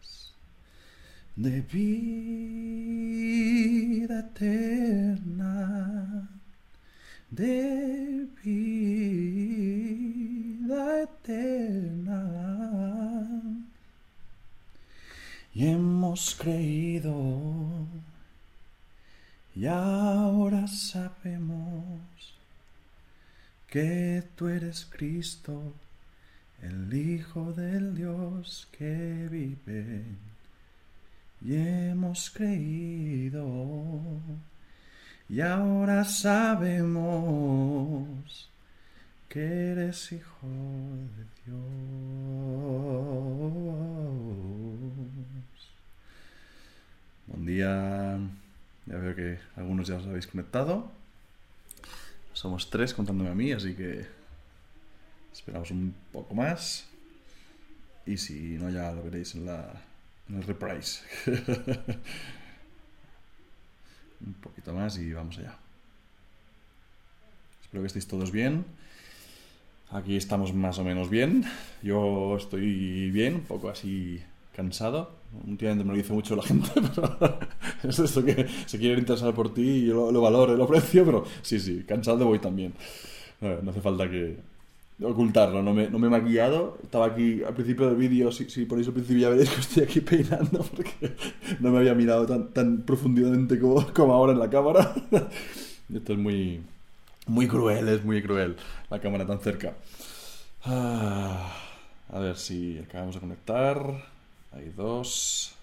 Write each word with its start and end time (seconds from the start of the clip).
de 1.36 1.60
vida 1.60 2.77
Cristo, 24.86 25.74
el 26.62 26.92
Hijo 26.92 27.52
del 27.52 27.94
Dios 27.94 28.68
que 28.72 29.28
vive. 29.30 30.04
Y 31.40 31.54
hemos 31.54 32.30
creído 32.30 33.44
y 35.28 35.42
ahora 35.42 36.04
sabemos 36.04 36.88
que 39.28 39.72
eres 39.72 40.10
Hijo 40.12 40.48
de 41.16 41.24
Dios. 41.44 41.58
Buen 47.26 47.44
día. 47.44 48.18
Ya 48.86 48.96
veo 48.96 49.14
que 49.14 49.38
algunos 49.56 49.86
ya 49.86 49.96
os 49.96 50.06
habéis 50.06 50.26
conectado. 50.26 50.90
Somos 52.32 52.70
tres 52.70 52.94
contándome 52.94 53.28
a 53.28 53.34
mí, 53.34 53.52
así 53.52 53.74
que 53.74 54.06
esperamos 55.32 55.70
un 55.70 55.94
poco 56.12 56.34
más. 56.34 56.86
Y 58.06 58.16
si 58.16 58.56
no, 58.58 58.70
ya 58.70 58.92
lo 58.92 59.02
veréis 59.02 59.34
en, 59.34 59.46
la, 59.46 59.82
en 60.28 60.36
el 60.36 60.42
reprise. 60.42 61.02
un 64.26 64.34
poquito 64.34 64.72
más 64.72 64.98
y 64.98 65.12
vamos 65.12 65.38
allá. 65.38 65.56
Espero 67.62 67.82
que 67.82 67.86
estéis 67.88 68.06
todos 68.06 68.32
bien. 68.32 68.64
Aquí 69.90 70.16
estamos 70.16 70.54
más 70.54 70.78
o 70.78 70.84
menos 70.84 71.10
bien. 71.10 71.44
Yo 71.82 72.36
estoy 72.36 73.10
bien, 73.10 73.36
un 73.36 73.40
poco 73.42 73.68
así 73.68 74.22
cansado. 74.54 75.18
Últimamente 75.46 75.84
me 75.84 75.92
lo 75.92 75.96
dice 75.96 76.12
mucho 76.12 76.34
la 76.34 76.42
gente, 76.42 76.68
pero 76.74 77.38
es 77.82 77.98
esto 77.98 78.24
que 78.24 78.46
se 78.66 78.78
quiere 78.78 78.98
interesar 78.98 79.34
por 79.34 79.52
ti 79.52 79.62
y 79.62 79.86
yo 79.86 80.10
lo, 80.10 80.20
valoro 80.20 80.56
lo 80.56 80.64
aprecio, 80.64 81.04
pero 81.04 81.24
sí, 81.42 81.60
sí, 81.60 81.84
cansado 81.86 82.24
voy 82.24 82.38
también. 82.38 82.74
No, 83.40 83.70
hace 83.70 83.80
falta 83.80 84.10
que 84.10 84.38
ocultarlo, 85.02 85.62
no 85.62 85.72
me, 85.72 85.88
no 85.88 85.98
me 85.98 86.08
he 86.08 86.10
maquillado. 86.10 86.78
Estaba 86.82 87.06
aquí 87.06 87.42
al 87.42 87.54
principio 87.54 87.86
del 87.86 87.96
vídeo, 87.96 88.32
si, 88.32 88.48
si 88.50 88.64
ponéis 88.64 88.88
al 88.88 88.94
principio 88.94 89.22
ya 89.22 89.28
veréis 89.30 89.50
que 89.50 89.60
estoy 89.60 89.82
aquí 89.84 90.00
peinando 90.00 90.62
porque 90.76 91.14
no 91.60 91.70
me 91.70 91.78
había 91.78 91.94
mirado 91.94 92.26
tan, 92.26 92.48
tan 92.52 92.82
profundamente 92.82 93.58
como, 93.58 93.86
como 93.92 94.12
ahora 94.12 94.32
en 94.32 94.38
la 94.38 94.50
cámara. 94.50 94.94
Esto 95.94 96.12
es 96.12 96.18
muy, 96.18 96.62
muy 97.26 97.46
cruel, 97.46 97.88
es 97.88 98.04
muy 98.04 98.22
cruel 98.22 98.56
la 98.90 99.00
cámara 99.00 99.26
tan 99.26 99.40
cerca. 99.40 99.74
Ah, 100.64 101.54
a 102.10 102.18
ver 102.18 102.36
si 102.36 102.78
acabamos 102.78 103.14
de 103.14 103.20
conectar. 103.20 104.04
Hay 104.52 104.72
dos, 104.76 105.54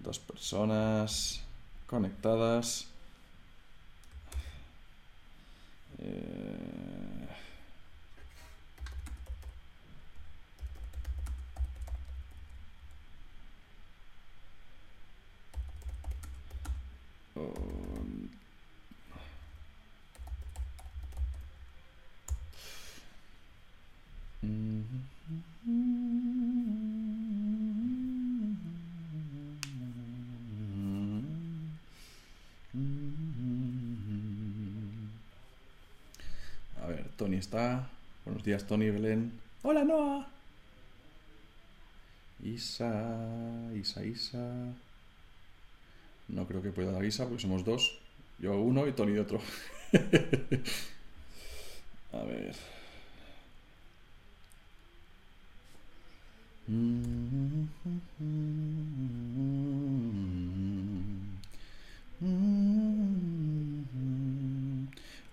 dos 0.00 0.18
personas 0.18 1.42
conectadas. 1.86 2.88
Eh, 5.98 7.28
Tony 37.16 37.36
está. 37.36 37.88
Buenos 38.24 38.44
días, 38.44 38.64
Tony 38.66 38.90
Belén. 38.90 39.32
Hola, 39.62 39.82
Noah. 39.82 40.28
Isa, 42.42 43.72
Isa, 43.74 44.04
Isa. 44.04 44.74
No 46.28 46.46
creo 46.46 46.62
que 46.62 46.72
pueda 46.72 46.92
dar 46.92 47.04
Isa 47.04 47.24
porque 47.24 47.42
somos 47.42 47.64
dos. 47.64 47.98
Yo 48.38 48.56
uno 48.56 48.86
y 48.86 48.92
Tony 48.92 49.18
otro. 49.18 49.40
A 52.12 52.22
ver. 52.24 52.54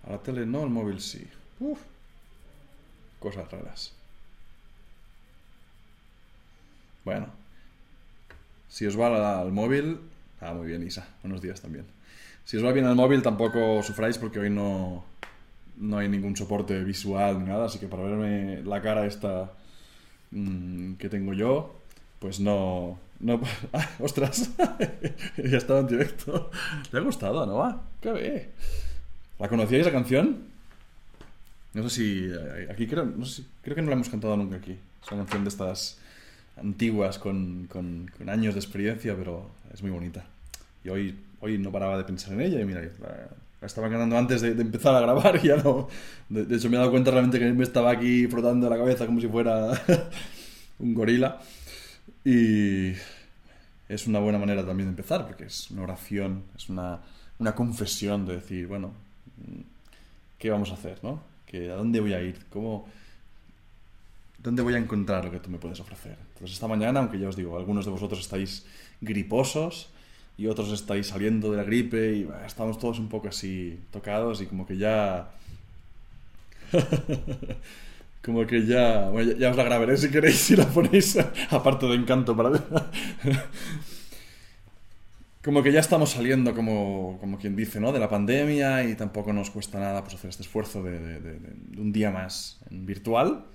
A 0.04 0.12
la 0.12 0.18
tele 0.24 0.46
no, 0.46 0.64
al 0.64 0.70
móvil 0.70 1.00
sí. 1.00 1.26
Uf, 1.60 1.80
cosas 3.20 3.50
raras. 3.50 3.94
Bueno, 7.06 7.28
si 8.68 8.86
os 8.86 9.00
va 9.00 9.40
al 9.40 9.52
móvil... 9.52 10.11
Ah, 10.42 10.54
muy 10.54 10.68
bien, 10.68 10.82
Isa. 10.82 11.08
Buenos 11.22 11.40
días 11.40 11.62
también. 11.62 11.86
Si 12.46 12.58
os 12.58 12.66
va 12.66 12.72
bien 12.72 12.86
al 12.86 12.96
móvil, 12.96 13.22
tampoco 13.22 13.84
sufráis 13.84 14.18
porque 14.18 14.40
hoy 14.40 14.50
no, 14.50 15.06
no 15.78 16.00
hay 16.00 16.10
ningún 16.10 16.36
soporte 16.36 16.84
visual 16.84 17.40
ni 17.40 17.46
nada, 17.46 17.66
así 17.68 17.78
que 17.78 17.88
para 17.88 18.04
verme 18.04 18.64
la 18.64 18.82
cara 18.82 19.06
esta 19.06 19.52
mm, 20.32 20.94
que 20.96 21.10
tengo 21.10 21.34
yo, 21.34 21.80
pues 22.18 22.40
no... 22.40 23.00
no 23.20 23.40
ah, 23.74 23.88
¡Ostras! 24.00 24.50
ya 25.38 25.58
estaba 25.58 25.82
en 25.82 25.88
directo. 25.88 26.50
¿Le 26.92 27.00
ha 27.00 27.04
gustado, 27.04 27.46
no? 27.46 27.84
¡Qué 28.02 28.12
ve! 28.12 28.50
¿La 29.38 29.48
conocíais 29.48 29.86
la 29.86 29.92
canción? 29.92 30.50
No 31.74 31.84
sé 31.84 31.90
si. 31.90 32.26
Eh, 32.26 32.68
aquí 32.70 32.88
creo, 32.88 33.06
no 33.06 33.26
sé 33.26 33.44
creo 33.62 33.76
que 33.76 33.82
no 33.82 33.90
la 33.90 33.96
hemos 33.96 34.10
cantado 34.10 34.36
nunca 34.36 34.56
aquí. 34.58 34.72
Es 34.72 35.12
una 35.12 35.22
canción 35.22 35.44
de 35.44 35.50
estas 35.50 36.00
antiguas 36.62 37.20
con, 37.20 37.68
con, 37.68 38.10
años 38.28 38.54
de 38.54 38.60
experiencia, 38.60 39.16
pero 39.16 39.50
es 39.74 39.82
muy 39.82 39.92
bonita. 39.92 40.26
Y 40.84 40.90
hoy, 40.90 41.16
hoy 41.40 41.58
no 41.58 41.72
paraba 41.72 41.98
de 41.98 42.04
pensar 42.04 42.34
en 42.34 42.42
ella 42.42 42.62
y 42.62 42.66
mira, 42.66 42.82
la, 42.82 43.66
estaba 43.66 43.90
cantando 43.90 44.18
antes 44.18 44.42
de, 44.42 44.50
empezar 44.50 44.96
a 44.96 45.02
grabar 45.02 45.40
y 45.44 45.48
ya 45.48 45.58
no. 45.58 45.88
De, 46.30 46.56
hecho, 46.56 46.70
me 46.70 46.78
he 46.78 46.80
dado 46.80 46.92
cuenta 46.92 47.12
realmente 47.12 47.40
que 47.40 47.52
me 47.54 47.64
estaba 47.64 47.92
aquí 47.92 48.28
frotando 48.28 48.70
la 48.70 48.78
cabeza 48.78 49.06
como 49.06 49.20
si 49.22 49.28
fuera 49.28 49.72
un 50.80 50.94
gorila. 50.94 51.40
Y 52.24 52.94
es 53.90 54.08
una 54.08 54.20
buena 54.20 54.38
manera 54.38 54.66
también 54.66 54.88
de 54.88 54.92
empezar, 54.92 55.26
porque 55.28 55.46
es 55.46 55.70
una 55.72 55.84
oración, 55.84 56.44
es 56.56 56.70
una, 56.70 57.00
una 57.40 57.54
confesión 57.56 58.26
de 58.26 58.36
decir, 58.36 58.68
bueno, 58.68 58.94
¿qué 60.38 60.50
vamos 60.50 60.72
a 60.72 60.76
hacer, 60.76 61.00
no? 61.04 61.32
¿A 61.54 61.76
dónde 61.76 62.00
voy 62.00 62.14
a 62.14 62.22
ir? 62.22 62.46
¿Cómo, 62.50 62.88
¿Dónde 64.38 64.62
voy 64.62 64.74
a 64.74 64.78
encontrar 64.78 65.26
lo 65.26 65.32
que 65.32 65.40
tú 65.40 65.50
me 65.50 65.58
puedes 65.58 65.80
ofrecer? 65.80 66.18
Entonces 66.42 66.56
esta 66.56 66.68
mañana, 66.68 67.02
aunque 67.02 67.20
ya 67.20 67.30
os 67.30 67.36
digo, 67.36 67.56
algunos 67.56 67.86
de 67.86 67.92
vosotros 67.92 68.20
estáis 68.20 68.66
griposos 69.00 69.90
y 70.40 70.48
otros 70.48 70.72
estáis 70.72 71.06
saliendo 71.06 71.52
de 71.52 71.58
la 71.58 71.64
gripe 71.64 72.16
y 72.16 72.28
estamos 72.48 72.80
todos 72.80 72.98
un 72.98 73.10
poco 73.10 73.28
así 73.28 73.80
tocados 73.92 74.42
y 74.42 74.48
como 74.48 74.66
que 74.66 74.76
ya... 74.76 75.30
como 78.26 78.48
que 78.48 78.66
ya... 78.66 79.08
Bueno, 79.10 79.34
ya, 79.34 79.38
ya, 79.38 79.52
os 79.52 79.56
la 79.56 79.64
grabaré 79.64 79.98
si 79.98 80.10
queréis, 80.10 80.38
si 80.40 80.56
la 80.56 80.66
ponéis 80.66 81.16
aparte 81.52 81.86
de 81.86 81.94
encanto 81.94 82.36
para 82.36 82.50
como 85.44 85.62
que 85.62 85.72
ya 85.72 85.80
estamos 85.80 86.10
saliendo, 86.10 86.56
como, 86.56 87.20
como, 87.20 87.38
quien 87.38 87.56
dice, 87.56 87.80
¿no? 87.80 87.92
De 87.92 88.00
la 88.00 88.10
pandemia 88.10 88.84
y 88.84 88.96
tampoco 88.96 89.32
nos 89.32 89.52
cuesta 89.52 89.80
nada 89.80 90.02
pues, 90.02 90.16
hacer 90.16 90.32
este 90.32 90.42
esfuerzo 90.42 90.82
de, 90.82 91.20
de, 91.20 91.38
un 91.80 91.92
día 91.92 92.10
más 92.10 92.60
en 92.72 92.88
virtual, 92.88 93.46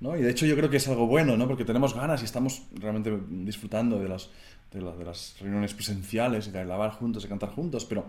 Y 0.00 0.22
de 0.22 0.30
hecho 0.30 0.46
yo 0.46 0.56
creo 0.56 0.70
que 0.70 0.78
es 0.78 0.88
algo 0.88 1.06
bueno, 1.06 1.36
¿no? 1.36 1.46
Porque 1.46 1.64
tenemos 1.64 1.94
ganas 1.94 2.22
y 2.22 2.24
estamos 2.24 2.62
realmente 2.74 3.18
disfrutando 3.28 3.98
de 3.98 4.08
las, 4.08 4.30
de, 4.72 4.80
las 4.80 5.36
reuniones 5.40 5.74
presenciales 5.74 6.50
de 6.50 6.64
grabar 6.64 6.92
juntos, 6.92 7.22
de 7.22 7.28
cantar 7.28 7.50
juntos, 7.50 7.84
pero 7.84 8.06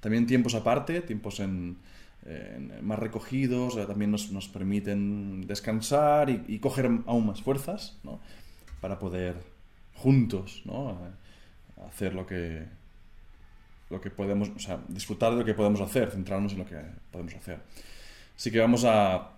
también 0.00 0.26
tiempos 0.26 0.54
aparte, 0.54 1.02
tiempos 1.02 1.40
en, 1.40 1.76
más 2.80 2.98
recogidos, 2.98 3.76
también 3.86 4.10
nos, 4.10 4.30
nos, 4.30 4.48
permiten 4.48 5.46
descansar 5.46 6.30
y, 6.30 6.42
y, 6.48 6.58
coger 6.58 6.86
aún 7.06 7.26
más 7.26 7.42
fuerzas, 7.42 7.98
¿no? 8.02 8.18
Para 8.80 8.98
poder 8.98 9.36
juntos, 9.94 10.62
¿no? 10.64 10.98
hacer 11.86 12.14
lo 12.14 12.26
que, 12.26 12.64
lo 13.90 14.00
que 14.00 14.10
podemos, 14.10 14.50
o 14.54 14.58
sea, 14.58 14.80
disfrutar 14.88 15.32
de 15.32 15.38
lo 15.38 15.44
que 15.44 15.54
podemos 15.54 15.80
hacer, 15.80 16.10
centrarnos 16.10 16.52
en 16.52 16.58
lo 16.58 16.66
que 16.66 16.80
podemos 17.10 17.34
hacer. 17.34 17.60
Así 18.36 18.50
que 18.50 18.58
vamos 18.58 18.84
a, 18.84 19.30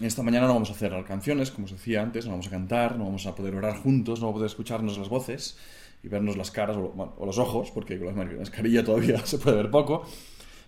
esta 0.00 0.22
mañana 0.22 0.46
no 0.46 0.54
vamos 0.54 0.70
a 0.70 0.74
hacer 0.74 0.92
canciones, 1.04 1.50
como 1.50 1.64
os 1.66 1.72
decía 1.72 2.02
antes, 2.02 2.24
no 2.24 2.32
vamos 2.32 2.46
a 2.46 2.50
cantar, 2.50 2.96
no 2.96 3.04
vamos 3.04 3.26
a 3.26 3.34
poder 3.34 3.54
orar 3.56 3.76
juntos, 3.78 4.20
no 4.20 4.26
vamos 4.26 4.36
a 4.36 4.38
poder 4.38 4.50
escucharnos 4.50 4.96
las 4.96 5.08
voces 5.08 5.58
y 6.04 6.08
vernos 6.08 6.36
las 6.36 6.50
caras 6.50 6.76
o, 6.76 7.26
los 7.26 7.38
ojos, 7.38 7.70
porque 7.72 7.98
con 7.98 8.06
la 8.06 8.24
mascarilla 8.24 8.84
todavía 8.84 9.18
se 9.26 9.38
puede 9.38 9.56
ver 9.56 9.70
poco, 9.70 10.06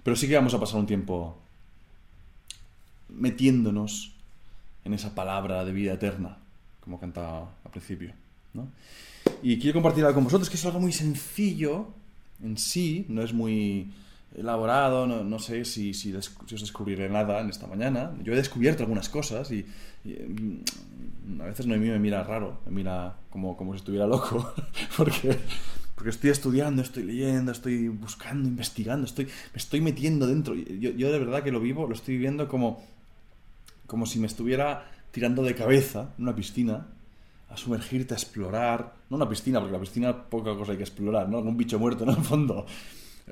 pero 0.03 0.17
sí 0.17 0.27
que 0.27 0.35
vamos 0.35 0.55
a 0.55 0.61
pasar 0.61 0.81
un 0.81 0.87
tiempo 0.87 1.38
metiéndonos 3.09 4.12
en 4.85 4.94
esa 4.94 5.15
palabra 5.15 5.65
de 5.65 5.73
vida 5.73 5.94
eterna, 5.94 6.38
como 6.81 6.99
cantaba 6.99 7.53
al 7.65 7.71
principio. 7.71 8.12
Y 9.43 9.59
quiero 9.59 9.75
compartir 9.75 10.05
algo 10.05 10.17
con 10.17 10.25
vosotros, 10.25 10.50
que 10.50 10.56
es 10.56 10.65
algo 10.65 10.81
muy 10.81 10.93
sencillo 10.93 11.88
en 12.43 12.56
sí, 12.56 13.06
no 13.09 13.23
es 13.23 13.33
muy 13.33 13.93
elaborado, 14.35 15.06
no, 15.06 15.38
sé 15.38 15.65
si, 15.65 15.93
si, 15.93 16.15
os 16.15 16.61
descubriré 16.61 17.09
nada 17.09 17.41
en 17.41 17.50
esta 17.50 17.67
mañana. 17.67 18.12
Yo 18.23 18.32
he 18.32 18.37
descubierto 18.37 18.82
algunas 18.82 19.09
cosas 19.09 19.50
y, 19.50 19.67
mm, 20.05 21.41
a 21.41 21.44
veces 21.44 21.67
no 21.67 21.77
me 21.77 21.99
mira 21.99 22.23
raro, 22.23 22.61
me 22.67 22.73
mira 22.73 23.17
como, 23.31 23.56
como 23.56 23.73
si 23.73 23.79
estuviera 23.79 24.06
loco, 24.06 24.55
porque, 24.97 25.37
porque 25.94 26.11
estoy 26.11 26.31
estudiando, 26.31 26.82
estoy 26.82 27.03
leyendo, 27.03 27.53
estoy 27.53 27.88
buscando, 27.88 28.49
investigando, 28.49 29.06
estoy, 29.06 29.27
me 29.27 29.56
estoy 29.56 29.81
metiendo 29.81 30.27
dentro. 30.27 30.55
Yo, 30.55 30.91
yo 30.91 31.11
de 31.11 31.19
verdad 31.19 31.43
que 31.43 31.53
lo 31.53 31.61
vivo, 31.61 31.87
lo 31.87 31.94
estoy 31.94 32.15
viviendo 32.15 32.49
como, 32.49 32.83
como 33.87 34.06
si 34.06 34.19
me 34.21 34.26
estuviera 34.26 34.91
tirando 35.11 35.43
de 35.43 35.55
cabeza 35.55 36.15
en 36.17 36.25
una 36.25 36.35
piscina 36.35 36.87
a 37.49 37.56
sumergirte, 37.56 38.15
a 38.15 38.17
explorar, 38.17 38.94
no 39.11 39.17
una 39.17 39.29
piscina, 39.29 39.59
porque 39.59 39.73
la 39.73 39.81
piscina 39.81 40.17
poca 40.17 40.55
cosa 40.55 40.71
hay 40.71 40.79
que 40.79 40.85
explorar, 40.85 41.29
¿no? 41.29 41.41
Un 41.41 41.56
bicho 41.56 41.81
muerto 41.81 42.05
en 42.05 42.11
el 42.11 42.17
fondo. 42.25 42.65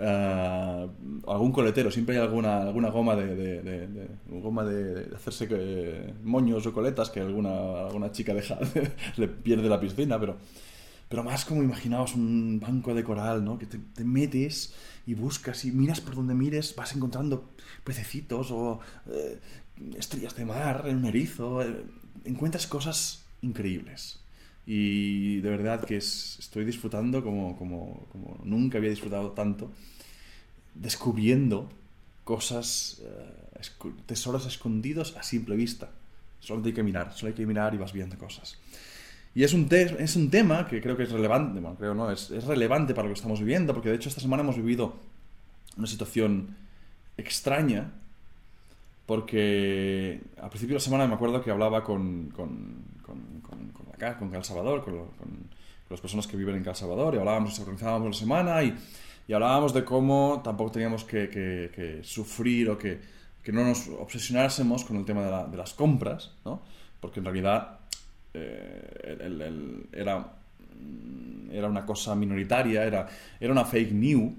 Uh, 0.01 0.87
algún 1.27 1.51
coletero, 1.51 1.91
siempre 1.91 2.17
hay 2.17 2.23
alguna, 2.23 2.63
alguna 2.63 2.89
goma 2.89 3.17
de, 3.17 4.09
goma 4.29 4.65
de, 4.65 5.13
hacerse 5.13 6.15
moños 6.23 6.65
o 6.67 6.73
coletas 6.73 7.11
que 7.11 7.19
alguna, 7.19 7.87
alguna 7.87 8.13
chica 8.13 8.33
deja, 8.33 8.61
le 9.17 9.27
pierde 9.27 9.69
la 9.69 9.81
piscina, 9.81 10.21
pero, 10.21 10.37
pero 11.09 11.25
más 11.25 11.45
como 11.45 11.65
imaginaos 11.65 12.15
un 12.15 12.61
banco 12.61 12.95
de 12.95 13.03
coral, 13.03 13.45
¿no? 13.45 13.59
Que 13.59 13.67
te, 13.67 14.05
metes 14.05 14.73
y 15.05 15.15
buscas 15.15 15.65
y 15.65 15.73
miras 15.73 16.01
por 16.01 16.15
donde 16.15 16.35
mires, 16.35 16.77
vas 16.77 16.95
encontrando 16.95 17.51
pececitos 17.83 18.53
o 18.53 18.79
eh, 19.11 19.41
estrellas 19.97 20.37
de 20.37 20.45
mar, 20.45 20.85
un 20.87 21.07
erizo, 21.07 21.61
eh, 21.61 21.85
encuentras 22.25 22.69
cosas 22.69 23.25
increíbles. 23.43 24.21
Y 24.71 25.41
de 25.41 25.49
verdad 25.49 25.83
que 25.83 25.97
estoy 25.97 26.67
disfrutando 26.67 27.25
como, 27.25 27.57
como, 27.57 28.07
como, 28.13 28.39
nunca 28.45 28.77
había 28.77 28.91
disfrutado 28.91 29.31
tanto, 29.31 29.73
descubriendo 30.75 31.71
cosas, 32.23 33.01
eh, 33.03 33.63
tesoros 34.05 34.45
escondidos 34.45 35.17
a 35.17 35.23
simple 35.23 35.57
vista. 35.57 35.89
Solo 36.41 36.63
hay 36.67 36.75
que 36.75 36.83
mirar, 36.83 37.15
solo 37.15 37.29
hay 37.29 37.35
que 37.35 37.47
mirar 37.47 37.73
y 37.73 37.79
vas 37.79 37.95
viendo 37.95 38.19
cosas. 38.19 38.59
Y 39.35 39.43
es 39.43 39.55
un, 39.55 39.69
es 39.73 40.17
un 40.17 40.29
tema 40.29 40.69
que 40.69 40.83
creo 40.83 40.99
que 40.99 41.05
es 41.05 41.13
relevante, 41.13 41.61
bueno, 41.61 41.79
creo 41.79 41.95
no, 41.95 42.11
es, 42.11 42.31
es 42.31 42.45
relevante 42.45 42.93
para 42.93 43.09
lo 43.09 43.15
que 43.15 43.19
estamos 43.21 43.41
viviendo, 43.41 43.73
porque 43.73 43.89
de 43.89 43.95
hecho 43.95 44.11
esta 44.11 44.21
semana 44.21 44.43
hemos 44.43 44.57
vivido 44.57 44.97
una 45.79 45.87
situación 45.87 46.55
extraña, 47.17 47.91
porque 49.07 50.21
al 50.37 50.51
principio 50.51 50.75
de 50.75 50.81
la 50.81 50.85
semana 50.85 51.07
me 51.07 51.15
acuerdo 51.15 51.43
que 51.43 51.51
hablaba 51.51 51.83
con, 51.83 52.29
con, 52.37 52.98
con, 53.09 53.71
con, 53.73 53.89
acá, 53.95 54.19
con 54.19 54.31
Cal 54.31 54.45
Salvador, 54.45 54.85
con, 54.85 55.59
las 55.91 56.01
personas 56.01 56.27
que 56.27 56.37
viven 56.37 56.55
en 56.57 56.63
Cal 56.63 56.77
Salvador, 56.77 57.15
y 57.15 57.19
hablábamos, 57.19 57.59
organizábamos 57.59 58.09
la 58.09 58.19
semana 58.19 58.63
y, 58.63 58.77
y 59.27 59.33
hablábamos 59.33 59.73
de 59.73 59.85
cómo 59.85 60.43
tampoco 60.45 60.73
teníamos 60.73 61.05
que, 61.05 62.01
sufrir 62.03 62.69
o 62.69 62.77
que, 62.77 63.01
que, 63.43 63.53
no 63.53 63.65
nos 63.65 63.89
obsesionásemos 63.89 64.85
con 64.85 64.99
el 64.99 65.07
tema 65.07 65.25
de, 65.25 65.31
la, 65.31 65.47
de 65.47 65.57
las 65.57 65.73
compras, 65.73 66.33
¿no? 66.45 66.61
porque 67.01 67.21
en 67.21 67.25
realidad 67.25 67.79
eh, 68.35 69.17
el, 69.21 69.89
era, 69.93 70.33
era 71.51 71.69
una 71.69 71.87
cosa 71.87 72.15
minoritaria, 72.15 72.85
era, 72.85 73.09
era 73.41 73.51
una 73.51 73.65
fake 73.65 73.93
news, 73.93 74.33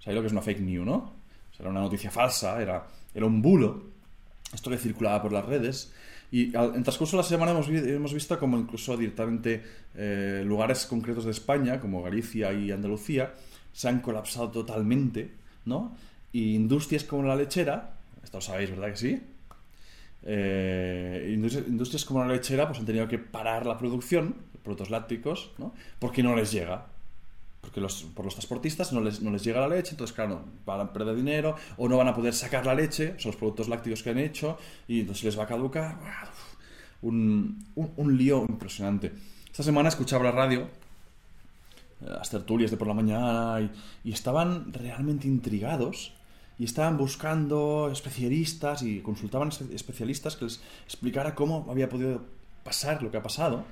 ¿sabéis 0.00 0.16
lo 0.16 0.20
que 0.22 0.26
es 0.26 0.32
una 0.32 0.42
fake 0.42 0.60
news, 0.60 0.84
no? 0.84 1.12
Era 1.58 1.70
una 1.70 1.80
noticia 1.80 2.10
falsa, 2.10 2.62
era, 2.62 2.86
era 3.12 3.26
un 3.26 3.42
bulo 3.42 3.82
esto 4.52 4.70
que 4.70 4.78
circulaba 4.78 5.22
por 5.22 5.32
las 5.32 5.44
redes. 5.44 5.92
Y 6.30 6.54
en 6.54 6.82
transcurso 6.82 7.16
de 7.16 7.22
la 7.22 7.28
semana 7.28 7.52
hemos, 7.52 7.68
hemos 7.68 8.12
visto 8.12 8.38
como 8.38 8.58
incluso 8.58 8.96
directamente 8.96 9.62
eh, 9.94 10.42
lugares 10.44 10.84
concretos 10.86 11.24
de 11.24 11.30
España, 11.30 11.80
como 11.80 12.02
Galicia 12.02 12.52
y 12.52 12.70
Andalucía, 12.70 13.34
se 13.72 13.88
han 13.88 14.00
colapsado 14.00 14.50
totalmente, 14.50 15.30
¿no? 15.64 15.96
Y 16.32 16.54
industrias 16.54 17.04
como 17.04 17.22
la 17.22 17.34
lechera, 17.34 17.94
esto 18.22 18.38
lo 18.38 18.42
sabéis, 18.42 18.70
¿verdad 18.70 18.90
que 18.90 18.96
sí? 18.96 19.22
Eh, 20.24 21.32
industrias, 21.34 22.04
como 22.04 22.24
la 22.24 22.32
lechera 22.34 22.66
pues 22.66 22.80
han 22.80 22.84
tenido 22.84 23.06
que 23.08 23.18
parar 23.18 23.64
la 23.64 23.78
producción 23.78 24.34
productos 24.62 24.90
lácticos, 24.90 25.52
¿no? 25.56 25.72
Porque 25.98 26.22
no 26.22 26.36
les 26.36 26.52
llega 26.52 26.86
porque 27.60 27.80
los, 27.80 28.04
por 28.14 28.24
los 28.24 28.34
transportistas 28.34 28.92
no 28.92 29.00
les, 29.00 29.20
no 29.20 29.30
les 29.30 29.42
llega 29.42 29.60
la 29.60 29.68
leche, 29.68 29.90
entonces 29.90 30.14
claro, 30.14 30.44
van 30.64 30.80
a 30.80 30.92
perder 30.92 31.16
dinero 31.16 31.56
o 31.76 31.88
no 31.88 31.96
van 31.96 32.08
a 32.08 32.14
poder 32.14 32.34
sacar 32.34 32.64
la 32.64 32.74
leche, 32.74 33.14
son 33.18 33.30
los 33.30 33.36
productos 33.36 33.68
lácteos 33.68 34.02
que 34.02 34.10
han 34.10 34.18
hecho, 34.18 34.58
y 34.86 35.00
entonces 35.00 35.24
les 35.24 35.38
va 35.38 35.44
a 35.44 35.46
caducar. 35.46 35.98
Un, 37.00 37.64
un, 37.76 38.18
lío 38.18 38.44
impresionante. 38.48 39.12
Esta 39.46 39.62
semana 39.62 39.88
escuchaba 39.88 40.24
la 40.24 40.32
radio, 40.32 40.62
eh, 42.00 42.06
las 42.06 42.28
tertulias 42.28 42.72
de 42.72 42.76
por 42.76 42.88
la 42.88 42.94
mañana, 42.94 43.60
y, 43.60 44.08
y 44.08 44.12
estaban 44.12 44.72
realmente 44.72 45.28
intrigados 45.28 46.12
y 46.58 46.64
estaban 46.64 46.96
buscando 46.96 47.88
especialistas 47.92 48.82
y 48.82 49.00
consultaban 49.00 49.50
especialistas 49.72 50.34
que 50.34 50.46
les 50.46 50.60
explicara 50.84 51.36
cómo 51.36 51.66
había 51.70 51.88
podido 51.88 52.22
pasar 52.64 53.00
lo 53.00 53.12
que 53.12 53.18
ha 53.18 53.22
pasado 53.22 53.64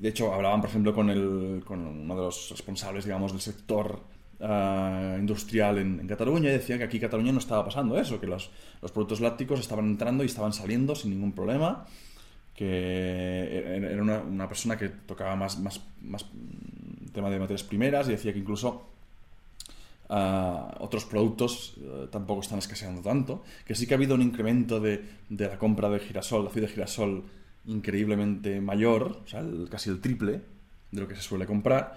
de 0.00 0.08
hecho, 0.08 0.32
hablaban, 0.32 0.62
por 0.62 0.70
ejemplo, 0.70 0.94
con, 0.94 1.10
el, 1.10 1.62
con 1.62 1.86
uno 1.86 2.16
de 2.16 2.22
los 2.22 2.48
responsables, 2.50 3.04
digamos, 3.04 3.32
del 3.32 3.42
sector 3.42 4.00
uh, 4.40 5.18
industrial 5.18 5.76
en, 5.76 6.08
Cataluña 6.08 6.48
y 6.48 6.52
decía 6.52 6.78
que 6.78 6.84
aquí 6.84 6.96
en 6.96 7.02
Cataluña 7.02 7.32
no 7.32 7.38
estaba 7.38 7.66
pasando 7.66 7.98
eso, 8.00 8.18
que 8.18 8.26
los, 8.26 8.50
los, 8.80 8.92
productos 8.92 9.20
lácticos 9.20 9.60
estaban 9.60 9.84
entrando 9.84 10.22
y 10.22 10.26
estaban 10.26 10.54
saliendo 10.54 10.94
sin 10.94 11.10
ningún 11.10 11.32
problema, 11.32 11.84
que 12.54 13.76
era 13.76 14.02
una, 14.02 14.20
una 14.20 14.48
persona 14.48 14.78
que 14.78 14.88
tocaba 14.88 15.36
más, 15.36 15.58
más, 15.58 15.80
tema 17.12 17.28
de 17.28 17.38
materias 17.38 17.62
primeras 17.62 18.08
y 18.08 18.12
decía 18.12 18.32
que 18.32 18.38
incluso 18.38 18.86
Uh, 20.12 20.66
otros 20.80 21.04
productos 21.04 21.76
uh, 21.76 22.08
tampoco 22.08 22.40
están 22.40 22.58
escaseando 22.58 23.00
tanto, 23.00 23.44
que 23.64 23.76
sí 23.76 23.86
que 23.86 23.94
ha 23.94 23.96
habido 23.96 24.16
un 24.16 24.22
incremento 24.22 24.80
de, 24.80 25.04
de 25.28 25.46
la 25.46 25.56
compra 25.56 25.88
de 25.88 26.00
girasol, 26.00 26.50
de 26.52 26.62
de 26.62 26.66
girasol 26.66 27.22
increíblemente 27.70 28.60
mayor, 28.60 29.22
casi 29.70 29.90
el 29.90 30.00
triple 30.00 30.42
de 30.90 31.00
lo 31.00 31.08
que 31.08 31.14
se 31.14 31.22
suele 31.22 31.46
comprar, 31.46 31.96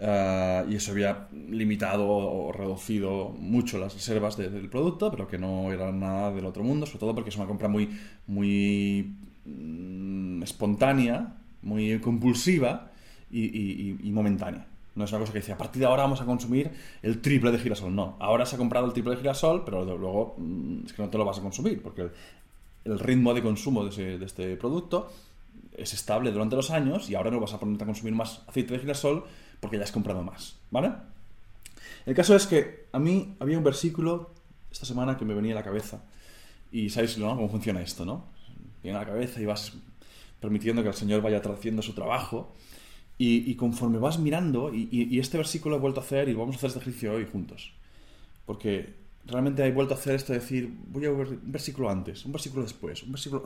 eh, 0.00 0.64
y 0.70 0.76
eso 0.76 0.92
había 0.92 1.26
limitado 1.50 2.06
o 2.08 2.52
reducido 2.52 3.30
mucho 3.30 3.78
las 3.78 3.94
reservas 3.94 4.36
del 4.36 4.68
producto, 4.68 5.10
pero 5.10 5.26
que 5.26 5.38
no 5.38 5.72
era 5.72 5.90
nada 5.90 6.30
del 6.30 6.46
otro 6.46 6.62
mundo, 6.62 6.86
sobre 6.86 7.00
todo 7.00 7.14
porque 7.14 7.30
es 7.30 7.36
una 7.36 7.46
compra 7.46 7.68
muy, 7.68 7.90
muy 8.28 9.16
mm, 9.44 10.42
espontánea, 10.42 11.34
muy 11.62 11.98
compulsiva 11.98 12.92
y, 13.30 14.10
momentánea. 14.12 14.66
No 14.94 15.04
es 15.04 15.12
una 15.12 15.20
cosa 15.20 15.32
que 15.32 15.38
dice, 15.38 15.52
a 15.52 15.58
partir 15.58 15.80
de 15.80 15.86
ahora 15.86 16.02
vamos 16.02 16.20
a 16.20 16.24
consumir 16.24 16.70
el 17.02 17.20
triple 17.20 17.52
de 17.52 17.58
girasol. 17.58 17.94
No, 17.94 18.16
ahora 18.18 18.46
se 18.46 18.56
ha 18.56 18.58
comprado 18.58 18.86
el 18.86 18.92
triple 18.92 19.12
de 19.12 19.18
girasol, 19.18 19.64
pero 19.64 19.84
luego 19.84 20.36
mm, 20.38 20.86
es 20.86 20.92
que 20.92 21.02
no 21.02 21.08
te 21.08 21.18
lo 21.18 21.24
vas 21.24 21.38
a 21.38 21.42
consumir, 21.42 21.82
porque 21.82 22.08
el 22.92 22.98
ritmo 22.98 23.34
de 23.34 23.42
consumo 23.42 23.84
de, 23.84 24.24
este 24.24 24.56
producto 24.56 25.10
es 25.76 25.92
estable 25.94 26.32
durante 26.32 26.56
los 26.56 26.70
años 26.70 27.08
y 27.10 27.14
ahora 27.14 27.30
no 27.30 27.40
vas 27.40 27.52
a 27.52 27.60
ponerte 27.60 27.84
a 27.84 27.86
consumir 27.86 28.14
más 28.14 28.42
aceite 28.46 28.74
de 28.74 28.80
girasol 28.80 29.24
porque 29.60 29.76
ya 29.76 29.84
has 29.84 29.92
comprado 29.92 30.22
más, 30.22 30.56
¿vale? 30.70 30.92
El 32.06 32.14
caso 32.14 32.34
es 32.34 32.46
que 32.46 32.86
a 32.92 32.98
mí 32.98 33.36
había 33.38 33.58
un 33.58 33.64
versículo 33.64 34.30
esta 34.70 34.86
semana 34.86 35.16
que 35.16 35.24
me 35.24 35.34
venía 35.34 35.52
a 35.52 35.56
la 35.56 35.62
cabeza 35.62 36.02
y 36.72 36.90
sabéis 36.90 37.16
cómo 37.16 37.48
funciona 37.48 37.80
esto, 37.80 38.04
¿no? 38.04 38.26
Viene 38.82 38.96
a 38.96 39.00
la 39.02 39.06
cabeza 39.06 39.40
y 39.40 39.46
vas 39.46 39.72
permitiendo 40.40 40.82
que 40.82 40.88
el 40.88 40.94
Señor 40.94 41.20
vaya 41.20 41.38
haciendo 41.38 41.82
su 41.82 41.94
trabajo 41.94 42.54
y, 43.20 43.56
conforme 43.56 43.98
vas 43.98 44.20
mirando, 44.20 44.72
y, 44.72 44.88
y, 44.92 45.18
este 45.18 45.38
versículo 45.38 45.74
he 45.74 45.80
vuelto 45.80 45.98
a 45.98 46.04
hacer 46.04 46.28
y 46.28 46.34
vamos 46.34 46.54
a 46.54 46.58
hacer 46.58 46.68
este 46.68 46.78
ejercicio 46.78 47.14
hoy 47.14 47.26
juntos, 47.26 47.72
porque 48.46 48.94
realmente 49.28 49.64
he 49.64 49.70
vuelto 49.72 49.94
a 49.94 49.98
hacer 49.98 50.14
esto 50.14 50.32
de 50.32 50.40
decir, 50.40 50.72
voy 50.88 51.04
a 51.04 51.10
ver 51.10 51.28
un 51.28 51.52
versículo 51.52 51.90
antes, 51.90 52.24
un 52.24 52.32
versículo 52.32 52.62
después, 52.62 53.02
un 53.02 53.12
versículo... 53.12 53.44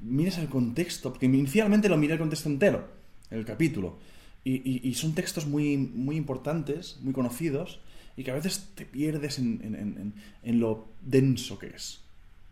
Mires 0.00 0.38
el 0.38 0.48
contexto, 0.48 1.10
porque 1.10 1.26
inicialmente 1.26 1.88
lo 1.88 1.96
miré 1.96 2.12
el 2.12 2.18
contexto 2.18 2.48
entero, 2.48 2.86
el 3.30 3.44
capítulo. 3.44 3.98
Y, 4.46 4.92
son 4.94 5.14
textos 5.14 5.46
muy, 5.46 5.78
muy 5.78 6.16
importantes, 6.16 6.98
muy 7.00 7.14
conocidos, 7.14 7.80
y 8.14 8.24
que 8.24 8.30
a 8.30 8.34
veces 8.34 8.72
te 8.74 8.84
pierdes 8.84 9.38
en, 9.38 10.14
lo 10.42 10.88
denso 11.00 11.58
que 11.58 11.68
es. 11.68 12.02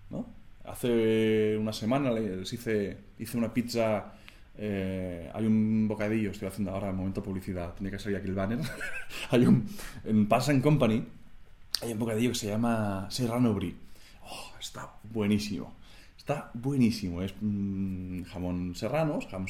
¿no? 0.08 0.26
Hace 0.64 1.58
una 1.58 1.74
semana 1.74 2.10
les 2.10 2.50
hice, 2.50 2.96
hice 3.18 3.36
una 3.36 3.52
pizza 3.52 4.14
eh, 4.56 5.30
hay 5.32 5.46
un 5.46 5.88
bocadillo, 5.88 6.30
estoy 6.30 6.48
haciendo 6.48 6.72
ahora 6.72 6.92
momento 6.92 7.22
publicidad, 7.22 7.74
tenía 7.74 7.90
que 7.90 7.98
salir 7.98 8.18
aquí 8.18 8.28
el 8.28 8.34
banner. 8.34 8.58
hay 9.30 9.46
un. 9.46 9.66
En 10.04 10.28
Parson 10.28 10.60
Company 10.60 11.04
hay 11.82 11.92
un 11.92 11.98
bocadillo 11.98 12.30
que 12.30 12.38
se 12.38 12.46
llama 12.46 13.08
Serrano 13.10 13.52
Brie. 13.54 13.74
Oh, 14.24 14.52
está 14.60 14.92
buenísimo. 15.02 15.74
Está 16.16 16.50
buenísimo. 16.54 17.22
Es 17.22 17.34
mm, 17.40 18.22
jamón 18.24 18.74
serrano, 18.76 19.18
jamón 19.30 19.48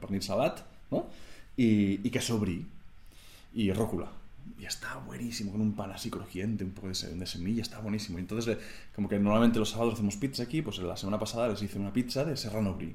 pernil 0.00 0.22
salat, 0.22 0.60
¿no? 0.90 1.06
Y, 1.56 2.06
y 2.06 2.10
queso 2.10 2.38
brie. 2.38 2.66
Y 3.54 3.72
rócula. 3.72 4.10
Y 4.58 4.66
está 4.66 4.96
buenísimo, 4.96 5.52
con 5.52 5.60
un 5.60 5.74
pan 5.74 5.92
así 5.92 6.10
crujiente, 6.10 6.64
un 6.64 6.72
poco 6.72 6.88
de, 6.88 6.94
de 6.94 7.26
semilla, 7.26 7.62
está 7.62 7.78
buenísimo. 7.78 8.18
Y 8.18 8.22
entonces, 8.22 8.56
eh, 8.56 8.60
como 8.94 9.08
que 9.08 9.18
normalmente 9.18 9.58
los 9.58 9.70
sábados 9.70 9.94
hacemos 9.94 10.16
pizza 10.16 10.42
aquí, 10.42 10.62
pues 10.62 10.78
la 10.78 10.96
semana 10.96 11.18
pasada 11.18 11.48
les 11.48 11.62
hice 11.62 11.78
una 11.78 11.92
pizza 11.92 12.24
de 12.24 12.36
serrano 12.36 12.74
brie 12.74 12.94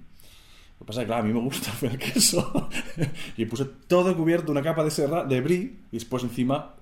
lo 0.79 0.85
que 0.85 0.87
pasa 0.89 1.01
es 1.01 1.05
que, 1.05 1.07
claro, 1.07 1.23
a 1.23 1.25
mí 1.25 1.33
me 1.33 1.39
gusta 1.39 1.71
el 1.87 1.97
queso. 1.97 2.69
y 3.37 3.45
puse 3.45 3.65
todo 3.65 4.15
cubierto, 4.15 4.51
una 4.51 4.61
capa 4.61 4.83
de, 4.83 4.91
serra, 4.91 5.23
de 5.23 5.41
brie, 5.41 5.73
y 5.91 5.97
después 5.97 6.23
encima 6.23 6.75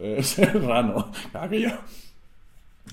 eh. 0.00 0.22
Claro 1.30 1.50
que 1.50 1.60
yo... 1.60 1.70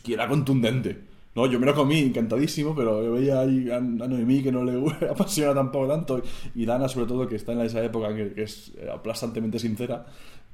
Que 0.03 0.13
era 0.13 0.27
contundente. 0.27 0.97
No, 1.35 1.45
yo 1.45 1.59
me 1.59 1.65
lo 1.65 1.75
comí 1.75 1.99
encantadísimo, 1.99 2.75
pero 2.75 3.03
yo 3.03 3.11
veía 3.11 3.41
ahí 3.41 3.69
a, 3.69 3.79
Noemí 3.79 4.41
que 4.41 4.51
no 4.51 4.63
le 4.65 5.07
apasiona 5.07 5.53
tampoco 5.53 5.87
tanto, 5.87 6.21
y 6.55 6.65
Dana 6.65 6.87
sobre 6.87 7.05
todo, 7.05 7.27
que 7.27 7.35
está 7.35 7.53
en 7.53 7.61
esa 7.61 7.83
época 7.83 8.13
que, 8.15 8.33
es 8.41 8.71
aplastantemente 8.91 9.59
sincera, 9.59 10.03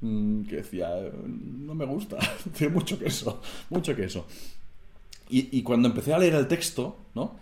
mm, 0.02 0.42
que 0.42 0.56
decía, 0.56 0.90
no 1.26 1.74
me 1.74 1.86
gusta, 1.86 2.18
tiene 2.56 2.74
mucho 2.74 2.98
queso, 2.98 3.40
mucho 3.70 3.96
queso. 3.96 4.26
Y, 5.30 5.58
y 5.58 5.62
cuando 5.62 5.88
empecé 5.88 6.12
a 6.12 6.18
leer 6.18 6.34
el 6.34 6.46
texto, 6.46 6.98
¿no? 7.14 7.36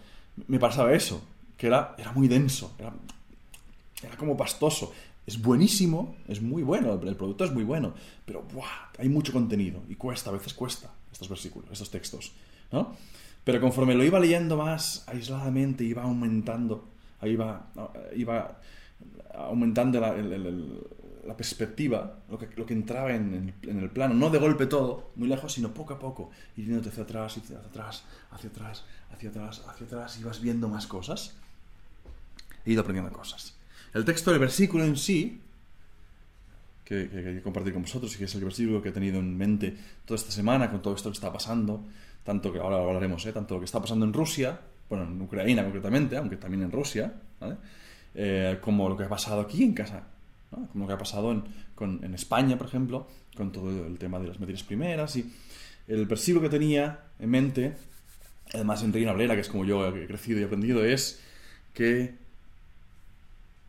Me 0.47 0.61
pasaba 0.61 0.93
eso 0.93 1.21
que 1.63 1.69
era, 1.69 1.95
era 1.97 2.11
muy 2.11 2.27
denso, 2.27 2.75
era 2.77 4.17
como 4.17 4.37
pastoso. 4.37 4.93
Es 5.27 5.41
buenísimo, 5.41 6.17
es 6.27 6.43
muy 6.43 6.63
bueno, 6.63 6.95
el 6.95 7.17
producto 7.17 7.45
es 7.45 7.53
muy 7.53 7.65
bueno, 7.65 7.95
pero 8.25 8.45
hay 8.99 9.09
mucho 9.09 9.33
contenido 9.33 9.83
y 9.89 9.95
cuesta, 9.95 10.31
a 10.31 10.33
veces 10.33 10.53
cuesta 10.55 10.91
estos 11.13 11.29
versículos, 11.29 11.71
estos 11.71 11.91
textos, 11.91 12.33
¿no? 12.73 12.97
Pero 13.45 13.61
conforme 13.61 13.95
lo 13.95 14.05
iba 14.05 14.19
leyendo 14.19 14.57
más 14.57 15.05
aisladamente, 15.07 15.85
iba 15.85 16.03
aumentando, 16.03 16.89
iba, 17.23 17.67
iba 18.15 18.61
aumentando 19.35 20.01
la, 20.01 21.37
perspectiva, 21.37 22.19
lo 22.31 22.39
que, 22.39 22.49
lo 22.57 22.67
que 22.67 22.75
entraba 22.75 23.15
en 23.15 23.55
el, 23.63 23.91
plano, 23.91 24.15
no 24.15 24.31
de 24.31 24.39
golpe 24.39 24.67
todo, 24.67 25.11
muy 25.17 25.29
lejos, 25.29 25.53
sino 25.53 25.73
poco 25.73 25.95
a 25.95 25.99
poco, 25.99 26.31
y 26.57 26.65
yéndote 26.65 26.89
hacia 26.89 27.05
atrás, 27.05 27.37
hacia 27.37 27.59
atrás, 27.59 28.05
hacia 28.31 28.51
atrás, 28.51 28.85
hacia 29.13 29.29
atrás, 29.31 29.63
hacia 29.69 29.87
atrás, 29.87 30.19
y 30.21 30.25
vas 30.25 30.41
viendo 30.41 30.69
más 30.69 30.87
cosas 30.87 31.37
he 32.65 32.73
ido 32.73 32.83
aprendiendo 32.83 33.13
cosas. 33.13 33.55
El 33.95 34.05
texto 34.05 34.31
del 34.31 34.41
versículo 34.41 34.85
en 34.85 34.97
sí, 34.97 35.41
que, 36.85 37.09
que, 37.09 37.23
que 37.23 37.43
compartir 37.43 37.73
con 37.73 37.83
vosotros 37.83 38.15
y 38.15 38.19
que 38.19 38.25
es 38.25 38.35
el 38.35 38.45
versículo 38.45 38.83
que 38.83 38.89
he 38.89 38.93
tenido 38.93 39.19
en 39.19 39.37
mente 39.37 39.77
toda 40.05 40.19
esta 40.19 40.33
semana 40.33 40.71
con 40.71 40.83
todo 40.83 40.95
esto 40.95 41.11
que 41.11 41.15
está 41.15 41.33
pasando, 41.33 41.85
tanto 42.25 42.53
que 42.53 42.59
ahora 42.59 42.79
hablaremos, 42.79 43.25
¿eh? 43.27 43.33
tanto 43.33 43.55
lo 43.55 43.61
que 43.61 43.67
está 43.67 43.81
pasando 43.81 44.05
en 44.05 44.13
Rusia, 44.13 44.59
bueno, 44.89 45.05
en 45.05 45.21
Ucrania 45.21 45.63
concretamente, 45.65 46.17
aunque 46.17 46.37
también 46.37 46.63
en 46.63 46.73
Rusia, 46.73 47.13
eh, 48.15 48.59
como 48.61 48.89
lo 48.89 48.97
que 48.97 49.05
ha 49.05 49.09
pasado 49.09 49.41
aquí 49.41 49.63
en 49.63 49.75
casa, 49.75 50.05
como 50.51 50.85
lo 50.85 50.87
que 50.87 50.95
ha 50.95 50.99
pasado 50.99 51.33
en, 51.33 51.45
con, 51.75 52.03
en 52.05 52.15
España, 52.15 52.57
por 52.57 52.67
ejemplo, 52.67 53.09
con 53.37 53.53
todo 53.53 53.87
el 53.87 53.99
tema 53.99 54.19
de 54.19 54.29
las 54.29 54.39
materias 54.39 54.63
primeras 54.63 55.17
y 55.17 55.33
el 55.89 56.07
versículo 56.07 56.43
que 56.43 56.51
tenía 56.51 57.01
en 57.19 57.31
mente, 57.31 57.75
además 58.53 58.83
en 58.83 58.93
Reina 58.93 59.13
Valera, 59.13 59.35
que 59.35 59.41
es 59.41 59.49
como 59.49 59.65
yo 59.65 59.87
he 59.87 60.07
crecido 60.07 60.41
y 60.41 60.45
aprendido, 60.45 60.85
es 60.85 61.21
que 61.75 62.22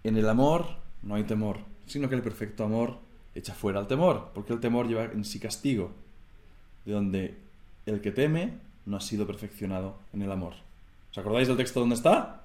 en 0.03 0.17
el 0.17 0.27
amor 0.27 0.67
no 1.01 1.15
hay 1.15 1.23
temor, 1.23 1.59
sino 1.85 2.09
que 2.09 2.15
el 2.15 2.21
perfecto 2.21 2.63
amor 2.63 2.99
echa 3.35 3.53
fuera 3.53 3.79
el 3.79 3.87
temor, 3.87 4.31
porque 4.33 4.53
el 4.53 4.59
temor 4.59 4.87
lleva 4.87 5.05
en 5.05 5.25
sí 5.25 5.39
castigo, 5.39 5.91
de 6.85 6.93
donde 6.93 7.37
el 7.85 8.01
que 8.01 8.11
teme 8.11 8.53
no 8.85 8.97
ha 8.97 9.01
sido 9.01 9.25
perfeccionado 9.25 9.97
en 10.13 10.21
el 10.21 10.31
amor. 10.31 10.53
¿Os 11.11 11.17
acordáis 11.17 11.47
del 11.47 11.57
texto 11.57 11.79
donde 11.79 11.95
está? 11.95 12.43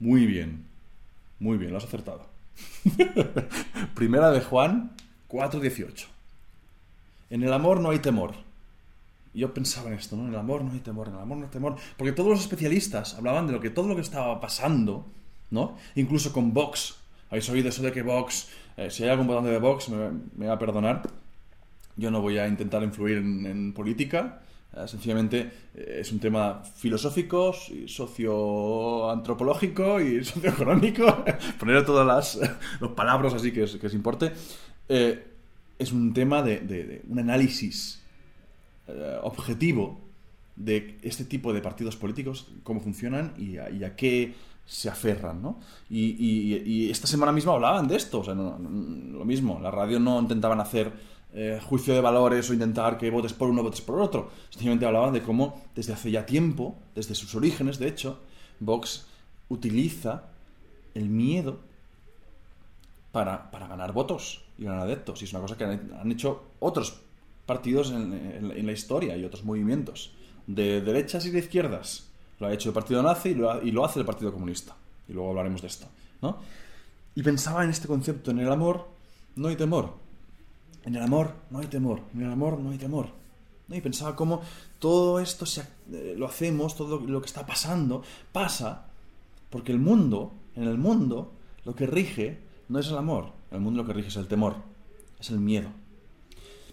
Muy 0.00 0.26
bien, 0.26 0.64
muy 1.38 1.58
bien, 1.58 1.70
lo 1.70 1.78
has 1.78 1.84
acertado. 1.84 2.26
Primera 3.94 4.30
de 4.30 4.40
Juan 4.40 4.92
4:18. 5.28 6.06
En 7.30 7.42
el 7.42 7.52
amor 7.52 7.80
no 7.80 7.90
hay 7.90 8.00
temor. 8.00 8.34
Yo 9.34 9.54
pensaba 9.54 9.88
en 9.88 9.94
esto, 9.94 10.16
¿no? 10.16 10.24
En 10.24 10.30
el 10.30 10.38
amor 10.38 10.62
no 10.62 10.72
hay 10.72 10.80
temor, 10.80 11.08
en 11.08 11.14
el 11.14 11.20
amor 11.20 11.38
no 11.38 11.44
hay 11.44 11.50
temor. 11.50 11.76
Porque 11.96 12.12
todos 12.12 12.28
los 12.28 12.40
especialistas 12.40 13.14
hablaban 13.14 13.46
de 13.46 13.54
lo 13.54 13.60
que 13.60 13.70
todo 13.70 13.88
lo 13.88 13.94
que 13.94 14.02
estaba 14.02 14.40
pasando 14.40 15.06
¿no? 15.52 15.76
Incluso 15.94 16.32
con 16.32 16.52
Vox. 16.52 16.96
Habéis 17.30 17.48
oído 17.48 17.68
eso 17.68 17.82
de 17.82 17.92
que 17.92 18.02
Vox, 18.02 18.48
eh, 18.76 18.90
si 18.90 19.04
hay 19.04 19.10
algún 19.10 19.28
votante 19.28 19.50
de 19.50 19.58
Vox, 19.58 19.88
me, 19.88 20.46
va 20.46 20.54
a 20.54 20.58
perdonar. 20.58 21.02
Yo 21.96 22.10
no 22.10 22.20
voy 22.20 22.38
a 22.38 22.48
intentar 22.48 22.82
influir 22.82 23.18
en, 23.18 23.72
política. 23.72 24.40
Eh, 24.74 24.88
sencillamente 24.88 25.52
eh, 25.74 25.98
es 26.00 26.10
un 26.10 26.18
tema 26.18 26.64
filosófico, 26.64 27.54
socioantropológico 27.86 30.00
y 30.00 30.24
socioeconómico. 30.24 31.24
Poner 31.60 31.84
todas 31.84 32.06
las 32.06 32.40
los 32.80 32.92
palabras 32.92 33.34
así 33.34 33.52
que, 33.52 33.66
que 33.78 33.86
os 33.86 33.94
importe. 33.94 34.32
es 34.88 35.92
un 35.92 36.14
tema 36.14 36.42
de, 36.42 37.02
un 37.08 37.18
análisis 37.18 38.00
objetivo 39.22 40.00
de 40.56 40.98
este 41.02 41.24
tipo 41.24 41.54
de 41.54 41.62
partidos 41.62 41.96
políticos, 41.96 42.48
cómo 42.62 42.80
funcionan 42.80 43.32
y 43.38 43.56
a 43.56 43.96
qué 43.96 44.34
se 44.64 44.88
aferran, 44.88 45.42
¿no? 45.42 45.60
Y, 45.90 46.90
esta 46.90 47.06
semana 47.06 47.32
misma 47.32 47.52
hablaban 47.52 47.88
de 47.88 47.96
esto, 47.96 48.20
o 48.20 48.24
sea, 48.24 48.34
lo 48.34 49.24
mismo, 49.24 49.60
la 49.60 49.70
radio 49.70 49.98
no 49.98 50.20
intentaban 50.20 50.60
hacer 50.60 50.92
eh, 51.34 51.60
juicio 51.62 51.94
de 51.94 52.00
valores 52.00 52.48
o 52.50 52.52
intentar 52.52 52.98
que 52.98 53.10
votes 53.10 53.32
por 53.32 53.48
uno, 53.48 53.62
votes 53.62 53.80
por 53.80 54.00
otro, 54.00 54.30
sencillamente 54.50 54.86
hablaban 54.86 55.12
de 55.12 55.22
cómo 55.22 55.62
desde 55.74 55.92
hace 55.92 56.10
ya 56.10 56.26
tiempo, 56.26 56.76
desde 56.94 57.14
sus 57.14 57.34
orígenes, 57.34 57.78
de 57.78 57.88
hecho, 57.88 58.20
Vox 58.60 59.06
utiliza 59.48 60.24
el 60.94 61.08
miedo 61.08 61.60
para, 63.12 63.50
ganar 63.52 63.92
votos 63.92 64.44
y 64.58 64.64
ganar 64.64 64.80
adeptos, 64.80 65.20
y 65.22 65.24
es 65.24 65.32
una 65.32 65.42
cosa 65.42 65.56
que 65.56 65.64
han, 65.64 66.12
hecho 66.12 66.44
otros 66.60 67.00
partidos 67.46 67.90
en 67.90 68.66
la 68.66 68.72
historia 68.72 69.16
y 69.16 69.24
otros 69.24 69.44
movimientos, 69.44 70.12
de 70.46 70.80
derechas 70.80 71.26
y 71.26 71.30
de 71.30 71.40
izquierdas 71.40 72.11
lo 72.42 72.48
ha 72.48 72.52
hecho 72.52 72.68
el 72.68 72.74
partido 72.74 73.02
nazi 73.02 73.30
y 73.30 73.70
lo, 73.70 73.84
hace 73.84 74.00
el 74.00 74.04
partido 74.04 74.32
comunista. 74.32 74.76
Y 75.08 75.12
luego 75.12 75.30
hablaremos 75.30 75.62
de 75.62 75.68
esto. 75.68 75.86
¿no? 76.20 76.36
Y 77.14 77.22
pensaba 77.22 77.64
en 77.64 77.70
este 77.70 77.88
concepto, 77.88 78.32
en 78.32 78.40
el 78.40 78.50
amor 78.50 78.88
no 79.36 79.48
hay 79.48 79.56
temor. 79.56 79.94
En 80.84 80.96
el 80.96 81.02
amor 81.02 81.32
no 81.50 81.60
hay 81.60 81.66
temor. 81.66 82.00
En 82.14 82.22
el 82.22 82.32
amor 82.32 82.58
no 82.58 82.70
hay 82.70 82.78
temor. 82.78 83.06
Y 83.68 83.80
pensaba 83.80 84.16
cómo 84.16 84.42
todo 84.78 85.20
esto 85.20 85.46
eh, 85.92 86.14
lo 86.16 86.26
hacemos, 86.26 86.76
todo 86.76 87.00
lo 87.00 87.20
que 87.20 87.26
está 87.26 87.46
pasando, 87.46 88.02
pasa 88.32 88.86
porque 89.48 89.72
el 89.72 89.78
mundo, 89.78 90.32
en 90.56 90.64
el 90.64 90.78
mundo, 90.78 91.32
lo 91.64 91.74
que 91.74 91.86
rige 91.86 92.40
no 92.68 92.80
es 92.80 92.88
el 92.88 92.98
amor. 92.98 93.32
En 93.50 93.58
el 93.58 93.62
mundo 93.62 93.82
lo 93.82 93.86
que 93.86 93.94
rige 93.94 94.08
es 94.08 94.16
el 94.16 94.26
temor, 94.26 94.56
es 95.20 95.30
el 95.30 95.38
miedo. 95.38 95.68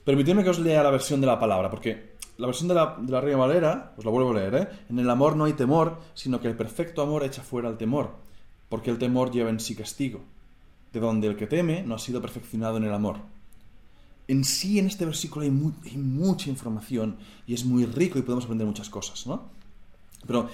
Permitidme 0.03 0.43
que 0.43 0.49
os 0.49 0.59
lea 0.59 0.81
la 0.81 0.89
versión 0.89 1.21
de 1.21 1.27
la 1.27 1.39
palabra, 1.39 1.69
porque 1.69 2.08
la 2.39 2.47
versión 2.47 2.69
de 2.69 2.73
la, 2.73 2.95
de 2.97 3.11
la 3.11 3.19
Reina 3.19 3.37
Valera, 3.37 3.93
os 3.97 4.05
la 4.05 4.11
vuelvo 4.11 4.31
a 4.31 4.35
leer, 4.35 4.55
¿eh? 4.55 4.67
En 4.89 4.97
el 4.97 5.09
amor 5.09 5.35
no 5.35 5.43
hay 5.43 5.53
temor, 5.53 5.99
sino 6.13 6.39
que 6.39 6.47
el 6.47 6.55
perfecto 6.55 7.01
amor 7.01 7.23
echa 7.23 7.43
fuera 7.43 7.67
el 7.67 7.77
temor, 7.77 8.15
porque 8.69 8.89
el 8.89 8.97
temor 8.97 9.29
lleva 9.29 9.49
en 9.49 9.59
sí 9.59 9.75
castigo, 9.75 10.21
de 10.93 11.01
donde 11.01 11.27
el 11.27 11.35
que 11.35 11.47
teme 11.47 11.83
no 11.83 11.95
ha 11.95 11.99
sido 11.99 12.21
perfeccionado 12.21 12.77
en 12.77 12.85
el 12.85 12.93
amor. 12.93 13.17
En 14.29 14.45
sí, 14.45 14.79
en 14.79 14.87
este 14.87 15.05
versículo 15.05 15.43
hay, 15.43 15.51
mucha 15.51 16.49
información 16.49 17.17
y 17.45 17.53
es 17.53 17.65
muy 17.65 17.85
rico 17.85 18.17
y 18.17 18.21
podemos 18.21 18.45
aprender 18.45 18.65
muchas 18.65 18.89
cosas, 18.89 19.27
¿no? 19.27 19.49
Pero 20.25 20.47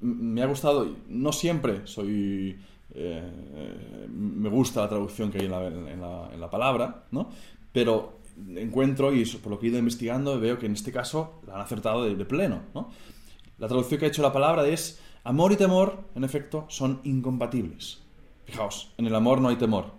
me 0.00 0.42
ha 0.42 0.46
gustado, 0.46 0.88
no 1.08 1.32
siempre 1.32 1.86
soy... 1.86 2.58
Eh, 2.94 4.06
me 4.10 4.48
gusta 4.48 4.80
la 4.80 4.88
traducción 4.88 5.30
que 5.30 5.38
hay 5.38 5.44
en 5.44 5.50
la, 5.52 5.66
en 5.66 6.00
la, 6.00 6.30
en 6.32 6.40
la 6.40 6.50
palabra, 6.50 7.04
¿no? 7.12 7.30
Pero 7.72 8.17
encuentro, 8.56 9.14
y 9.14 9.24
por 9.24 9.52
lo 9.52 9.58
que 9.58 9.66
he 9.66 9.70
ido 9.70 9.78
investigando, 9.78 10.38
veo 10.38 10.58
que 10.58 10.66
en 10.66 10.72
este 10.72 10.92
caso 10.92 11.40
la 11.46 11.54
han 11.54 11.60
acertado 11.60 12.04
de, 12.04 12.24
pleno. 12.24 12.62
La 13.58 13.68
traducción 13.68 13.98
que 13.98 14.06
ha 14.06 14.08
hecho 14.08 14.22
la 14.22 14.32
palabra 14.32 14.66
es 14.66 15.00
amor 15.24 15.52
y 15.52 15.56
temor, 15.56 16.04
en 16.14 16.24
efecto, 16.24 16.66
son 16.68 17.00
incompatibles. 17.04 18.00
Fijaos, 18.44 18.92
en 18.96 19.06
el 19.06 19.14
amor 19.14 19.40
no 19.40 19.48
hay 19.48 19.56
temor. 19.56 19.92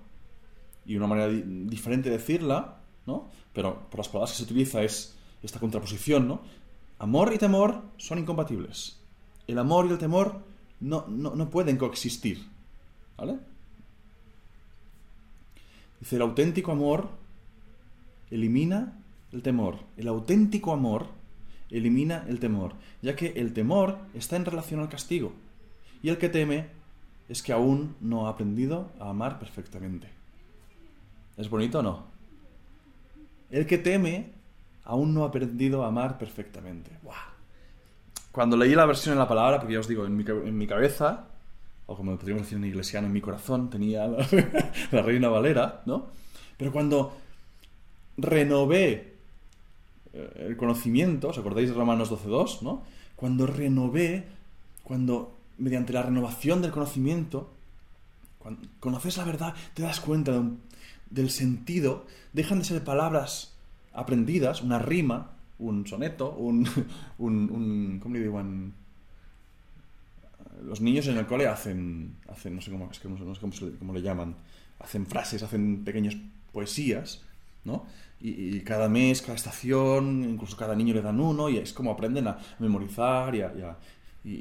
Y 0.86 0.96
una 0.96 1.08
manera 1.08 1.28
diferente 1.30 2.10
de 2.10 2.18
decirla, 2.18 2.80
¿no? 3.06 3.30
pero 3.54 3.90
por 3.90 4.00
las 4.00 4.08
palabras 4.08 4.32
que 4.32 4.38
se 4.38 4.44
utiliza 4.44 4.82
es 4.82 5.16
esta 5.44 5.60
contraposición, 5.60 6.28
¿no? 6.28 6.42
Amor 7.00 7.34
y 7.34 7.38
temor 7.38 7.82
son 7.98 8.20
incompatibles. 8.20 9.00
El 9.48 9.58
amor 9.58 9.86
y 9.88 9.92
el 9.92 9.98
temor 9.98 10.42
no, 10.80 11.06
no, 11.08 11.36
no 11.36 11.50
pueden 11.50 11.78
coexistir. 11.78 12.46
¿Vale? 13.18 13.40
Dice, 16.00 16.16
el 16.16 16.22
auténtico 16.22 16.72
amor 16.72 17.10
elimina 18.32 19.00
el 19.32 19.42
temor. 19.42 19.78
El 19.98 20.08
auténtico 20.08 20.74
amor 20.74 21.08
elimina 21.70 22.26
el 22.28 22.40
temor, 22.40 22.74
ya 23.02 23.16
que 23.16 23.34
el 23.36 23.54
temor 23.54 23.98
está 24.14 24.36
en 24.36 24.46
relación 24.46 24.80
al 24.80 24.90
castigo. 24.90 25.34
Y 26.02 26.10
el 26.10 26.18
que 26.18 26.30
teme 26.30 26.68
es 27.28 27.44
que 27.44 27.54
aún 27.54 27.96
no 28.02 28.28
ha 28.28 28.32
aprendido 28.32 28.92
a 29.00 29.10
amar 29.10 29.40
perfectamente. 29.40 30.10
¿Es 31.38 31.50
bonito 31.50 31.80
o 31.80 31.84
no? 31.84 32.08
El 33.50 33.66
que 33.66 33.78
teme 33.78 34.32
aún 34.84 35.14
no 35.14 35.24
ha 35.24 35.28
aprendido 35.28 35.84
a 35.84 35.88
amar 35.88 36.18
perfectamente. 36.18 36.92
Cuando 38.32 38.58
leí 38.58 38.76
la 38.76 38.86
versión 38.86 39.14
en 39.14 39.20
la 39.20 39.28
palabra, 39.28 39.60
porque 39.60 39.74
ya 39.74 39.80
os 39.80 39.88
digo, 39.88 40.06
en 40.06 40.16
mi, 40.16 40.24
en 40.24 40.58
mi 40.58 40.68
cabeza, 40.68 41.28
o 41.86 41.96
como 41.96 42.18
podríamos 42.18 42.44
decir 42.44 42.58
en 42.58 42.66
iglesiano, 42.66 43.08
en 43.08 43.14
mi 43.14 43.22
corazón, 43.22 43.70
tenía 43.70 44.08
la, 44.08 44.26
la 44.92 45.02
Reina 45.02 45.30
Valera, 45.30 45.82
¿no? 45.86 46.08
Pero 46.58 46.72
cuando 46.72 47.16
renové 48.22 49.16
eh, 50.14 50.46
el 50.48 50.58
conocimiento, 50.58 51.30
¿os 51.30 51.38
acordáis 51.38 51.70
de 51.70 51.76
Romanos 51.76 52.12
12.2? 52.12 52.62
¿no? 52.62 52.84
Cuando 53.16 53.48
renové, 53.48 54.26
cuando 54.84 55.38
mediante 55.58 55.94
la 55.94 56.04
renovación 56.04 56.62
del 56.62 56.72
conocimiento, 56.72 57.52
cuando 58.40 58.68
conoces 58.80 59.18
la 59.18 59.26
verdad, 59.26 59.54
te 59.74 59.84
das 59.84 60.00
cuenta 60.00 60.42
del 61.10 61.30
sentido, 61.30 62.06
dejan 62.34 62.60
de 62.60 62.66
ser 62.66 62.84
palabras 62.84 63.56
aprendidas, 63.94 64.62
una 64.62 64.80
rima, 64.80 65.32
un 65.60 65.86
soneto, 65.86 66.32
un, 66.32 66.68
un, 67.18 68.00
¿cómo 68.02 68.16
le 68.16 68.22
digo? 68.22 68.42
los 70.64 70.82
niños 70.82 71.08
en 71.08 71.18
el 71.18 71.26
cole 71.26 71.48
hacen, 71.48 72.16
hacen 72.28 72.56
no 72.56 72.62
sé 72.62 72.72
cómo, 72.72 72.88
no 72.88 72.94
sé 72.94 73.42
cómo, 73.42 73.54
cómo 73.80 73.94
le 73.94 74.02
llaman, 74.02 74.36
hacen 74.80 75.06
frases, 75.06 75.44
hacen 75.44 75.84
pequeñas 75.84 76.16
poesías, 76.52 77.22
¿no? 77.64 77.86
Y, 78.22 78.60
cada 78.62 78.90
mes, 78.90 79.22
cada 79.22 79.36
estación, 79.36 80.26
incluso 80.30 80.58
cada 80.58 80.76
niño 80.76 80.94
le 80.94 81.02
dan 81.02 81.22
uno 81.22 81.50
y 81.50 81.58
es 81.58 81.72
como 81.72 81.92
aprenden 81.92 82.28
a 82.28 82.38
memorizar 82.60 83.34
y, 83.34 83.42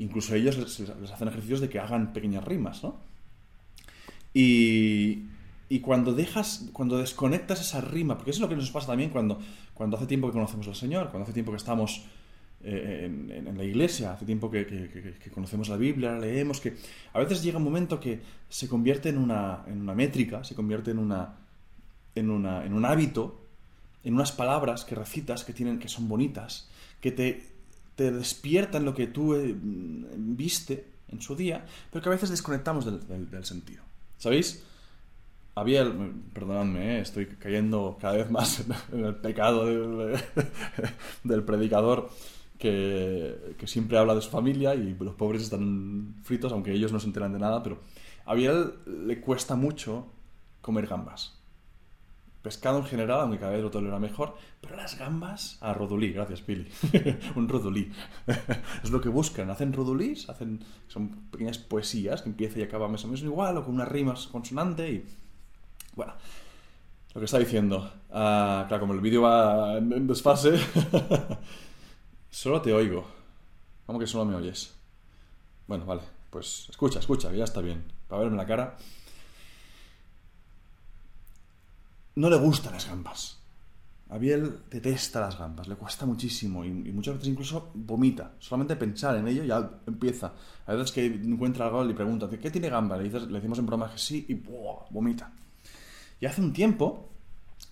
incluso 0.03 0.35
ellos 0.35 0.57
les, 0.57 1.13
hacen 1.13 1.29
ejercicios 1.29 1.61
de 1.61 1.69
que 1.69 1.79
hagan 1.79 2.13
pequeñas 2.13 2.45
rimas, 2.45 2.83
¿no? 2.83 2.97
Y, 4.35 5.27
cuando 5.83 6.13
dejas, 6.13 6.71
cuando 6.73 6.99
desconectas 6.99 7.61
esa 7.61 7.81
rima, 7.81 8.17
porque 8.17 8.33
eso 8.33 8.39
es 8.39 8.43
lo 8.43 8.49
que 8.49 8.57
nos 8.57 8.71
pasa 8.71 8.89
también 8.89 9.11
cuando, 9.11 9.39
cuando 9.75 9.97
hace 9.97 10.07
tiempo 10.07 10.27
que 10.27 10.33
conocemos 10.33 10.67
al 10.67 10.75
Señor, 10.75 11.11
cuando 11.11 11.25
hace 11.25 11.33
tiempo 11.33 11.53
que 11.53 11.59
estamos 11.59 12.05
eh, 12.65 13.05
en, 13.05 13.57
la 13.57 13.65
iglesia, 13.65 14.13
hace 14.13 14.25
tiempo 14.25 14.51
que, 14.51 14.67
que, 14.67 15.31
conocemos 15.31 15.69
la 15.69 15.77
Biblia, 15.77 16.13
la 16.13 16.21
leemos, 16.21 16.61
que 16.61 16.75
a 17.13 17.19
veces 17.21 17.43
llega 17.43 17.59
un 17.59 17.65
momento 17.65 18.01
que 18.01 18.21
se 18.49 18.67
convierte 18.67 19.11
en 19.11 19.19
una, 19.19 19.63
en 19.69 19.81
una 19.81 19.95
métrica, 19.95 20.43
se 20.43 20.55
convierte 20.57 20.91
en 20.91 20.99
una 20.99 21.37
en, 22.19 22.31
una, 22.31 22.65
en 22.65 22.73
un 22.73 22.85
hábito, 22.85 23.41
en 24.05 24.15
unas 24.15 24.33
palabras 24.33 24.85
que 24.85 24.95
recitas 24.95 25.45
que, 25.45 25.53
tienen, 25.53 25.79
que 25.79 25.89
son 25.89 26.09
bonitas, 26.09 26.69
que 27.01 27.13
te, 27.13 27.47
te 27.97 28.11
despiertan 28.13 28.85
lo 28.85 28.95
que 28.95 29.07
tú 29.07 29.35
eh, 29.35 29.55
viste 29.57 30.87
en 31.09 31.21
su 31.21 31.35
día, 31.35 31.65
pero 31.91 32.03
que 32.03 32.09
a 32.09 32.13
veces 32.13 32.31
desconectamos 32.31 32.85
del, 32.85 33.45
sentido. 33.45 33.83
¿Sabéis? 34.19 34.65
Había, 35.55 35.85
perdonadme, 36.33 36.99
eh, 36.99 37.01
estoy 37.01 37.27
cayendo 37.27 37.99
cada 38.01 38.17
vez 38.17 38.31
más 38.31 38.65
en 38.93 39.05
el 39.05 39.17
pecado 39.17 39.67
del, 41.25 41.43
predicador 41.45 42.11
que, 42.59 43.55
que, 43.59 43.67
siempre 43.67 43.99
habla 43.99 44.15
de 44.15 44.23
su 44.23 44.31
familia 44.31 44.75
y 44.75 44.95
los 44.95 45.15
pobres 45.15 45.43
están 45.43 46.15
fritos, 46.23 46.53
aunque 46.53 46.73
ellos 46.73 46.93
no 46.93 47.01
se 47.01 47.07
enteran 47.07 47.33
de 47.33 47.39
nada, 47.39 47.63
pero 47.63 47.81
a 48.27 48.35
Biel 48.35 48.75
le 48.87 49.21
cuesta 49.21 49.57
mucho 49.57 50.07
comer 50.61 50.87
gambas 50.87 51.38
pescado 52.43 52.79
en 52.79 52.85
general, 52.85 53.21
aunque 53.21 53.39
cada 53.39 53.53
vez 53.53 53.63
lo 53.63 53.71
tolera 53.71 53.99
mejor, 53.99 54.37
pero 54.61 54.77
las 54.77 54.99
gambas 54.99 55.59
a 55.61 55.75
rodolí, 55.75 56.13
gracias 56.13 56.41
Pili, 56.41 56.69
un 57.37 57.49
rodolí. 57.49 57.91
es 58.83 58.91
lo 58.91 59.01
que 59.01 59.09
buscan, 59.09 59.51
hacen 59.51 59.73
rodolís, 59.73 60.29
hacen, 60.29 60.65
son 60.87 61.31
pequeñas 61.31 61.59
poesías 61.59 62.23
que 62.23 62.29
empieza 62.29 62.59
y 62.59 62.63
acaba 62.63 62.89
más 62.89 63.05
o 63.05 63.09
menos 63.09 63.23
igual, 63.23 63.57
o 63.59 63.65
con 63.65 63.75
unas 63.75 63.89
rimas 63.89 64.27
consonante 64.29 64.91
y... 64.91 65.07
Bueno, 65.97 66.15
lo 67.15 67.21
que 67.21 67.25
está 67.25 67.39
diciendo, 67.39 67.91
ah, 68.13 68.65
claro, 68.69 68.83
como 68.83 68.95
el 68.95 69.01
vídeo 69.01 69.23
va 69.23 69.79
en 69.79 70.07
desfase, 70.07 70.59
solo 72.31 72.63
te 72.63 72.73
oigo. 72.73 73.05
¿Cómo 73.87 73.99
que 73.99 74.07
solo 74.07 74.25
me 74.25 74.37
oyes? 74.37 74.75
Bueno, 75.67 75.87
vale, 75.87 76.03
pues 76.31 76.67
escucha, 76.71 77.01
escucha, 77.01 77.33
ya 77.33 77.45
está 77.45 77.61
bien, 77.61 77.83
para 78.07 78.23
verme 78.23 78.37
la 78.37 78.47
cara. 78.47 78.77
No 82.19 82.29
le 82.29 82.37
gustan 82.37 82.73
las 82.73 82.89
gambas. 82.89 83.39
Abiel 84.11 84.61
detesta 84.71 85.21
las 85.21 85.39
gambas, 85.39 85.69
le 85.69 85.77
cuesta 85.77 86.05
muchísimo 86.05 86.65
y, 86.65 86.71
muchas 86.71 87.15
veces 87.15 87.29
incluso 87.29 87.71
vomita. 87.75 88.33
Solamente 88.41 88.75
pensar 88.75 89.17
en 89.17 89.29
ello 89.29 89.45
ya 89.45 89.71
empieza. 89.87 90.33
A 90.67 90.73
veces 90.73 90.91
que 90.91 91.07
encuentra 91.07 91.67
algo 91.67 91.85
y 91.85 91.89
le 91.89 91.95
pregunta, 91.95 92.29
¿qué 92.29 92.51
tiene 92.51 92.71
gamba? 92.71 92.97
Le, 92.97 93.05
dices, 93.05 93.23
le 93.29 93.35
decimos 93.35 93.59
en 93.59 93.67
broma 93.67 93.91
que 93.91 93.99
sí 93.99 94.27
y 94.29 94.35
vomita. 94.91 95.31
Y 96.21 96.27
hace 96.27 96.41
un 96.41 96.53
tiempo, 96.53 97.09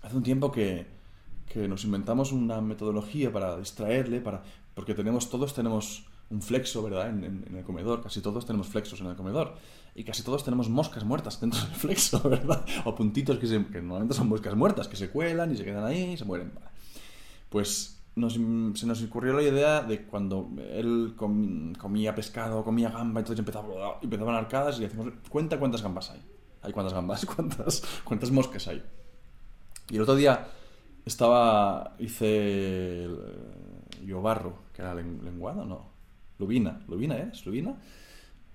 hace 0.02 0.16
un 0.16 0.22
tiempo 0.22 0.52
que, 0.52 0.87
que 1.52 1.66
nos 1.66 1.85
inventamos 1.85 2.30
una 2.30 2.61
metodología 2.61 3.32
para 3.32 3.56
distraerle, 3.56 4.20
para, 4.20 4.42
porque 4.74 4.94
tenemos, 4.94 5.28
todos 5.28 5.54
tenemos 5.54 6.04
un 6.30 6.42
flexo, 6.42 6.82
¿verdad? 6.82 7.08
En, 7.08 7.54
el 7.56 7.64
comedor, 7.64 8.02
casi 8.02 8.20
todos 8.20 8.44
tenemos 8.46 8.68
flexos 8.68 9.00
en 9.00 9.06
el 9.06 9.16
comedor. 9.16 9.54
Y 9.94 10.04
casi 10.04 10.22
todos 10.22 10.44
tenemos 10.44 10.68
moscas 10.68 11.04
muertas 11.04 11.40
dentro 11.40 11.60
del 11.60 11.74
flexo, 11.74 12.20
¿verdad? 12.28 12.64
O 12.84 12.94
puntitos 12.94 13.38
que, 13.38 13.46
normalmente 13.80 14.14
son 14.14 14.28
moscas 14.28 14.54
muertas, 14.54 14.88
que 14.88 14.96
se 14.96 15.10
cuelan 15.10 15.52
y 15.52 15.56
se 15.56 15.64
quedan 15.64 15.84
ahí 15.84 16.12
y 16.12 16.16
se 16.16 16.24
mueren. 16.24 16.52
Pues 17.48 18.02
se 18.14 18.86
nos 18.86 19.02
ocurrió 19.02 19.34
la 19.34 19.42
idea 19.42 19.82
de 19.82 20.06
cuando 20.06 20.50
él 20.70 21.14
comía 21.16 22.14
pescado, 22.14 22.64
comía 22.64 22.90
gamba, 22.90 23.20
entonces 23.20 23.38
empezaba, 23.38 23.98
empezaban 24.02 24.34
arcadas 24.34 24.78
y 24.78 24.82
decimos, 24.82 25.12
cuenta 25.28 25.58
cuántas 25.58 25.82
gambas 25.82 26.10
hay. 26.10 26.22
Hay 26.62 26.72
cuántas 26.72 26.94
gambas, 26.94 27.24
cuántas, 27.36 27.82
cuántas 28.04 28.30
moscas 28.30 28.66
hay. 28.68 28.82
Y 29.90 29.96
el 29.96 30.02
otro 30.02 30.16
día 30.16 30.48
estaba, 31.04 31.94
hice 31.98 33.04
el, 33.04 33.18
yo 34.04 34.20
barro, 34.20 34.64
que 34.72 34.82
era 34.82 34.94
lenguado, 34.94 35.64
no, 35.64 35.95
Lubina, 36.38 36.81
Lubina 36.88 37.16
es, 37.16 37.44
Lubina, 37.46 37.77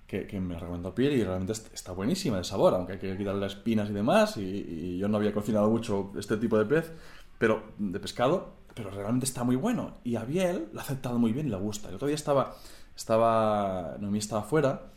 que, 0.06 0.26
que 0.26 0.40
me 0.40 0.58
recomendó 0.58 0.94
Piel 0.94 1.12
y 1.14 1.24
realmente 1.24 1.52
está 1.52 1.92
buenísima 1.92 2.38
de 2.38 2.44
sabor, 2.44 2.74
aunque 2.74 2.92
hay 2.92 2.98
que 2.98 3.16
quitarle 3.16 3.40
las 3.40 3.54
espinas 3.54 3.90
y 3.90 3.92
demás, 3.92 4.36
y, 4.36 4.98
yo 4.98 5.08
no 5.08 5.16
había 5.16 5.32
cocinado 5.32 5.70
mucho 5.70 6.12
este 6.18 6.36
tipo 6.36 6.58
de 6.58 6.66
pez, 6.66 6.92
pero 7.38 7.72
de 7.78 7.98
pescado, 7.98 8.54
pero 8.74 8.90
realmente 8.90 9.26
está 9.26 9.44
muy 9.44 9.56
bueno. 9.56 9.98
Y 10.04 10.16
a 10.16 10.24
Biel 10.24 10.68
lo 10.72 10.80
ha 10.80 10.82
aceptado 10.82 11.18
muy 11.18 11.32
bien 11.32 11.46
y 11.46 11.50
le 11.50 11.56
gusta. 11.56 11.88
El 11.88 11.96
otro 11.96 12.06
día 12.08 12.14
estaba, 12.14 12.56
estaba, 12.96 13.96
Noemí 14.00 14.18
estaba 14.18 14.42
afuera 14.42 14.92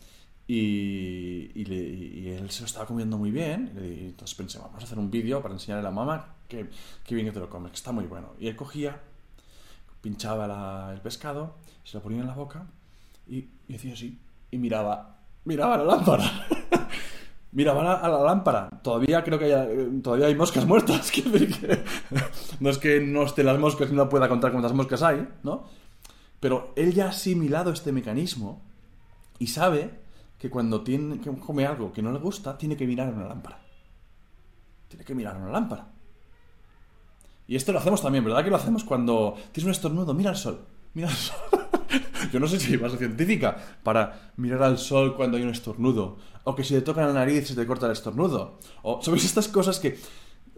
y, 0.47 1.51
y, 1.55 2.29
él 2.29 2.49
se 2.51 2.61
lo 2.61 2.67
estaba 2.67 2.85
comiendo 2.85 3.17
muy 3.17 3.31
bien. 3.31 3.73
Y 3.77 4.05
entonces 4.07 4.35
pensé, 4.35 4.59
vamos 4.59 4.81
a 4.81 4.85
hacer 4.85 4.99
un 4.99 5.09
vídeo 5.09 5.41
para 5.41 5.53
enseñarle 5.53 5.87
a 5.87 5.89
la 5.89 5.95
mamá 5.95 6.35
que, 6.47 6.69
que 7.03 7.15
bien 7.15 7.27
que 7.27 7.33
te 7.33 7.39
lo 7.39 7.49
comes, 7.49 7.71
que 7.71 7.77
está 7.77 7.91
muy 7.91 8.05
bueno. 8.05 8.33
Y 8.39 8.47
él 8.47 8.55
cogía, 8.55 9.01
pinchaba 10.05 10.93
el 10.93 11.01
pescado, 11.01 11.55
se 11.83 11.97
lo 11.97 12.03
ponía 12.03 12.21
en 12.21 12.27
la 12.27 12.35
boca 12.35 12.67
y, 13.27 13.47
y 13.67 13.75
hacía 13.75 13.93
así. 13.93 14.19
Y 14.51 14.59
miraba, 14.59 15.17
miraba 15.45 15.77
la 15.77 15.83
lámpara. 15.83 16.47
miraba 17.51 17.95
a 17.95 18.07
la, 18.07 18.19
lámpara. 18.21 18.69
Todavía 18.83 19.23
creo 19.23 19.39
que 19.39 19.99
todavía 20.03 20.27
hay 20.27 20.35
moscas 20.35 20.67
muertas. 20.67 21.11
no 22.59 22.69
es 22.69 22.77
que 22.77 23.01
no 23.01 23.23
esté 23.23 23.43
las 23.43 23.57
moscas 23.57 23.91
no 23.91 24.07
pueda 24.07 24.29
contar 24.29 24.51
cuántas 24.51 24.73
moscas 24.73 25.01
hay, 25.01 25.27
¿no? 25.41 25.63
Pero 26.39 26.71
él 26.75 26.93
ya 26.93 27.07
ha 27.07 27.09
asimilado 27.09 27.71
este 27.71 27.91
mecanismo 27.91 28.61
y 29.39 29.47
sabe 29.47 29.89
que 30.37 30.51
cuando 30.51 30.83
tiene, 30.83 31.19
que 31.19 31.35
come 31.39 31.65
algo 31.65 31.91
que 31.91 32.03
no 32.03 32.11
le 32.11 32.19
gusta, 32.19 32.59
tiene 32.59 32.77
que 32.77 32.85
mirar 32.85 33.11
una 33.11 33.27
lámpara. 33.27 33.57
Tiene 34.87 35.03
que 35.03 35.15
mirar 35.15 35.35
una 35.37 35.49
lámpara. 35.49 35.94
Y 37.47 37.55
esto 37.55 37.71
lo 37.71 37.79
hacemos 37.79 38.01
también, 38.01 38.23
¿verdad? 38.23 38.43
Que 38.43 38.49
lo 38.49 38.55
hacemos 38.55 38.83
cuando 38.83 39.35
tienes 39.51 39.65
un 39.65 39.71
estornudo, 39.71 40.13
mira 40.13 40.31
al 40.31 40.35
sol. 40.35 40.65
Mira 40.93 41.09
al 41.09 41.15
sol. 41.15 41.37
Yo 42.31 42.39
no 42.39 42.47
sé 42.47 42.59
si 42.59 42.75
vas 42.77 42.93
a 42.93 42.97
científica 42.97 43.55
para 43.83 44.31
mirar 44.37 44.63
al 44.63 44.77
sol 44.77 45.15
cuando 45.15 45.37
hay 45.37 45.43
un 45.43 45.49
estornudo. 45.49 46.17
O 46.43 46.55
que 46.55 46.63
si 46.63 46.73
te 46.73 46.81
toca 46.81 47.05
la 47.05 47.13
nariz 47.13 47.47
se 47.47 47.55
te 47.55 47.67
corta 47.67 47.85
el 47.85 47.91
estornudo. 47.91 48.59
O, 48.81 49.01
¿sabéis 49.01 49.25
estas 49.25 49.47
cosas 49.47 49.79
que... 49.79 49.97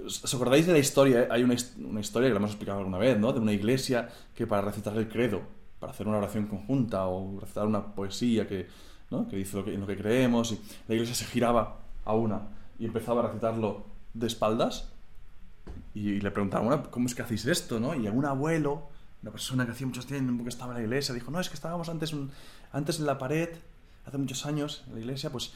¿Os 0.05 0.33
acordáis 0.33 0.65
de 0.65 0.73
la 0.73 0.79
historia? 0.79 1.27
Hay 1.29 1.43
una, 1.43 1.55
historia 1.55 2.29
que 2.29 2.33
la 2.33 2.37
hemos 2.37 2.51
explicado 2.51 2.79
alguna 2.79 2.99
vez, 2.99 3.19
¿no? 3.19 3.33
De 3.33 3.39
una 3.39 3.51
iglesia 3.51 4.07
que 4.33 4.47
para 4.47 4.61
recitar 4.61 4.95
el 4.95 5.09
credo, 5.09 5.41
para 5.79 5.91
hacer 5.91 6.07
una 6.07 6.19
oración 6.19 6.45
conjunta 6.45 7.07
o 7.07 7.39
recitar 7.39 7.65
una 7.65 7.95
poesía 7.95 8.47
que, 8.47 8.67
¿no? 9.09 9.27
que 9.27 9.35
dice 9.35 9.57
lo 9.57 9.65
que, 9.65 9.73
en 9.73 9.81
lo 9.81 9.87
que 9.87 9.97
creemos, 9.97 10.51
y 10.51 10.61
la 10.87 10.95
iglesia 10.95 11.15
se 11.15 11.25
giraba 11.25 11.79
a 12.05 12.13
una 12.13 12.47
y 12.79 12.85
empezaba 12.85 13.21
a 13.21 13.27
recitarlo 13.27 13.85
de 14.13 14.27
espaldas 14.27 14.93
y 15.93 16.19
le 16.19 16.31
preguntaban, 16.31 16.83
¿cómo 16.89 17.07
es 17.07 17.15
que 17.15 17.21
hacéis 17.21 17.45
esto? 17.45 17.79
¿no? 17.79 17.95
Y 17.95 18.07
algún 18.07 18.25
abuelo, 18.25 18.89
una 19.21 19.31
persona 19.31 19.65
que 19.65 19.71
hacía 19.71 19.87
muchos 19.87 20.05
tiempo 20.05 20.43
que 20.43 20.49
estaba 20.49 20.73
en 20.73 20.77
la 20.79 20.83
iglesia, 20.83 21.13
dijo, 21.13 21.31
no, 21.31 21.39
es 21.39 21.49
que 21.49 21.55
estábamos 21.55 21.89
antes, 21.89 22.13
antes 22.71 22.99
en 22.99 23.05
la 23.05 23.17
pared, 23.17 23.49
hace 24.07 24.17
muchos 24.17 24.45
años, 24.45 24.83
en 24.87 24.93
la 24.93 24.99
iglesia, 25.01 25.29
pues 25.29 25.53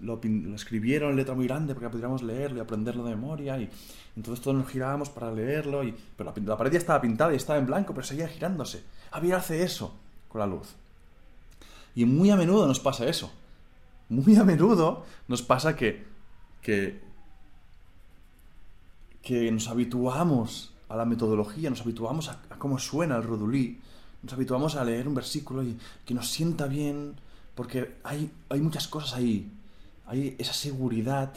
lo, 0.00 0.20
escribieron 0.54 1.10
en 1.10 1.16
letra 1.16 1.34
muy 1.34 1.46
grande 1.46 1.74
para 1.74 1.86
que 1.86 1.90
pudiéramos 1.90 2.22
leerlo 2.22 2.58
y 2.58 2.60
aprenderlo 2.60 3.04
de 3.04 3.10
memoria. 3.10 3.58
Y 3.58 3.68
entonces 4.16 4.42
todos 4.42 4.56
nos 4.56 4.68
girábamos 4.68 5.10
para 5.10 5.30
leerlo. 5.30 5.84
Y, 5.84 5.94
pero 6.16 6.32
la, 6.34 6.56
pared 6.56 6.72
ya 6.72 6.78
estaba 6.78 7.00
pintada 7.00 7.32
y 7.32 7.36
estaba 7.36 7.58
en 7.58 7.66
blanco, 7.66 7.92
pero 7.92 8.06
seguía 8.06 8.28
girándose. 8.28 8.82
Javier 9.12 9.34
hace 9.34 9.62
eso 9.62 9.94
con 10.28 10.40
la 10.40 10.46
luz. 10.46 10.74
Y 11.94 12.04
muy 12.04 12.30
a 12.30 12.36
menudo 12.36 12.66
nos 12.66 12.80
pasa 12.80 13.06
eso. 13.06 13.30
muy 14.08 14.36
a 14.36 14.44
menudo 14.44 15.04
nos 15.26 15.42
pasa 15.42 15.76
que, 15.76 16.06
que, 16.62 17.00
que 19.28 19.52
nos 19.52 19.68
habituamos 19.68 20.72
a 20.88 20.96
la 20.96 21.04
metodología, 21.04 21.68
nos 21.68 21.82
habituamos 21.82 22.30
a, 22.30 22.40
cómo 22.56 22.78
suena 22.78 23.14
el 23.16 23.24
rodulí, 23.24 23.78
nos 24.22 24.32
habituamos 24.32 24.74
a 24.74 24.82
leer 24.86 25.06
un 25.06 25.14
versículo 25.14 25.62
y 25.62 25.76
que 26.06 26.14
nos 26.14 26.30
sienta 26.30 26.66
bien, 26.66 27.14
porque 27.54 27.96
hay, 28.04 28.30
hay 28.48 28.60
muchas 28.62 28.88
cosas 28.88 29.12
ahí. 29.12 29.52
Hay 30.06 30.34
esa 30.38 30.54
seguridad, 30.54 31.34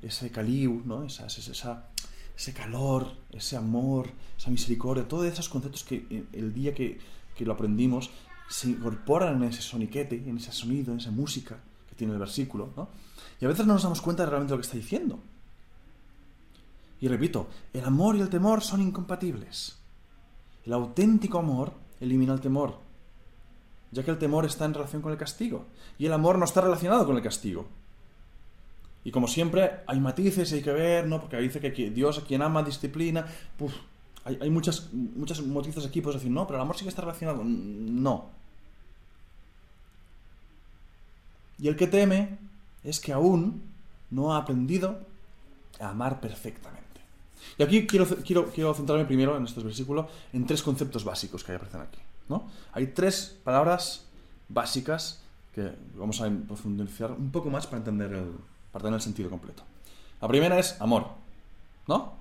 ese 0.00 0.30
caliu, 0.30 0.80
¿no? 0.86 1.04
esa, 1.04 1.26
ese 1.26 2.52
calor, 2.54 3.08
ese 3.32 3.54
amor, 3.54 4.08
esa 4.38 4.48
misericordia, 4.48 5.06
todos 5.06 5.26
esos 5.26 5.50
conceptos 5.50 5.84
que 5.84 6.24
el 6.32 6.54
día 6.54 6.72
que, 6.72 6.98
que 7.36 7.44
lo 7.44 7.52
aprendimos 7.52 8.08
se 8.48 8.70
incorporan 8.70 9.42
en 9.42 9.50
ese 9.50 9.60
soniquete, 9.60 10.16
en 10.26 10.38
ese 10.38 10.52
sonido, 10.52 10.90
en 10.94 11.00
esa 11.00 11.10
música 11.10 11.58
que 11.86 11.94
tiene 11.96 12.14
el 12.14 12.18
versículo, 12.18 12.70
¿no? 12.78 12.88
Y 13.42 13.44
a 13.44 13.48
veces 13.48 13.66
no 13.66 13.74
nos 13.74 13.82
damos 13.82 14.00
cuenta 14.00 14.22
de 14.22 14.30
realmente 14.30 14.54
lo 14.54 14.58
que 14.58 14.64
está 14.64 14.78
diciendo. 14.78 15.20
Y 17.00 17.08
repito, 17.08 17.48
el 17.72 17.84
amor 17.84 18.16
y 18.16 18.20
el 18.20 18.28
temor 18.28 18.62
son 18.62 18.82
incompatibles. 18.82 19.78
El 20.64 20.74
auténtico 20.74 21.38
amor 21.38 21.72
elimina 22.00 22.32
el 22.32 22.40
temor, 22.40 22.78
ya 23.90 24.04
que 24.04 24.10
el 24.10 24.18
temor 24.18 24.44
está 24.44 24.66
en 24.66 24.74
relación 24.74 25.00
con 25.00 25.12
el 25.12 25.18
castigo, 25.18 25.66
y 25.98 26.06
el 26.06 26.12
amor 26.12 26.38
no 26.38 26.44
está 26.44 26.60
relacionado 26.60 27.06
con 27.06 27.16
el 27.16 27.22
castigo. 27.22 27.66
Y 29.02 29.10
como 29.10 29.28
siempre, 29.28 29.80
hay 29.86 29.98
matices, 29.98 30.52
hay 30.52 30.62
que 30.62 30.72
ver, 30.72 31.06
¿no? 31.06 31.20
Porque 31.20 31.38
dice 31.38 31.60
que 31.60 31.90
Dios 31.90 32.18
a 32.18 32.24
quien 32.24 32.42
ama 32.42 32.62
disciplina. 32.62 33.26
hay, 34.24 34.38
hay 34.42 34.50
muchas, 34.50 34.92
muchas 34.92 35.40
matices 35.42 35.86
aquí, 35.86 36.02
puedes 36.02 36.20
decir, 36.20 36.30
no, 36.32 36.46
pero 36.46 36.58
el 36.58 36.62
amor 36.62 36.76
sí 36.76 36.84
que 36.84 36.90
está 36.90 37.00
relacionado. 37.00 37.42
No. 37.42 38.28
Y 41.58 41.68
el 41.68 41.76
que 41.76 41.86
teme 41.86 42.38
es 42.84 43.00
que 43.00 43.12
aún 43.12 43.62
no 44.10 44.34
ha 44.34 44.38
aprendido 44.38 45.00
a 45.78 45.90
amar 45.90 46.20
perfectamente. 46.20 46.79
Y 47.60 47.62
aquí 47.62 47.86
quiero, 47.86 48.06
quiero, 48.24 48.46
quiero 48.46 48.72
centrarme 48.72 49.04
primero 49.04 49.36
en 49.36 49.44
este 49.44 49.60
versículo 49.60 50.08
en 50.32 50.46
tres 50.46 50.62
conceptos 50.62 51.04
básicos 51.04 51.44
que 51.44 51.52
aparecen 51.52 51.82
aquí. 51.82 51.98
¿no? 52.26 52.48
Hay 52.72 52.86
tres 52.86 53.36
palabras 53.44 54.06
básicas 54.48 55.22
que 55.54 55.70
vamos 55.94 56.22
a 56.22 56.30
profundizar 56.48 57.12
un 57.12 57.30
poco 57.30 57.50
más 57.50 57.66
para 57.66 57.76
entender 57.76 58.14
el, 58.14 58.32
para 58.72 58.84
tener 58.84 58.94
el 58.94 59.02
sentido 59.02 59.28
completo. 59.28 59.62
La 60.22 60.28
primera 60.28 60.58
es 60.58 60.80
amor, 60.80 61.08
¿no? 61.86 62.14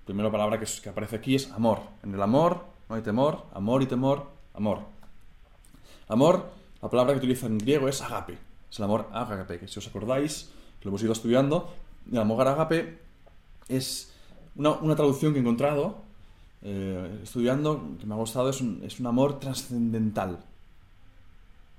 La 0.00 0.04
primera 0.04 0.30
palabra 0.30 0.60
que, 0.60 0.66
que 0.82 0.90
aparece 0.90 1.16
aquí 1.16 1.36
es 1.36 1.50
amor. 1.52 1.80
En 2.02 2.12
el 2.12 2.20
amor 2.20 2.66
no 2.90 2.96
hay 2.96 3.02
temor, 3.02 3.46
amor 3.54 3.80
y 3.80 3.86
temor, 3.86 4.30
amor. 4.52 4.80
Amor, 6.06 6.50
la 6.82 6.90
palabra 6.90 7.14
que 7.14 7.20
utiliza 7.20 7.46
en 7.46 7.56
griego 7.56 7.88
es 7.88 8.02
agape, 8.02 8.36
es 8.70 8.78
el 8.78 8.84
amor 8.84 9.08
agape, 9.10 9.58
que 9.58 9.68
si 9.68 9.78
os 9.78 9.88
acordáis, 9.88 10.50
lo 10.82 10.90
hemos 10.90 11.02
ido 11.02 11.14
estudiando, 11.14 11.72
el 12.12 12.18
amor 12.18 12.46
agape 12.46 12.98
es 13.68 14.12
una, 14.56 14.96
traducción 14.96 15.32
que 15.32 15.38
he 15.38 15.42
encontrado 15.42 15.98
eh, 16.62 17.20
estudiando, 17.22 17.96
que 18.00 18.06
me 18.06 18.14
ha 18.14 18.18
gustado, 18.18 18.50
es 18.50 18.60
un, 18.60 18.80
es 18.84 18.98
un 19.00 19.06
amor 19.06 19.38
trascendental. 19.38 20.38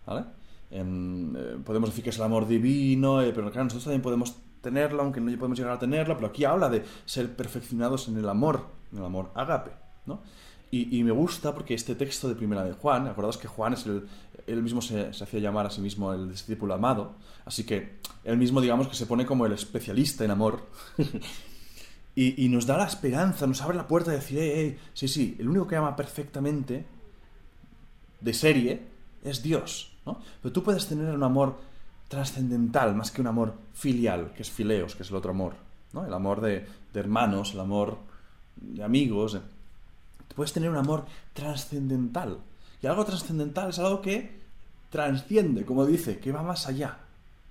¿Vale? 0.05 0.25
Eh, 0.71 1.57
podemos 1.65 1.89
decir 1.89 2.03
que 2.03 2.09
es 2.09 2.17
el 2.17 2.23
amor 2.23 2.47
divino, 2.47 3.21
eh, 3.21 3.31
pero 3.33 3.49
claro, 3.51 3.65
nosotros 3.65 3.85
también 3.85 4.01
podemos 4.01 4.35
tenerlo, 4.61 5.01
aunque 5.03 5.21
no 5.21 5.31
podemos 5.37 5.57
llegar 5.57 5.73
a 5.73 5.79
tenerlo, 5.79 6.15
pero 6.15 6.27
aquí 6.27 6.43
habla 6.43 6.69
de 6.69 6.83
ser 7.05 7.35
perfeccionados 7.35 8.07
en 8.07 8.17
el 8.17 8.27
amor, 8.27 8.65
en 8.91 8.99
el 8.99 9.05
amor 9.05 9.31
agape, 9.35 9.71
¿no? 10.05 10.21
Y, 10.69 11.01
me 11.01 11.11
gusta 11.11 11.53
porque 11.53 11.73
este 11.73 11.95
texto 11.95 12.27
de 12.27 12.35
Primera 12.35 12.61
de 12.65 12.73
Juan, 12.73 13.07
acordaos 13.07 13.37
que 13.37 13.47
Juan 13.47 13.71
es 13.71 13.85
el, 13.85 14.05
él 14.47 14.61
mismo 14.61 14.81
se, 14.81 15.13
se, 15.13 15.23
hacía 15.23 15.39
llamar 15.39 15.65
a 15.65 15.69
sí 15.69 15.79
mismo 15.79 16.11
el 16.11 16.29
discípulo 16.29 16.73
amado, 16.73 17.13
así 17.45 17.63
que 17.63 17.99
él 18.25 18.37
mismo 18.37 18.59
digamos 18.59 18.89
que 18.89 18.95
se 18.95 19.05
pone 19.05 19.25
como 19.25 19.45
el 19.45 19.53
especialista 19.53 20.25
en 20.25 20.31
amor, 20.31 20.67
y, 22.19 22.49
nos 22.49 22.65
da 22.65 22.77
la 22.77 22.87
esperanza, 22.87 23.45
nos 23.45 23.61
abre 23.61 23.77
la 23.77 23.87
puerta 23.87 24.09
de 24.09 24.17
decir, 24.17 24.79
sí, 24.95 25.07
sí, 25.07 25.35
el 25.37 25.49
único 25.49 25.67
que 25.67 25.75
ama 25.75 25.95
perfectamente, 25.95 26.83
de 28.19 28.33
serie, 28.33 28.81
es 29.23 29.43
Dios, 29.43 29.93
pero 30.41 30.51
tú 30.51 30.63
puedes 30.63 30.87
tener 30.87 31.13
un 31.13 31.21
amor 31.21 31.59
trascendental 32.07 32.95
más 32.95 33.11
que 33.11 33.21
un 33.21 33.27
amor 33.27 33.53
filial, 33.73 34.33
que 34.33 34.41
es 34.41 34.49
fileos, 34.49 34.95
que 34.95 35.03
es 35.03 35.09
el 35.11 35.15
otro 35.15 35.29
amor. 35.29 35.53
¿no? 35.93 36.07
El 36.07 36.13
amor 36.13 36.41
de, 36.41 36.65
hermanos, 36.95 37.53
el 37.53 37.59
amor 37.59 37.99
de 38.55 38.83
amigos. 38.83 39.37
puedes 40.35 40.53
tener 40.53 40.71
un 40.71 40.77
amor 40.77 41.05
trascendental. 41.33 42.39
Y 42.81 42.87
algo 42.87 43.05
trascendental 43.05 43.69
es 43.69 43.77
algo 43.77 44.01
que 44.01 44.41
transciende, 44.89 45.65
como 45.65 45.85
dice, 45.85 46.17
que 46.17 46.31
va 46.31 46.41
más 46.41 46.65
allá. 46.65 46.97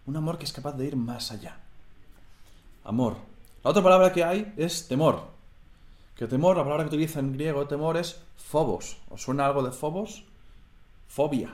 Un 0.07 0.17
amor 0.17 0.39
que 0.39 0.45
es 0.45 0.53
capaz 0.53 0.73
de 0.73 0.87
ir 0.87 0.97
más 0.97 1.31
allá. 1.31 1.61
Amor. 2.83 3.36
La 3.67 3.71
otra 3.71 3.83
palabra 3.83 4.13
que 4.13 4.23
hay 4.23 4.55
es 4.57 4.87
temor. 4.87 5.25
Que 6.15 6.29
temor, 6.29 6.57
la 6.57 6.63
palabra 6.63 6.85
que 6.85 6.95
utiliza 6.95 7.19
en 7.19 7.33
griego 7.33 7.67
temor 7.67 7.97
es 7.97 8.21
phobos. 8.37 8.99
¿Os 9.11 9.23
suena 9.23 9.45
algo 9.45 9.61
de 9.65 9.73
phobos? 9.73 10.23
Fobia. 11.09 11.53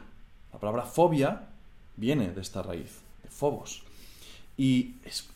La 0.52 0.58
palabra 0.58 0.82
fobia 0.82 1.48
viene 1.96 2.30
de 2.30 2.42
esta 2.42 2.60
raíz, 2.60 3.00
de 3.22 3.30
fobos. 3.30 3.82
Y 4.58 4.96
es, 5.06 5.26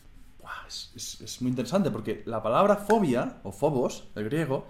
es, 0.95 1.41
muy 1.41 1.49
interesante 1.49 1.89
porque 1.89 2.21
la 2.27 2.43
palabra 2.43 2.75
fobia, 2.75 3.37
o 3.41 3.51
phobos, 3.51 4.03
del 4.13 4.25
griego, 4.25 4.67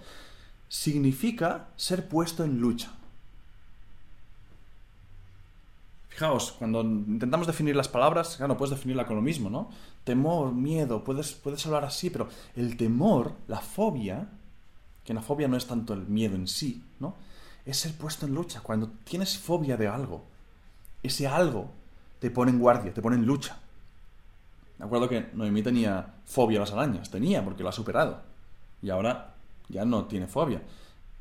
significa 0.70 1.68
ser 1.76 2.08
puesto 2.08 2.46
en 2.46 2.62
lucha. 2.62 2.94
Fijaos, 6.08 6.54
cuando 6.54 6.80
intentamos 6.84 7.48
definir 7.48 7.76
las 7.76 7.90
palabras, 7.90 8.38
claro, 8.38 8.58
puedes 8.58 8.74
definirla 8.74 9.06
con 9.06 9.18
lo 9.18 9.22
mismo, 9.22 9.50
¿no? 9.50 9.70
Temor, 10.08 10.54
miedo, 10.54 11.04
puedes, 11.04 11.34
puedes 11.34 11.66
hablar 11.66 11.84
así, 11.84 12.10
pero 12.10 12.30
el 12.56 12.78
temor, 12.78 13.34
la 13.50 13.60
fobia, 13.60 14.30
que 15.04 15.14
la 15.14 15.22
fobia 15.22 15.50
no 15.50 15.58
es 15.58 15.68
tanto 15.68 15.94
el 15.94 16.08
miedo 16.08 16.38
en 16.38 16.48
sí, 16.48 16.82
¿no? 17.02 17.16
Es 17.66 17.80
ser 17.80 17.92
puesto 17.92 18.26
en 18.26 18.34
lucha. 18.34 18.62
Cuando 18.62 18.90
tienes 19.04 19.38
fobia 19.38 19.76
de 19.76 19.90
algo, 19.90 20.24
ese 21.04 21.28
algo 21.28 21.72
te 22.22 22.32
pone 22.32 22.52
en 22.52 22.60
guardia, 22.60 22.94
te 22.94 23.02
pone 23.02 23.18
en 23.18 23.26
lucha. 23.26 23.60
Me 24.80 24.86
acuerdo 24.86 25.10
que 25.10 25.28
Noemí 25.34 25.62
tenía 25.62 26.14
fobia 26.26 26.60
a 26.60 26.62
las 26.62 26.72
arañas, 26.72 27.12
tenía 27.12 27.44
porque 27.44 27.64
lo 27.64 27.68
ha 27.68 27.74
superado. 27.74 28.22
Y 28.82 28.90
ahora 28.90 29.36
ya 29.68 29.84
no 29.84 30.06
tiene 30.06 30.28
fobia. 30.28 30.62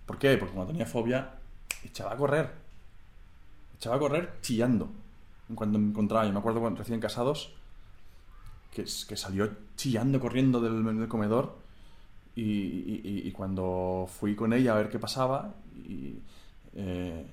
¿Por 0.06 0.16
qué? 0.16 0.36
Porque 0.36 0.54
cuando 0.54 0.70
tenía 0.70 0.86
fobia 0.86 1.40
echaba 1.82 2.12
a 2.12 2.16
correr. 2.16 2.52
Echaba 3.76 3.96
a 3.96 3.98
correr 3.98 4.34
chillando. 4.42 4.88
Cuando 5.56 5.76
me 5.76 5.88
encontraba, 5.88 6.24
yo 6.24 6.32
me 6.32 6.38
acuerdo 6.38 6.60
cuando 6.60 6.78
recién 6.78 7.00
casados, 7.00 7.55
que, 8.76 8.84
que 9.08 9.16
salió 9.16 9.50
chillando, 9.74 10.20
corriendo 10.20 10.60
del, 10.60 11.08
comedor. 11.08 11.56
Y, 12.34 13.30
cuando 13.32 14.06
fui 14.06 14.34
con 14.34 14.52
ella 14.52 14.72
a 14.72 14.76
ver 14.76 14.90
qué 14.90 14.98
pasaba, 14.98 15.54
y, 15.74 16.18
eh, 16.74 17.24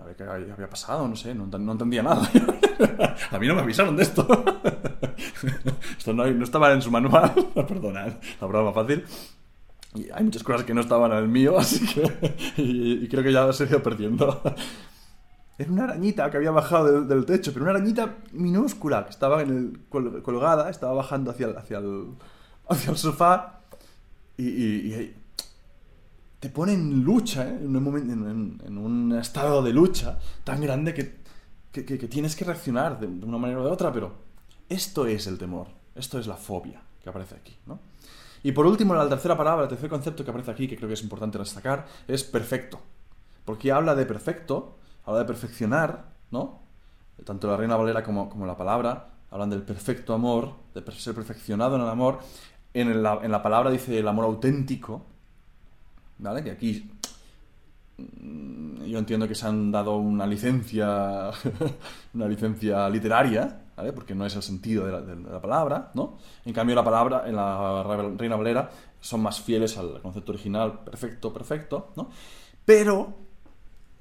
a 0.00 0.04
ver 0.04 0.16
qué 0.16 0.24
había 0.24 0.68
pasado, 0.68 1.06
no 1.06 1.14
sé, 1.14 1.34
no, 1.34 1.44
entendía 1.44 2.02
nada. 2.02 2.28
a 3.30 3.38
mí 3.38 3.46
no 3.46 3.54
me 3.54 3.60
avisaron 3.60 3.96
de 3.96 4.02
esto. 4.02 4.26
esto 5.96 6.12
no, 6.12 6.24
estaba 6.24 6.72
en 6.72 6.82
su 6.82 6.90
manual, 6.90 7.32
perdonad, 7.54 8.14
la 8.40 8.46
broma 8.48 8.72
fácil. 8.72 9.04
Y 9.94 10.10
hay 10.12 10.24
muchas 10.24 10.42
cosas 10.42 10.64
que 10.64 10.74
no 10.74 10.80
estaban 10.80 11.12
en 11.12 11.18
el 11.18 11.28
mío, 11.28 11.56
así 11.58 11.86
que. 11.86 12.34
y, 12.56 13.06
creo 13.08 13.22
que 13.22 13.32
ya 13.32 13.52
se 13.52 13.64
ha 13.64 13.68
ido 13.68 13.82
perdiendo. 13.82 14.42
Era 15.58 15.72
una 15.72 15.84
arañita 15.84 16.30
que 16.30 16.36
había 16.36 16.50
bajado 16.50 17.02
del, 17.02 17.24
techo, 17.24 17.52
pero 17.52 17.64
una 17.64 17.72
arañita 17.72 18.16
minúscula 18.32 19.04
que 19.04 19.10
estaba 19.10 19.42
en 19.42 19.80
el, 19.90 20.22
colgada, 20.22 20.68
estaba 20.68 20.92
bajando 20.92 21.30
hacia 21.30 21.46
el, 21.46 21.56
hacia 21.56 21.78
el, 21.78 22.08
hacia 22.68 22.90
el 22.90 22.96
sofá. 22.96 23.60
y 24.36 25.14
te 26.40 26.50
pone 26.50 26.74
en 26.74 27.02
lucha, 27.02 27.48
¿eh? 27.48 27.58
en, 27.60 27.74
un 27.74 27.82
momento, 27.82 28.12
en, 28.12 28.78
un 28.78 29.18
estado 29.18 29.62
de 29.62 29.72
lucha 29.72 30.18
tan 30.44 30.60
grande 30.60 30.92
que, 30.94 31.16
que, 31.72 32.08
tienes 32.08 32.36
que 32.36 32.44
reaccionar 32.44 33.00
de, 33.00 33.06
una 33.06 33.38
manera 33.38 33.60
o 33.60 33.64
de 33.64 33.70
otra, 33.70 33.92
pero 33.92 34.12
esto 34.68 35.06
es 35.06 35.26
el 35.26 35.38
temor, 35.38 35.68
esto 35.94 36.18
es 36.18 36.26
la 36.26 36.36
fobia 36.36 36.82
que 37.02 37.08
aparece 37.08 37.36
aquí. 37.36 37.56
¿no? 37.66 37.80
Y 38.42 38.52
por 38.52 38.66
último, 38.66 38.94
la 38.94 39.08
tercera 39.08 39.36
palabra, 39.36 39.64
el 39.64 39.68
tercer 39.68 39.88
concepto 39.88 40.24
que 40.24 40.30
aparece 40.30 40.50
aquí, 40.50 40.68
que 40.68 40.76
creo 40.76 40.88
que 40.88 40.94
es 40.94 41.02
importante 41.02 41.38
destacar, 41.38 41.86
es 42.06 42.22
perfecto. 42.22 42.80
Porque 43.44 43.72
habla 43.72 43.94
de 43.94 44.06
perfecto, 44.06 44.76
habla 45.06 45.20
de 45.20 45.24
perfeccionar, 45.24 46.04
¿no? 46.30 46.60
Tanto 47.24 47.48
la 47.48 47.56
Reina 47.56 47.76
Valera 47.76 48.02
como, 48.02 48.28
como 48.28 48.44
la 48.44 48.56
palabra 48.56 49.08
hablan 49.30 49.50
del 49.50 49.62
perfecto 49.62 50.14
amor, 50.14 50.52
de 50.74 50.82
ser 50.92 51.14
perfeccionado 51.14 51.76
en 51.76 51.82
el 51.82 51.88
amor. 51.88 52.18
En 52.74 53.02
la, 53.02 53.16
la 53.26 53.42
palabra 53.42 53.70
dice 53.70 53.98
el 53.98 54.06
amor 54.06 54.26
auténtico, 54.26 55.02
¿vale? 56.18 56.42
Que 56.42 56.50
aquí 56.50 56.90
mm, 57.98 58.84
yo 58.84 58.98
entiendo 58.98 59.26
que 59.26 59.34
se 59.34 59.46
han 59.46 59.72
dado 59.72 59.96
una 59.96 60.26
licencia, 60.26 61.30
una 62.14 62.28
licencia 62.28 62.88
literaria, 62.88 63.62
¿vale? 63.76 63.92
Porque 63.92 64.14
no 64.14 64.26
es 64.26 64.36
el 64.36 64.42
sentido 64.42 64.86
de 64.86 65.16
la, 65.16 65.40
palabra, 65.40 65.90
¿no? 65.94 66.18
En 66.44 66.52
cambio, 66.52 66.76
la 66.76 66.84
palabra 66.84 67.24
en 67.26 67.36
la 67.36 67.82
Reina 68.16 68.36
Valera 68.36 68.70
son 69.00 69.22
más 69.22 69.40
fieles 69.40 69.76
al 69.78 70.00
concepto 70.02 70.32
original, 70.32 70.80
perfecto, 70.80 71.32
perfecto, 71.32 71.92
¿no? 71.96 72.10
Pero 72.64 73.25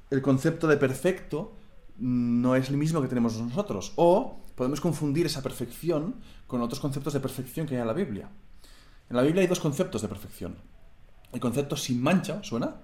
el 0.10 0.22
concepto 0.22 0.68
de 0.68 0.78
perfecto 0.78 1.54
no 1.98 2.56
es 2.56 2.70
el 2.70 2.78
mismo 2.78 3.02
que 3.02 3.08
tenemos 3.08 3.40
nosotros. 3.40 3.94
O 3.96 4.40
podemos 4.56 4.82
confundir 4.82 5.26
esa 5.26 5.42
perfección 5.42 6.16
con 6.48 6.62
otros 6.62 6.80
conceptos 6.80 7.14
de 7.14 7.20
perfección 7.20 7.68
que 7.68 7.76
hay 7.76 7.82
en 7.82 7.88
la 7.88 7.94
Biblia. 7.94 8.30
En 9.10 9.16
la 9.16 9.22
Biblia 9.22 9.42
hay 9.42 9.48
dos 9.48 9.60
conceptos 9.60 10.02
de 10.02 10.08
perfección. 10.08 10.58
El 11.32 11.40
concepto 11.40 11.76
sin 11.76 12.02
mancha, 12.02 12.44
¿suena? 12.44 12.76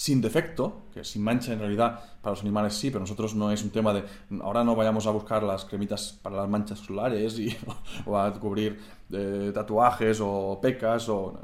Sin 0.00 0.22
defecto, 0.22 0.84
que 0.94 1.04
sin 1.04 1.22
mancha 1.22 1.52
en 1.52 1.58
realidad 1.58 2.00
para 2.22 2.32
los 2.32 2.40
animales 2.40 2.72
sí, 2.72 2.88
pero 2.88 3.00
nosotros 3.00 3.34
no 3.34 3.52
es 3.52 3.62
un 3.62 3.68
tema 3.68 3.92
de... 3.92 4.02
Ahora 4.40 4.64
no 4.64 4.74
vayamos 4.74 5.06
a 5.06 5.10
buscar 5.10 5.42
las 5.42 5.66
cremitas 5.66 6.18
para 6.22 6.36
las 6.36 6.48
manchas 6.48 6.78
solares 6.78 7.38
y, 7.38 7.54
o 8.06 8.16
a 8.16 8.32
cubrir 8.32 8.80
eh, 9.12 9.50
tatuajes 9.52 10.18
o 10.22 10.58
pecas 10.58 11.06
o... 11.10 11.38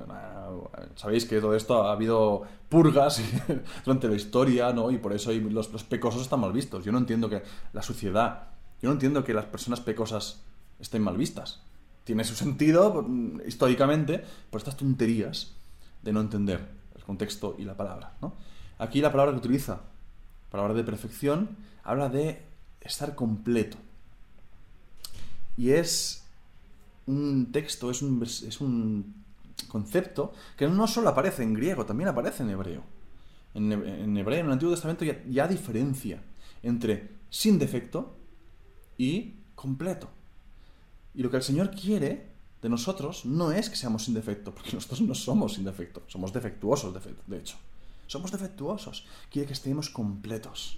Sabéis 0.95 1.27
que 1.27 1.39
todo 1.39 1.55
esto 1.55 1.83
ha 1.83 1.93
habido 1.93 2.45
purgas 2.71 3.21
durante 3.85 4.09
la 4.09 4.17
historia, 4.17 4.73
¿no? 4.73 4.91
Y 4.91 4.97
por 4.97 5.13
eso 5.13 5.33
los, 5.33 5.69
pecosos 5.85 6.23
están 6.23 6.41
mal 6.41 6.55
vistos. 6.55 6.83
Yo 6.83 6.93
no 6.93 6.99
entiendo 6.99 7.29
que 7.29 7.43
la 7.75 7.83
suciedad... 7.83 8.53
Yo 8.81 8.89
no 8.89 8.95
entiendo 8.95 9.23
que 9.23 9.35
las 9.35 9.45
personas 9.45 9.81
pecosas 9.81 10.43
estén 10.81 11.03
mal 11.03 11.19
vistas. 11.19 11.61
Tiene 12.05 12.25
su 12.25 12.35
sentido 12.35 13.05
mm, 13.07 13.43
históricamente 13.47 14.25
por 14.49 14.61
estas 14.61 14.79
tonterías 14.79 15.55
de 16.03 16.15
no 16.15 16.23
entender 16.23 16.86
contexto 17.07 17.55
y 17.59 17.65
la 17.65 17.77
palabra. 17.77 18.15
¿no? 18.21 18.35
Aquí 18.79 19.01
la 19.01 19.11
palabra 19.11 19.33
que 19.33 19.39
utiliza, 19.39 19.81
palabra 20.51 20.75
de 20.75 20.85
perfección, 20.85 21.57
habla 21.83 22.09
de 22.09 22.43
estar 22.81 23.15
completo. 23.15 23.79
Y 25.57 25.71
es 25.71 26.25
un 27.07 27.51
texto, 27.53 27.91
es 27.91 28.03
un, 28.03 28.23
es 28.23 28.61
un 28.61 29.15
concepto 29.69 30.33
que 30.57 30.69
no 30.69 30.87
solo 30.87 31.09
aparece 31.09 31.43
en 31.43 31.55
griego, 31.55 31.87
también 31.87 32.09
aparece 32.09 32.43
en 32.43 32.51
hebreo. 32.51 32.83
En, 33.55 33.73
hebreo, 33.73 34.41
en 34.41 34.47
el 34.47 34.53
Antiguo 34.53 34.75
Testamento, 34.75 35.05
ya, 35.05 35.23
ya 35.27 35.49
diferencia 35.49 36.23
entre 36.63 37.17
sin 37.31 37.59
defecto 37.59 38.17
y 38.99 39.35
completo. 39.55 40.11
Y 41.15 41.23
lo 41.23 41.31
que 41.31 41.39
el 41.39 41.43
Señor 41.43 41.71
quiere 41.71 42.36
de 42.67 42.71
nosotros 42.71 43.25
no 43.25 43.53
es 43.53 43.71
que 43.71 43.77
seamos 43.77 44.07
sin 44.07 44.15
defecto, 44.15 44.53
porque 44.53 44.73
nosotros 44.75 45.01
no 45.01 45.15
somos 45.15 45.55
sin 45.55 45.65
defecto, 45.65 46.03
somos 46.09 46.33
defectuosos, 46.33 46.93
de 46.93 47.39
hecho. 47.39 47.57
Somos 48.09 48.33
defectuosos. 48.33 49.07
Quiere 49.31 49.47
que 49.47 49.53
estemos 49.53 49.89
completos. 49.89 50.77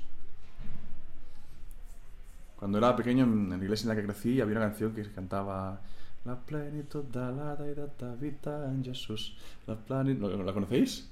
Cuando 2.58 2.76
era 2.76 2.94
pequeño, 2.94 3.24
en 3.24 3.48
la 3.48 3.56
iglesia 3.56 3.84
en 3.84 3.88
la 3.88 3.96
que 3.96 4.06
crecí, 4.06 4.38
había 4.40 4.58
una 4.58 4.68
canción 4.68 4.94
que 4.94 5.02
cantaba 5.12 5.80
La 6.26 6.36
plenitud 6.36 7.04
la 7.14 7.32
da 7.32 8.14
vida 8.20 8.70
en 8.70 8.84
Jesús. 8.84 9.34
La, 9.66 9.78
¿La 10.44 10.52
conocéis? 10.52 11.08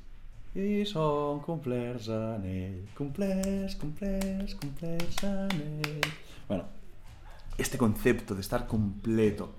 Y 0.54 0.84
son 0.84 1.40
cumples 1.40 2.08
en 2.08 2.44
él. 2.44 2.88
Cumples, 2.94 3.76
cumples, 3.76 4.54
cumples 4.56 5.22
en 5.22 6.00
Bueno, 6.48 6.64
este 7.56 7.78
concepto 7.78 8.34
de 8.34 8.42
estar 8.42 8.66
completo 8.66 9.54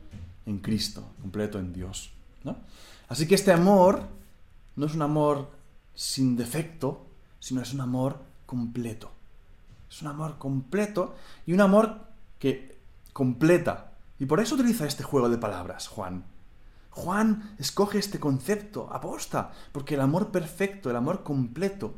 en 0.48 0.60
Cristo, 0.60 1.12
completo 1.22 1.60
en 1.60 1.74
Dios. 1.74 2.12
¿no? 2.44 2.58
Así 3.10 3.28
que 3.28 3.36
este 3.36 3.52
amor 3.52 4.08
no 4.76 4.86
es 4.86 4.96
un 4.96 5.02
amor 5.04 5.52
sin 5.94 6.36
defecto, 6.36 7.06
sino 7.40 7.62
es 7.62 7.74
un 7.74 7.82
amor 7.82 8.20
completo. 8.46 9.12
Es 9.90 10.02
un 10.02 10.08
amor 10.08 10.38
completo 10.38 11.16
y 11.46 11.54
un 11.54 11.62
amor 11.62 12.08
que 12.40 12.78
completa. 13.14 13.92
Y 14.20 14.26
por 14.26 14.40
eso 14.40 14.56
utiliza 14.56 14.86
este 14.86 15.04
juego 15.04 15.30
de 15.30 15.38
palabras, 15.38 15.88
Juan. 15.88 16.24
Juan 16.92 17.56
escoge 17.60 18.00
este 18.00 18.20
concepto, 18.20 18.90
aposta, 18.92 19.52
porque 19.72 19.96
el 19.96 20.02
amor 20.02 20.32
perfecto, 20.32 20.90
el 20.90 20.96
amor 20.96 21.24
completo, 21.24 21.94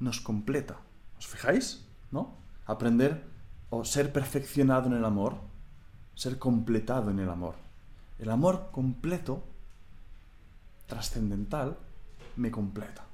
nos 0.00 0.20
completa. 0.20 0.76
¿Os 1.18 1.26
fijáis? 1.26 1.84
¿No? 2.10 2.34
Aprender 2.66 3.24
o 3.70 3.84
ser 3.84 4.12
perfeccionado 4.12 4.86
en 4.88 4.94
el 4.94 5.04
amor, 5.04 5.38
ser 6.14 6.38
completado 6.38 7.10
en 7.10 7.20
el 7.20 7.30
amor. 7.30 7.63
El 8.18 8.30
amor 8.30 8.70
completo, 8.72 9.42
trascendental, 10.86 11.76
me 12.36 12.50
completa. 12.50 13.04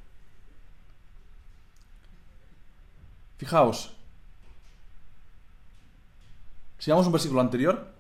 Fijaos, 3.39 3.93
si 6.79 6.91
vamos 6.91 7.07
un 7.07 7.13
versículo 7.13 7.41
anterior, 7.41 7.93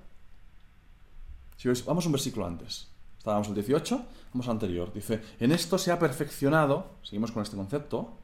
si 1.56 1.68
vamos 1.86 2.06
un 2.06 2.12
versículo 2.12 2.46
antes, 2.46 2.88
estábamos 3.18 3.48
el 3.48 3.54
18, 3.54 4.04
vamos 4.32 4.46
al 4.46 4.52
anterior, 4.52 4.92
dice, 4.92 5.22
en 5.38 5.52
esto 5.52 5.78
se 5.78 5.92
ha 5.92 5.98
perfeccionado, 5.98 6.86
seguimos 7.02 7.32
con 7.32 7.42
este 7.42 7.56
concepto, 7.56 8.16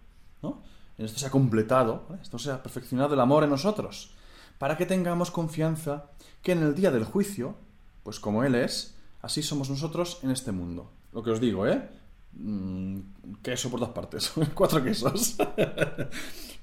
¿no? 0.43 0.63
En 0.99 1.05
esto 1.05 1.19
se 1.19 1.27
ha 1.27 1.31
completado, 1.31 2.07
esto 2.23 2.39
se 2.39 2.51
ha 2.51 2.63
perfeccionado 2.63 3.15
el 3.15 3.21
amor 3.21 3.45
en 3.45 3.51
nosotros, 3.51 4.15
para 4.59 4.77
que 4.77 4.87
tengamos 4.87 5.31
confianza 5.31 6.07
que 6.43 6.53
en 6.53 6.63
el 6.63 6.75
día 6.75 6.91
del 6.91 7.05
juicio, 7.05 7.55
pues 8.07 8.21
como 8.21 8.45
Él 8.45 8.55
es, 8.55 8.95
así 9.21 9.43
somos 9.43 9.69
nosotros 9.69 10.21
en 10.23 10.31
este 10.31 10.53
mundo. 10.53 10.93
Lo 11.13 11.25
que 11.25 11.33
os 11.33 11.41
digo, 11.41 11.67
¿eh? 11.67 11.91
Mm, 12.35 13.01
queso 13.43 13.69
por 13.69 13.81
dos 13.81 13.89
partes, 13.89 14.33
cuatro 14.55 14.81
quesos. 14.85 15.37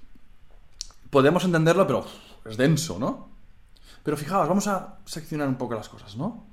Podemos 1.09 1.43
entenderlo, 1.43 1.85
pero 1.85 2.05
es 2.45 2.55
denso, 2.55 2.97
¿no? 2.97 3.27
Pero 4.03 4.15
fijaos, 4.15 4.47
vamos 4.47 4.67
a 4.67 4.99
seccionar 5.03 5.49
un 5.49 5.57
poco 5.57 5.75
las 5.75 5.89
cosas, 5.89 6.15
¿no? 6.15 6.45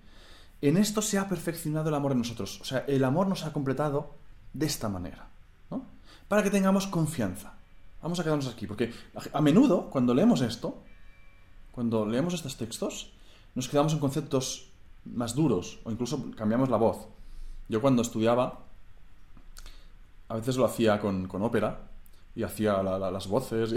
En 0.61 0.77
esto 0.77 1.03
se 1.03 1.19
ha 1.19 1.29
perfeccionado 1.29 1.89
el 1.89 1.95
amor 1.95 2.11
en 2.11 2.19
nosotros. 2.19 2.61
O 2.61 2.65
sea, 2.65 2.81
el 2.89 3.05
amor 3.05 3.29
nos 3.29 3.45
ha 3.45 3.53
completado 3.53 4.17
de 4.53 4.67
esta 4.67 4.89
manera, 4.89 5.29
¿no? 5.71 5.87
Para 6.27 6.43
que 6.43 6.51
tengamos 6.51 6.89
confianza. 6.89 7.55
Vamos 8.03 8.19
a 8.19 8.25
quedarnos 8.25 8.49
aquí, 8.49 8.67
porque 8.67 8.93
a 9.33 9.41
menudo, 9.41 9.89
cuando 9.89 10.15
leemos 10.15 10.41
esto, 10.41 10.83
cuando 11.71 12.05
leemos 12.07 12.35
estos 12.35 12.57
textos, 12.57 13.13
nos 13.55 13.69
quedamos 13.69 13.93
en 13.93 14.01
conceptos 14.01 14.70
más 15.05 15.35
duros 15.35 15.81
o 15.85 15.91
incluso 15.91 16.31
cambiamos 16.37 16.69
la 16.69 16.77
voz. 16.77 17.09
Yo 17.69 17.81
cuando 17.81 18.03
estudiaba, 18.03 18.61
a 20.29 20.35
veces 20.35 20.57
lo 20.57 20.65
hacía 20.65 21.01
con, 21.01 21.29
ópera 21.43 21.79
y 22.35 22.43
hacía 22.43 22.83
las 22.83 23.27
voces 23.29 23.75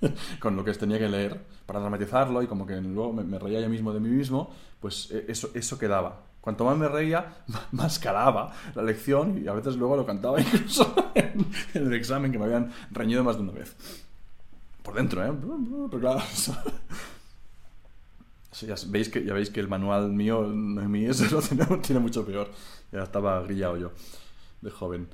con 0.40 0.56
lo 0.56 0.64
que 0.64 0.72
tenía 0.74 0.98
que 0.98 1.08
leer 1.08 1.40
para 1.66 1.80
dramatizarlo 1.80 2.42
y 2.42 2.46
como 2.46 2.66
que 2.66 2.80
luego 2.80 3.12
me, 3.12 3.38
reía 3.38 3.60
yo 3.60 3.68
mismo 3.68 3.92
de 3.92 4.00
mí 4.00 4.08
mismo, 4.08 4.50
pues 4.80 5.10
e, 5.10 5.26
eso, 5.28 5.50
eso 5.54 5.78
quedaba. 5.78 6.20
Cuanto 6.40 6.64
más 6.64 6.76
me 6.76 6.88
reía, 6.88 7.36
más 7.72 7.98
calaba 7.98 8.52
la 8.74 8.82
lección 8.82 9.42
y 9.42 9.48
a 9.48 9.52
veces 9.52 9.76
luego 9.76 9.96
lo 9.96 10.04
cantaba 10.04 10.40
incluso 10.40 10.94
en, 11.14 11.46
el 11.74 11.92
examen 11.92 12.32
que 12.32 12.38
me 12.38 12.46
habían 12.46 12.72
reñido 12.90 13.22
más 13.24 13.36
de 13.36 13.42
una 13.42 13.52
vez. 13.52 13.76
Por 14.82 14.94
dentro, 14.94 15.24
¿eh? 15.24 15.32
Pero 15.90 16.00
claro, 16.00 16.20
ya, 18.60 18.74
veis 18.88 19.08
que, 19.08 19.24
ya 19.24 19.32
veis 19.32 19.50
que 19.50 19.60
el 19.60 19.68
manual 19.68 20.12
mío, 20.12 20.42
no 20.42 20.82
es 20.82 20.88
mío, 20.88 21.12
tiene, 21.82 22.00
mucho 22.00 22.24
peor. 22.24 22.50
Ya 22.90 23.02
estaba 23.02 23.42
grillado 23.42 23.76
yo, 23.78 23.92
de 24.60 24.70
joven. 24.70 25.08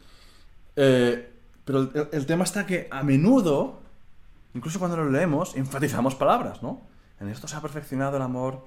Eh, 0.77 1.33
pero 1.65 1.91
el, 2.13 2.27
tema 2.27 2.45
está 2.45 2.67
que 2.67 2.89
a 2.91 3.03
menudo, 3.03 3.81
incluso 4.55 4.79
cuando 4.79 4.97
lo 4.97 5.11
leemos, 5.11 5.55
enfatizamos 5.57 6.15
palabras, 6.15 6.63
¿no? 6.63 6.83
En 7.21 7.29
esto 7.29 7.47
se 7.47 7.57
ha 7.57 7.61
perfeccionado 7.61 8.17
el 8.17 8.23
amor 8.23 8.67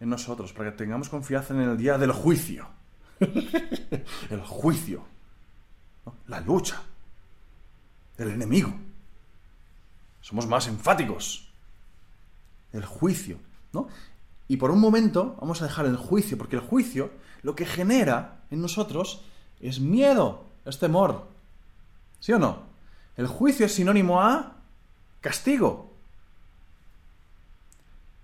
en 0.00 0.10
nosotros, 0.10 0.52
para 0.52 0.70
que 0.70 0.76
tengamos 0.76 1.08
confianza 1.08 1.54
en 1.54 1.60
el 1.60 1.76
día 1.76 1.98
del 1.98 2.12
juicio. 2.12 2.68
el 4.30 4.40
juicio. 4.42 5.04
La 6.26 6.40
lucha. 6.40 6.82
El 8.18 8.30
enemigo. 8.30 8.72
Somos 10.20 10.46
más 10.46 10.68
enfáticos. 10.68 11.52
El 12.72 12.84
juicio. 12.84 13.38
Y 14.48 14.56
por 14.56 14.70
un 14.70 14.80
momento 14.80 15.36
vamos 15.40 15.62
a 15.62 15.66
dejar 15.66 15.86
el 15.86 15.96
juicio, 15.96 16.36
porque 16.36 16.56
el 16.56 16.62
juicio 16.62 17.10
lo 17.42 17.54
que 17.54 17.66
genera 17.66 18.42
en 18.50 18.60
nosotros 18.60 19.22
es 19.60 19.80
miedo, 19.80 20.44
es 20.64 20.78
temor. 20.78 21.26
¿Sí 22.20 22.32
o 22.32 22.38
no? 22.38 22.62
El 23.16 23.26
juicio 23.26 23.66
es 23.66 23.74
sinónimo 23.74 24.20
a 24.20 24.56
castigo. 25.20 25.92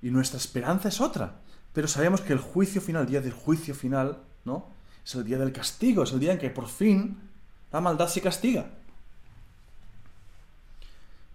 Y 0.02 0.10
nuestra 0.10 0.38
esperanza 0.38 0.88
es 0.88 1.00
otra. 1.00 1.40
Pero 1.72 1.86
sabemos 1.86 2.20
que 2.20 2.32
el 2.32 2.38
juicio 2.38 2.80
final, 2.80 3.02
el 3.02 3.08
día 3.08 3.20
del 3.20 3.32
juicio 3.32 3.74
final, 3.74 4.18
¿no? 4.44 4.66
Es 5.04 5.14
el 5.14 5.24
día 5.24 5.38
del 5.38 5.52
castigo, 5.52 6.02
es 6.02 6.12
el 6.12 6.20
día 6.20 6.32
en 6.32 6.38
que 6.38 6.50
por 6.50 6.68
fin 6.68 7.18
la 7.72 7.80
maldad 7.80 8.08
se 8.08 8.20
castiga. 8.20 8.70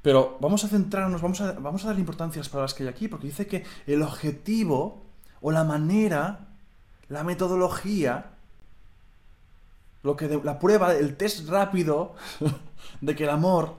Pero 0.05 0.37
vamos 0.39 0.63
a 0.63 0.67
centrarnos, 0.67 1.19
vamos 1.19 1.41
a, 1.41 1.53
vamos 1.53 1.83
a 1.83 1.87
darle 1.87 2.01
importancia 2.01 2.39
a 2.39 2.43
las 2.43 2.49
palabras 2.49 2.75
que 2.75 2.83
hay 2.83 2.89
aquí, 2.89 3.07
porque 3.07 3.25
dice 3.25 3.47
que 3.47 3.65
el 3.87 4.03
objetivo 4.03 5.01
o 5.41 5.49
la 5.49 5.63
manera, 5.63 6.49
la 7.09 7.23
metodología, 7.23 8.29
lo 10.03 10.15
que 10.15 10.39
la 10.43 10.59
prueba, 10.59 10.93
el 10.93 11.17
test 11.17 11.49
rápido 11.49 12.13
de 13.01 13.15
que 13.15 13.23
el 13.23 13.31
amor 13.31 13.77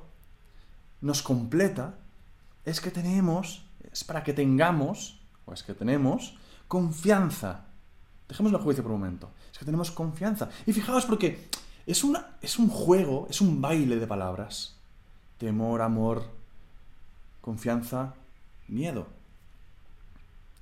nos 1.01 1.23
completa, 1.23 1.95
es 2.65 2.81
que 2.81 2.91
tenemos, 2.91 3.65
es 3.93 4.03
para 4.03 4.25
que 4.25 4.33
tengamos, 4.33 5.21
o 5.45 5.53
es 5.53 5.63
que 5.63 5.75
tenemos, 5.75 6.37
confianza. 6.67 7.67
Dejemos 8.29 8.53
el 8.53 8.59
juicio 8.59 8.83
por 8.83 8.91
un 8.91 8.99
momento. 8.99 9.31
Es 9.53 9.59
que 9.61 9.65
tenemos 9.65 9.93
confianza. 9.93 10.49
Y 10.67 10.73
fijaos 10.73 11.07
porque 11.07 11.49
es, 11.87 12.03
una, 12.03 12.37
es 12.43 12.59
un 12.59 12.69
juego, 12.69 13.29
es 13.31 13.41
un 13.41 13.61
baile 13.63 13.95
de 13.95 14.09
palabras 14.09 14.76
temor, 15.39 15.83
amor, 15.83 16.25
confianza, 17.41 18.15
miedo. 18.69 19.07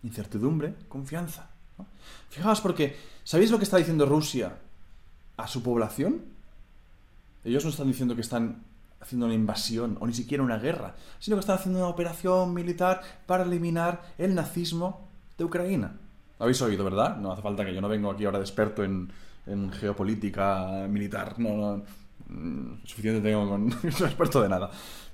Incertidumbre, 0.02 0.74
confianza. 0.88 1.48
Fijaos 2.28 2.60
porque, 2.60 2.96
¿sabéis 3.24 3.50
lo 3.50 3.58
que 3.58 3.64
está 3.64 3.76
diciendo 3.76 4.06
Rusia 4.06 4.58
a 5.36 5.46
su 5.46 5.62
población? 5.62 6.22
Ellos 7.44 7.64
no 7.64 7.70
están 7.70 7.88
diciendo 7.88 8.14
que 8.14 8.20
están 8.20 8.62
haciendo 9.00 9.26
una 9.26 9.34
invasión 9.34 9.98
o 10.00 10.06
ni 10.06 10.14
siquiera 10.14 10.42
una 10.42 10.58
guerra, 10.58 10.94
sino 11.18 11.36
que 11.36 11.40
están 11.40 11.56
haciendo 11.56 11.80
una 11.80 11.88
operación 11.88 12.54
militar 12.54 13.02
para 13.26 13.44
eliminar 13.44 14.02
el 14.18 14.34
nazismo 14.34 15.08
de 15.36 15.44
Ucrania. 15.44 15.92
Lo 16.38 16.44
habéis 16.44 16.60
oído, 16.62 16.84
¿verdad? 16.84 17.16
No 17.16 17.32
hace 17.32 17.42
falta 17.42 17.64
que 17.64 17.74
yo 17.74 17.80
no 17.80 17.88
vengo 17.88 18.10
aquí 18.10 18.24
ahora 18.24 18.38
de 18.38 18.44
experto 18.44 18.82
en, 18.82 19.10
geopolítica 19.72 20.86
militar. 20.88 21.38
No, 21.38 21.56
no, 21.56 21.82
suficiente 22.84 23.20
tengo 23.20 23.48
con... 23.48 23.68
no 24.00 24.06
experto 24.06 24.42
de 24.42 24.48
nada. 24.48 24.70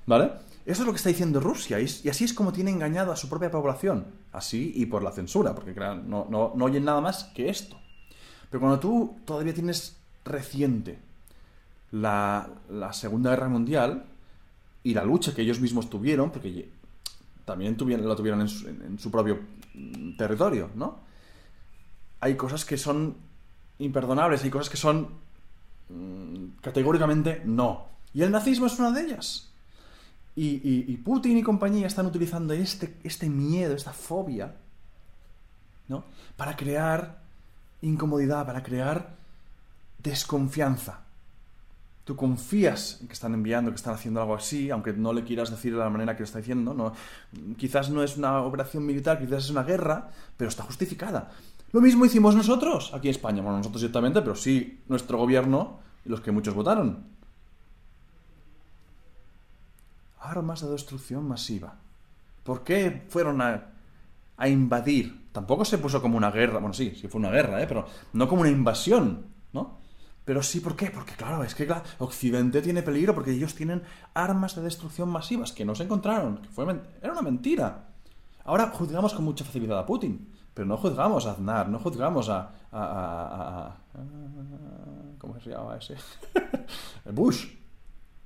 ¿Vale? 0.07 0.33
Eso 0.67 0.83
es 0.83 0.87
lo 0.87 0.93
que 0.93 0.99
está 0.99 1.09
diciendo 1.09 1.41
Rusia 1.41 1.81
y, 1.81 1.85
así 1.85 2.25
es 2.25 2.35
como 2.35 2.53
tiene 2.53 2.71
engañado 2.71 3.13
a 3.13 3.17
su 3.17 3.29
propia 3.29 3.51
población. 3.51 4.07
Así 4.33 4.73
y 4.75 4.87
por 4.87 5.03
la 5.03 5.13
censura, 5.13 5.55
porque 5.55 5.73
no, 5.73 6.27
no, 6.29 6.53
no 6.55 6.65
oyen 6.65 6.85
nada 6.85 7.01
más 7.01 7.25
que 7.35 7.49
esto. 7.49 7.77
Pero 8.51 8.61
cuando 8.61 8.81
tú 8.81 9.17
todavía 9.25 9.55
tienes 9.55 9.97
reciente 10.25 10.99
la, 11.93 12.49
Segunda 12.93 13.31
Guerra 13.31 13.49
Mundial 13.49 14.05
y 14.83 14.95
la 14.95 15.05
lucha 15.05 15.35
que 15.35 15.43
ellos 15.43 15.61
mismos 15.61 15.91
tuvieron, 15.91 16.31
porque 16.31 16.69
también 17.45 17.77
tuvieron, 17.77 18.09
la 18.09 18.17
tuvieron 18.17 18.41
en 18.41 18.99
su, 18.99 19.11
propio 19.11 19.41
mm, 19.75 20.17
territorio, 20.17 20.71
¿no? 20.75 21.01
Hay 22.21 22.37
cosas 22.37 22.65
que 22.65 22.77
son 22.77 23.17
imperdonables, 23.79 24.45
hay 24.45 24.51
cosas 24.51 24.69
que 24.69 24.77
son 24.77 25.01
mm, 25.03 25.09
categóricamente 26.61 27.43
no. 27.45 27.87
Y 28.13 28.23
el 28.23 28.31
nazismo 28.31 28.67
es 28.67 28.79
una 28.79 28.91
de 28.91 29.03
ellas. 29.03 29.51
Y, 30.37 30.97
Putin 30.99 31.37
y 31.37 31.43
compañía 31.43 31.87
están 31.87 32.07
utilizando 32.07 32.55
este, 32.55 32.97
este 33.05 33.29
miedo, 33.29 33.75
esta 33.75 33.93
fobia, 33.93 34.55
¿no? 35.89 36.05
Para 36.37 36.57
crear 36.57 37.19
incomodidad, 37.83 38.47
para 38.47 38.63
crear 38.63 39.17
desconfianza. 40.03 41.01
Tú 42.05 42.17
confías 42.17 42.99
en 43.01 43.09
que 43.09 43.13
están 43.13 43.35
enviando, 43.35 43.71
que 43.71 43.77
están 43.77 43.95
haciendo 43.95 44.21
algo 44.21 44.35
así, 44.35 44.71
aunque 44.71 44.93
no 44.93 45.13
le 45.13 45.25
quieras 45.25 45.51
decir 45.51 45.73
de 45.73 45.79
la 45.79 45.91
manera 45.91 46.15
que 46.15 46.21
lo 46.21 46.25
está 46.25 46.39
diciendo. 46.39 46.73
No, 46.73 46.95
quizás 47.57 47.91
no 47.91 48.03
es 48.03 48.17
una 48.17 48.41
operación 48.41 48.87
militar, 48.87 49.19
quizás 49.19 49.45
es 49.45 49.51
una 49.51 49.63
guerra, 49.63 50.11
pero 50.37 50.49
está 50.49 50.63
justificada. 50.63 51.31
Lo 51.73 51.81
mismo 51.81 52.05
hicimos 52.05 52.35
nosotros 52.35 52.93
aquí 52.95 53.09
en 53.09 53.15
España. 53.15 53.43
Bueno, 53.43 53.59
nosotros 53.59 53.83
directamente, 53.83 54.21
pero 54.23 54.35
sí 54.35 54.83
nuestro 54.89 55.19
gobierno 55.19 55.79
y 56.05 56.09
los 56.09 56.21
que 56.21 56.33
muchos 56.33 56.55
votaron. 56.55 57.05
Armas 60.21 60.63
de 60.63 60.71
destrucción 60.71 61.27
masiva. 61.27 61.77
¿Por 62.43 62.65
qué 62.65 63.07
fueron 63.09 63.41
a, 63.41 63.69
a 64.37 64.49
invadir? 64.49 65.29
Tampoco 65.33 65.65
se 65.65 65.79
puso 65.79 66.03
como 66.03 66.17
una 66.17 66.31
guerra. 66.31 66.59
Bueno, 66.59 66.75
sí, 66.75 66.95
sí 67.01 67.07
fue 67.09 67.21
una 67.21 67.31
guerra, 67.31 67.63
¿eh? 67.63 67.67
pero 67.69 67.87
no 68.13 68.29
como 68.29 68.43
una 68.43 68.51
invasión, 68.51 69.27
¿no? 69.53 69.79
Pero 70.25 70.43
sí, 70.43 70.61
¿por 70.61 70.77
qué? 70.77 70.91
Porque 70.91 71.15
claro, 71.15 71.43
es 71.43 71.55
que 71.55 71.69
Occidente 71.99 72.63
tiene 72.63 72.83
peligro 72.83 73.15
porque 73.15 73.33
ellos 73.33 73.55
tienen 73.55 73.83
armas 74.15 74.55
de 74.55 74.63
destrucción 74.63 75.09
masivas 75.09 75.53
que 75.53 75.65
no 75.65 75.75
se 75.75 75.85
encontraron, 75.85 76.41
fue 76.53 76.67
era 77.03 77.13
una 77.13 77.23
mentira. 77.23 77.89
Ahora 78.45 78.69
juzgamos 78.69 79.15
con 79.15 79.25
mucha 79.25 79.45
facilidad 79.45 79.79
a 79.79 79.87
Putin, 79.87 80.29
pero 80.55 80.67
no 80.67 80.77
juzgamos 80.77 81.27
a 81.27 81.33
Aznar, 81.33 81.69
no 81.69 81.79
juzgamos 81.79 82.29
a... 82.29 82.51
a, 82.73 83.77
¿Cómo 85.19 85.39
se 85.41 85.51
llamaba 85.51 85.77
ese? 85.77 85.97
Bush. 87.13 87.47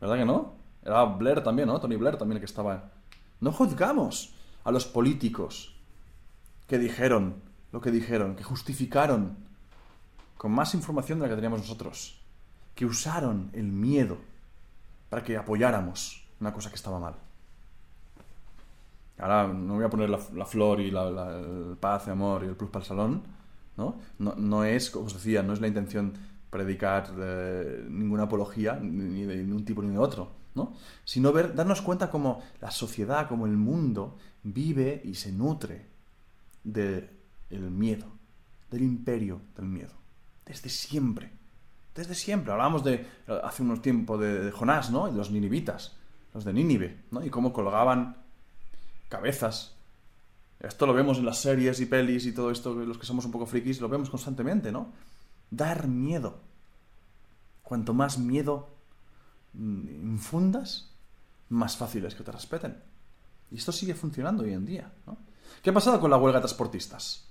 ¿Verdad 0.01 0.17
que 0.17 0.25
no? 0.25 0.55
Era 0.83 1.05
Blair 1.05 1.43
también, 1.43 1.69
¿no? 1.69 1.81
Tony 1.81 1.97
Blair 1.97 2.17
también 2.17 2.37
el 2.37 2.41
que 2.41 2.47
estaba... 2.47 2.91
No 3.41 3.53
juzgamos 3.53 4.35
a 4.65 4.71
los 4.71 4.87
políticos 4.87 5.75
que 6.67 6.79
dijeron 6.79 7.43
lo 7.75 7.81
que 7.81 7.91
dijeron, 7.91 8.37
que 8.37 8.45
justificaron 8.45 9.37
con 10.37 10.53
más 10.53 10.75
información 10.75 11.19
de 11.19 11.25
la 11.25 11.31
que 11.31 11.35
teníamos 11.35 11.59
nosotros, 11.59 12.21
que 12.73 12.87
usaron 12.87 13.51
el 13.53 13.65
miedo 13.65 14.19
para 15.11 15.25
que 15.25 15.37
apoyáramos 15.37 16.25
una 16.39 16.53
cosa 16.53 16.69
que 16.71 16.77
estaba 16.77 17.01
mal. 17.01 17.17
Ahora 19.19 19.47
no 19.47 19.75
voy 19.75 19.85
a 19.85 19.91
poner 19.91 20.11
la, 20.11 20.19
flor 20.19 20.81
y 20.81 20.91
la, 20.91 21.09
el 21.39 21.77
paz, 21.79 22.05
y 22.07 22.11
amor 22.11 22.43
y 22.45 22.49
el 22.49 22.57
plus 22.57 22.71
para 22.71 22.83
el 22.83 22.89
salón, 22.89 23.23
¿no? 23.77 23.97
No, 24.19 24.65
es, 24.65 24.91
como 24.91 25.07
os 25.07 25.15
decía, 25.15 25.43
no 25.43 25.53
es 25.53 25.61
la 25.61 25.69
intención 25.69 26.13
predicar 26.51 27.13
eh, 27.19 27.87
ninguna 27.89 28.25
apología, 28.25 28.79
ni 28.81 29.23
de 29.23 29.53
un 29.53 29.65
tipo 29.65 29.83
ni 29.83 29.91
de 29.91 29.99
otro, 29.99 30.33
¿no? 30.55 30.75
Sino 31.05 31.33
ver, 31.33 31.55
darnos 31.55 31.83
cuenta 31.83 32.11
cómo 32.11 32.43
la 32.61 32.71
sociedad, 32.71 33.29
como 33.29 33.47
el 33.47 33.57
mundo, 33.57 34.17
vive 34.43 35.01
y 35.05 35.15
se 35.15 35.33
nutre 35.33 35.87
del 36.65 37.11
miedo, 37.51 38.07
del 38.71 38.83
imperio 38.83 39.41
del 39.57 39.67
miedo. 39.67 39.93
Desde 40.45 40.69
siempre. 40.69 41.31
Desde 41.95 42.15
siempre. 42.15 42.53
Hablábamos 42.53 42.85
de, 42.85 43.07
hace 43.43 43.63
unos 43.63 43.83
tiempos 43.83 44.21
de, 44.21 44.51
Jonás, 44.51 44.91
¿no? 44.91 45.09
Y 45.09 45.13
los 45.13 45.31
ninivitas, 45.31 45.97
los 46.33 46.45
de 46.45 46.53
Nínive, 46.53 47.05
¿no? 47.11 47.25
Y 47.25 47.31
cómo 47.31 47.53
colgaban 47.53 48.24
cabezas. 49.15 49.77
Esto 50.59 50.87
lo 50.87 50.93
vemos 50.93 51.19
en 51.19 51.27
las 51.27 51.39
series 51.39 51.79
y 51.81 51.87
pelis 51.87 52.27
y 52.27 52.33
todo 52.33 52.51
esto, 52.51 52.75
los 52.75 52.99
que 52.99 53.07
somos 53.07 53.25
un 53.25 53.31
poco 53.31 53.47
frikis, 53.47 53.81
lo 53.81 53.89
vemos 53.89 54.11
constantemente, 54.11 54.73
¿no? 54.73 54.93
Dar 55.51 55.87
miedo. 55.87 56.41
Cuanto 57.63 57.95
más 57.95 58.19
miedo 58.19 58.69
mm, 59.53 59.89
infundas, 60.15 60.91
más 61.51 61.77
fácil 61.77 62.05
es 62.07 62.15
que 62.15 62.25
te 62.25 62.33
respeten. 62.33 62.77
Y 63.53 63.57
esto 63.57 63.71
sigue 63.71 63.95
funcionando 63.95 64.43
hoy 64.43 64.53
en 64.53 64.67
día, 64.67 64.93
¿no? 65.07 65.17
¿Qué 65.63 65.71
ha 65.71 65.75
pasado 65.75 66.01
con 66.01 66.11
la 66.11 66.17
huelga 66.17 66.39
de 66.39 66.47
transportistas? 66.47 67.25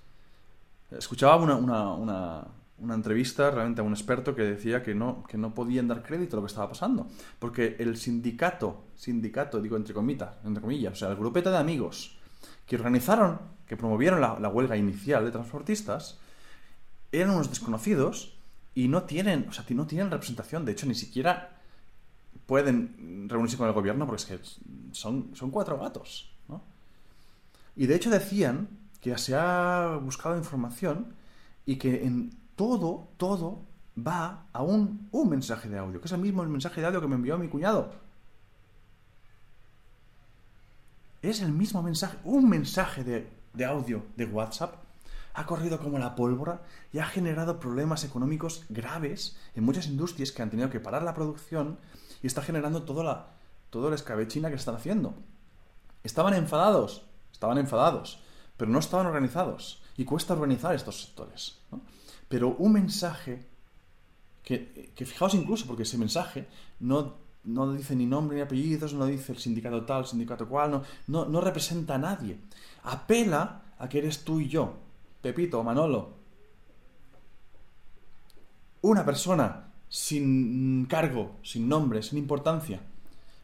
Escuchaba 0.90 1.36
una, 1.36 1.56
una, 1.56 1.92
una 1.92 2.46
entrevista 2.92 3.50
realmente 3.50 3.80
a 3.80 3.84
un 3.84 3.94
experto 3.94 4.34
que 4.34 4.42
decía 4.42 4.82
que 4.82 4.94
no, 4.94 5.24
que 5.24 5.38
no 5.38 5.54
podían 5.54 5.88
dar 5.88 6.02
crédito 6.02 6.36
a 6.36 6.40
lo 6.40 6.46
que 6.46 6.50
estaba 6.50 6.68
pasando. 6.68 7.08
Porque 7.38 7.76
el 7.78 7.96
sindicato, 7.96 8.84
sindicato, 8.94 9.62
digo 9.62 9.76
entre 9.78 9.94
comillas, 9.94 10.34
entre 10.44 10.60
comillas, 10.60 10.92
o 10.92 10.96
sea, 10.96 11.08
el 11.08 11.16
grupeta 11.16 11.50
de 11.50 11.56
amigos 11.56 12.18
que 12.66 12.76
organizaron, 12.76 13.40
que 13.66 13.76
promovieron 13.78 14.20
la, 14.20 14.48
huelga 14.48 14.76
inicial 14.76 15.24
de 15.24 15.30
transportistas, 15.30 16.18
eran 17.12 17.30
unos 17.30 17.48
desconocidos 17.48 18.36
y 18.74 18.88
no 18.88 19.04
tienen, 19.04 19.46
o 19.48 19.52
sea, 19.52 19.64
no 19.70 19.86
tienen 19.86 20.10
representación. 20.10 20.66
De 20.66 20.72
hecho, 20.72 20.86
ni 20.86 20.94
siquiera 20.94 21.56
pueden 22.44 23.28
reunirse 23.28 23.56
con 23.56 23.68
el 23.68 23.72
gobierno 23.72 24.06
porque 24.06 24.22
es 24.22 24.26
que 24.26 24.38
son, 24.92 25.30
son 25.34 25.50
cuatro 25.50 25.78
gatos. 25.78 26.30
¿no? 26.48 26.62
Y 27.76 27.86
de 27.86 27.94
hecho 27.94 28.10
decían 28.10 28.68
que 29.00 29.16
se 29.18 29.34
ha 29.34 29.98
buscado 30.02 30.36
información 30.36 31.14
y 31.66 31.76
que 31.76 32.04
en 32.04 32.30
todo, 32.56 33.08
todo 33.16 33.62
va 33.96 34.46
a 34.52 34.62
un, 34.62 35.08
un 35.12 35.28
mensaje 35.28 35.68
de 35.68 35.78
audio, 35.78 36.00
que 36.00 36.06
es 36.06 36.12
el 36.12 36.20
mismo 36.20 36.44
mensaje 36.44 36.80
de 36.80 36.86
audio 36.86 37.00
que 37.00 37.08
me 37.08 37.14
envió 37.14 37.38
mi 37.38 37.48
cuñado. 37.48 37.92
Es 41.22 41.40
el 41.40 41.52
mismo 41.52 41.82
mensaje, 41.82 42.18
un 42.24 42.48
mensaje 42.48 43.02
de, 43.02 43.28
de 43.54 43.64
audio 43.64 44.04
de 44.16 44.26
WhatsApp 44.26 44.84
ha 45.34 45.46
corrido 45.46 45.80
como 45.80 45.98
la 45.98 46.14
pólvora 46.14 46.62
y 46.92 47.00
ha 47.00 47.06
generado 47.06 47.58
problemas 47.58 48.04
económicos 48.04 48.64
graves 48.68 49.36
en 49.54 49.64
muchas 49.64 49.88
industrias 49.88 50.30
que 50.30 50.42
han 50.42 50.50
tenido 50.50 50.70
que 50.70 50.80
parar 50.80 51.02
la 51.02 51.14
producción 51.14 51.78
y 52.22 52.28
está 52.28 52.40
generando 52.40 52.84
toda 52.84 53.02
la, 53.02 53.26
todo 53.70 53.90
la 53.90 53.96
escabechina 53.96 54.48
que 54.48 54.54
están 54.54 54.76
haciendo. 54.76 55.14
Estaban 56.04 56.34
enfadados, 56.34 57.02
estaban 57.32 57.58
enfadados, 57.58 58.20
pero 58.56 58.70
no 58.70 58.78
estaban 58.78 59.06
organizados. 59.06 59.82
Y 59.96 60.04
cuesta 60.04 60.34
organizar 60.34 60.74
estos 60.74 61.02
sectores. 61.02 61.58
Pero 62.28 62.56
un 62.58 62.72
mensaje 62.72 63.46
que, 64.42 64.92
fijaos 64.96 65.34
incluso, 65.34 65.66
porque 65.66 65.84
ese 65.84 65.98
mensaje 65.98 66.46
no, 66.80 67.14
no 67.44 67.72
dice 67.72 67.96
ni 67.96 68.06
nombre 68.06 68.36
ni 68.36 68.42
apellidos, 68.42 68.92
no 68.92 69.06
dice 69.06 69.32
el 69.32 69.38
sindicato 69.38 69.84
tal, 69.84 70.02
el 70.02 70.06
sindicato 70.06 70.48
cual, 70.48 70.70
no, 70.70 70.82
no, 71.06 71.24
no 71.24 71.40
representa 71.40 71.94
a 71.94 71.98
nadie. 71.98 72.38
Apela 72.82 73.62
a 73.78 73.88
que 73.88 73.98
eres 73.98 74.24
tú 74.24 74.40
y 74.40 74.48
yo, 74.48 74.74
Pepito 75.20 75.58
o 75.58 75.64
Manolo. 75.64 76.12
Una 78.82 79.04
persona 79.04 79.72
sin 79.88 80.84
cargo, 80.86 81.36
sin 81.42 81.68
nombre, 81.68 82.02
sin 82.02 82.18
importancia. 82.18 82.80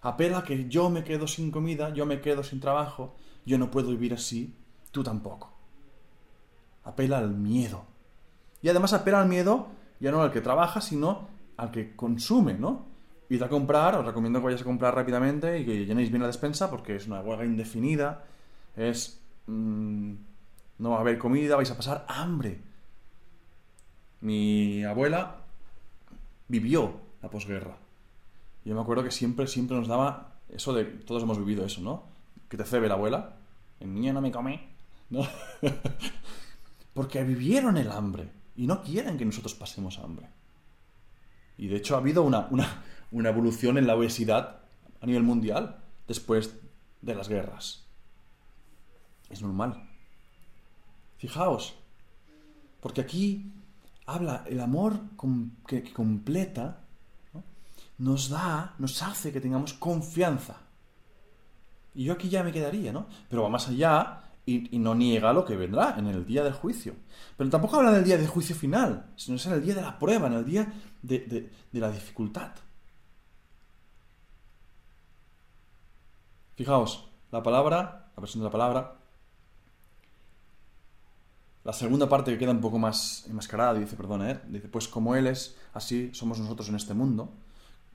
Apela 0.02 0.38
a 0.38 0.44
que 0.44 0.68
yo 0.68 0.90
me 0.90 1.04
quedo 1.04 1.26
sin 1.26 1.50
comida, 1.50 1.92
yo 1.94 2.06
me 2.06 2.20
quedo 2.20 2.42
sin 2.42 2.60
trabajo, 2.60 3.14
yo 3.46 3.56
no 3.56 3.70
puedo 3.70 3.90
vivir 3.90 4.12
así, 4.14 4.54
tú 4.90 5.02
tampoco. 5.02 5.52
Apela 6.84 7.18
al 7.18 7.30
miedo, 7.30 7.84
y 8.62 8.68
además 8.68 8.92
apela 8.92 9.20
al 9.20 9.28
miedo 9.28 9.68
ya 10.00 10.10
no 10.10 10.22
al 10.22 10.32
que 10.32 10.40
trabaja, 10.40 10.80
sino 10.80 11.28
al 11.56 11.70
que 11.70 11.94
consume, 11.94 12.54
¿no? 12.54 12.86
Id 13.28 13.42
a 13.42 13.48
comprar, 13.48 13.94
os 13.96 14.04
recomiendo 14.04 14.40
que 14.40 14.46
vayáis 14.46 14.62
a 14.62 14.64
comprar 14.64 14.94
rápidamente 14.94 15.60
y 15.60 15.64
que 15.64 15.86
llenéis 15.86 16.10
bien 16.10 16.22
la 16.22 16.26
despensa 16.26 16.70
porque 16.70 16.96
es 16.96 17.06
una 17.06 17.20
huelga 17.20 17.44
indefinida, 17.44 18.24
es... 18.76 19.20
Mm, 19.46 20.14
no 20.78 20.90
va 20.90 20.96
a 20.96 21.00
haber 21.00 21.18
comida, 21.18 21.56
vais 21.56 21.70
a 21.70 21.76
pasar 21.76 22.06
hambre. 22.08 22.58
Mi 24.22 24.82
abuela 24.84 25.36
vivió 26.48 26.94
la 27.22 27.28
posguerra. 27.28 27.76
Yo 28.64 28.74
me 28.74 28.80
acuerdo 28.80 29.04
que 29.04 29.10
siempre, 29.10 29.46
siempre 29.46 29.76
nos 29.76 29.88
daba 29.88 30.36
eso 30.48 30.72
de... 30.72 30.84
Todos 30.84 31.22
hemos 31.22 31.38
vivido 31.38 31.66
eso, 31.66 31.82
¿no? 31.82 32.04
Que 32.48 32.56
te 32.56 32.64
cebe 32.64 32.88
la 32.88 32.94
abuela. 32.94 33.36
El 33.78 33.92
niño 33.92 34.14
no 34.14 34.22
me 34.22 34.32
come. 34.32 34.70
¿no? 35.10 35.26
Porque 36.94 37.22
vivieron 37.24 37.76
el 37.76 37.90
hambre 37.90 38.39
y 38.60 38.66
no 38.66 38.82
quieren 38.82 39.16
que 39.16 39.24
nosotros 39.24 39.54
pasemos 39.54 39.98
hambre. 39.98 40.28
Y 41.56 41.68
de 41.68 41.76
hecho 41.76 41.94
ha 41.94 41.98
habido 41.98 42.22
una, 42.22 42.46
una 43.10 43.28
evolución 43.30 43.78
en 43.78 43.86
la 43.86 43.96
obesidad 43.96 44.60
a 45.00 45.06
nivel 45.06 45.22
mundial 45.22 45.82
después 46.06 46.54
de 47.00 47.14
las 47.14 47.30
guerras. 47.30 47.86
Es 49.30 49.40
normal. 49.40 49.88
Fijaos, 51.16 51.74
porque 52.82 53.00
aquí 53.00 53.50
habla 54.04 54.44
el 54.46 54.60
amor 54.60 55.00
que, 55.66 55.90
completa, 55.94 56.80
nos 57.96 58.28
da, 58.28 58.74
nos 58.78 59.02
hace 59.02 59.32
que 59.32 59.40
tengamos 59.40 59.72
confianza. 59.72 60.58
Y 61.94 62.04
yo 62.04 62.12
aquí 62.12 62.28
ya 62.28 62.42
me 62.42 62.52
quedaría, 62.52 62.92
¿no? 62.92 63.06
Pero 63.30 63.42
va 63.42 63.48
más 63.48 63.68
allá 63.68 64.20
y, 64.46 64.78
no 64.78 64.94
niega 64.94 65.32
lo 65.32 65.44
que 65.44 65.56
vendrá 65.56 65.94
en 65.98 66.06
el 66.06 66.24
día 66.26 66.42
del 66.42 66.52
juicio. 66.52 66.94
Pero 67.36 67.50
tampoco 67.50 67.76
habla 67.76 67.92
del 67.92 68.04
día 68.04 68.18
del 68.18 68.26
juicio 68.26 68.54
final, 68.56 69.12
sino 69.16 69.36
es 69.36 69.46
en 69.46 69.52
el 69.52 69.62
día 69.62 69.74
de 69.74 69.82
la 69.82 69.98
prueba, 69.98 70.26
en 70.26 70.34
el 70.34 70.44
día 70.44 70.72
de, 71.02 71.50
de 71.70 71.80
la 71.80 71.90
dificultad. 71.90 72.52
Fijaos, 76.56 77.08
la 77.30 77.42
palabra, 77.42 78.10
la 78.16 78.20
versión 78.20 78.42
de 78.42 78.48
la 78.48 78.52
palabra, 78.52 79.00
la 81.62 81.72
segunda 81.74 82.08
parte 82.08 82.32
que 82.32 82.38
queda 82.38 82.52
un 82.52 82.60
poco 82.60 82.78
más 82.78 83.26
enmascarada, 83.28 83.74
dice, 83.74 83.94
perdón, 83.94 84.26
¿eh? 84.26 84.40
dice, 84.48 84.68
pues 84.68 84.88
como 84.88 85.14
Él 85.14 85.26
es, 85.26 85.58
así 85.74 86.10
somos 86.14 86.38
nosotros 86.38 86.68
en 86.70 86.76
este 86.76 86.94
mundo. 86.94 87.32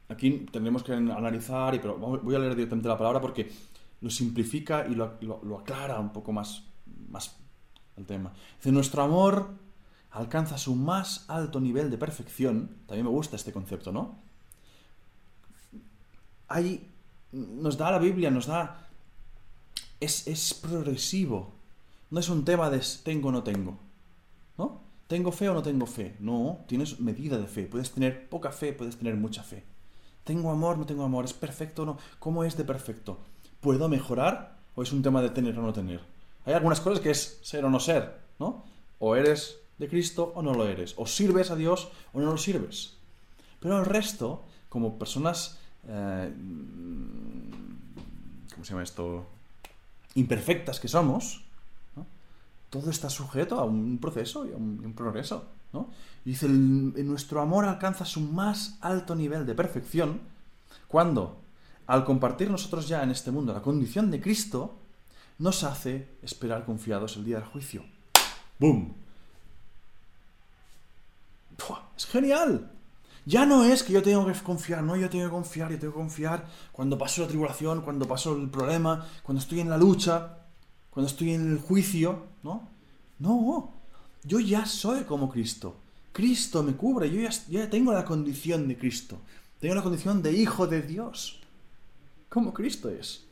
Aquí 0.07 0.45
tendremos 0.51 0.83
que 0.83 0.93
analizar, 0.93 1.73
y, 1.73 1.79
pero 1.79 1.97
voy 1.97 2.35
a 2.35 2.39
leer 2.39 2.55
directamente 2.55 2.87
la 2.87 2.97
palabra 2.97 3.19
porque 3.19 3.51
lo 4.05 4.11
simplifica 4.11 4.85
y 4.87 4.93
lo, 4.93 5.57
aclara 5.59 5.99
un 5.99 6.13
poco 6.13 6.31
más, 6.31 6.61
más 7.09 7.37
el 7.97 8.05
tema. 8.05 8.33
Dice, 8.57 8.71
nuestro 8.71 9.01
amor 9.01 9.49
alcanza 10.11 10.59
su 10.59 10.75
más 10.75 11.25
alto 11.27 11.59
nivel 11.59 11.89
de 11.89 11.97
perfección. 11.97 12.77
También 12.85 13.05
me 13.05 13.11
gusta 13.11 13.35
este 13.35 13.51
concepto, 13.51 13.91
¿no? 13.91 14.19
Ahí 16.47 16.87
nos 17.31 17.79
da 17.79 17.89
la 17.89 17.97
Biblia, 17.97 18.29
nos 18.29 18.45
da... 18.45 18.89
Es, 19.99 20.27
es 20.27 20.53
progresivo, 20.53 21.55
no 22.11 22.19
es 22.19 22.29
un 22.29 22.45
tema 22.45 22.69
de 22.69 22.83
tengo 23.03 23.29
o 23.29 23.31
no 23.31 23.41
tengo. 23.41 23.79
¿No? 24.59 24.83
¿Tengo 25.07 25.31
fe 25.31 25.49
o 25.49 25.55
no 25.55 25.63
tengo 25.63 25.87
fe? 25.87 26.15
No, 26.19 26.63
tienes 26.67 26.99
medida 26.99 27.39
de 27.39 27.47
fe. 27.47 27.63
Puedes 27.63 27.91
tener 27.91 28.29
poca 28.29 28.51
fe, 28.51 28.71
puedes 28.71 28.97
tener 28.97 29.15
mucha 29.15 29.41
fe. 29.41 29.63
¿Tengo 30.23 30.51
amor? 30.51 30.77
¿No 30.77 30.85
tengo 30.85 31.03
amor? 31.03 31.25
¿Es 31.25 31.33
perfecto 31.33 31.81
o 31.81 31.85
no? 31.87 31.97
¿Cómo 32.19 32.43
es 32.43 32.55
de 32.55 32.65
perfecto? 32.65 33.33
¿Puedo 33.65 33.89
mejorar? 33.89 34.59
¿O 34.75 34.83
es 34.83 34.93
un 34.93 35.01
tema 35.01 35.23
de 35.23 35.31
tener 35.31 35.57
o 35.57 35.63
no 35.63 35.73
tener? 35.73 35.99
Hay 36.45 36.53
algunas 36.53 36.79
cosas 36.81 36.99
que 36.99 37.09
es 37.09 37.39
ser 37.41 37.65
o 37.65 37.71
no 37.71 37.79
ser, 37.79 38.15
¿no? 38.37 38.63
O 38.99 39.15
eres 39.15 39.57
de 39.79 39.89
Cristo 39.89 40.31
o 40.35 40.43
no 40.43 40.53
lo 40.53 40.67
eres. 40.67 40.93
O 40.97 41.07
sirves 41.07 41.49
a 41.49 41.55
Dios 41.55 41.89
o 42.13 42.19
no 42.19 42.29
lo 42.29 42.37
sirves. 42.37 42.93
Pero 43.59 43.79
el 43.79 43.85
resto, 43.85 44.43
como 44.69 44.99
personas... 44.99 45.57
Eh, 45.87 46.31
¿Cómo 48.53 48.63
se 48.63 48.69
llama 48.69 48.83
esto? 48.83 49.25
Imperfectas 50.13 50.79
que 50.79 50.87
somos, 50.87 51.43
todo 52.69 52.91
está 52.91 53.09
sujeto 53.09 53.59
a 53.59 53.63
un 53.63 53.97
proceso 53.97 54.45
y 54.45 54.51
a 54.51 54.57
un, 54.57 54.93
progreso. 54.95 55.43
¿no? 55.73 55.89
Dice, 56.23 56.47
nuestro 56.47 57.41
amor 57.41 57.65
alcanza 57.65 58.05
su 58.05 58.21
más 58.21 58.77
alto 58.81 59.15
nivel 59.15 59.43
de 59.47 59.55
perfección 59.55 60.19
cuando, 60.87 61.41
al 61.87 62.03
compartir 62.03 62.49
nosotros 62.49 62.87
ya 62.87 63.03
en 63.03 63.11
este 63.11 63.31
mundo 63.31 63.53
la 63.53 63.61
condición 63.61 64.11
de 64.11 64.21
Cristo, 64.21 64.77
nos 65.37 65.63
hace 65.63 66.07
esperar 66.21 66.65
confiados 66.65 67.17
el 67.17 67.25
día 67.25 67.37
del 67.37 67.45
juicio. 67.45 67.83
¡Bum! 68.59 68.93
¡Es 71.97 72.05
genial! 72.05 72.71
Ya 73.25 73.45
no 73.45 73.63
es 73.63 73.81
que 73.83 73.93
yo 73.93 74.03
tengo 74.03 74.25
que 74.25 74.33
confiar, 74.33 74.83
no, 74.83 74.95
yo 74.95 75.09
tengo 75.09 75.25
que 75.25 75.31
confiar, 75.31 75.71
yo 75.71 75.79
tengo 75.79 75.93
que 75.93 75.99
confiar 75.99 76.45
cuando 76.71 76.97
paso 76.97 77.21
la 77.21 77.27
tribulación, 77.27 77.81
cuando 77.81 78.07
paso 78.07 78.35
el 78.35 78.49
problema, 78.49 79.07
cuando 79.23 79.41
estoy 79.41 79.61
en 79.61 79.69
la 79.69 79.77
lucha 79.77 80.45
cuando 80.95 81.11
estoy 81.11 81.33
en 81.33 81.51
el 81.51 81.57
juicio, 81.59 82.23
¿no? 82.41 82.69
No, 83.19 83.73
yo 84.23 84.39
ya 84.39 84.65
soy 84.65 85.03
como 85.03 85.29
Cristo. 85.29 85.75
Cristo 86.13 86.63
me 86.63 86.71
cubre, 86.71 87.11
yo 87.11 87.29
ya, 87.49 87.69
tengo 87.69 87.91
la 87.91 88.05
condición 88.05 88.65
de 88.69 88.77
Cristo. 88.77 89.19
Tengo 89.59 89.75
la 89.75 89.83
condición 89.83 90.21
de 90.21 90.31
hijo 90.31 90.67
de 90.67 90.81
Dios. 90.81 91.41
Como 92.35 92.53
Cristo 92.53 92.89
es. 92.89 93.23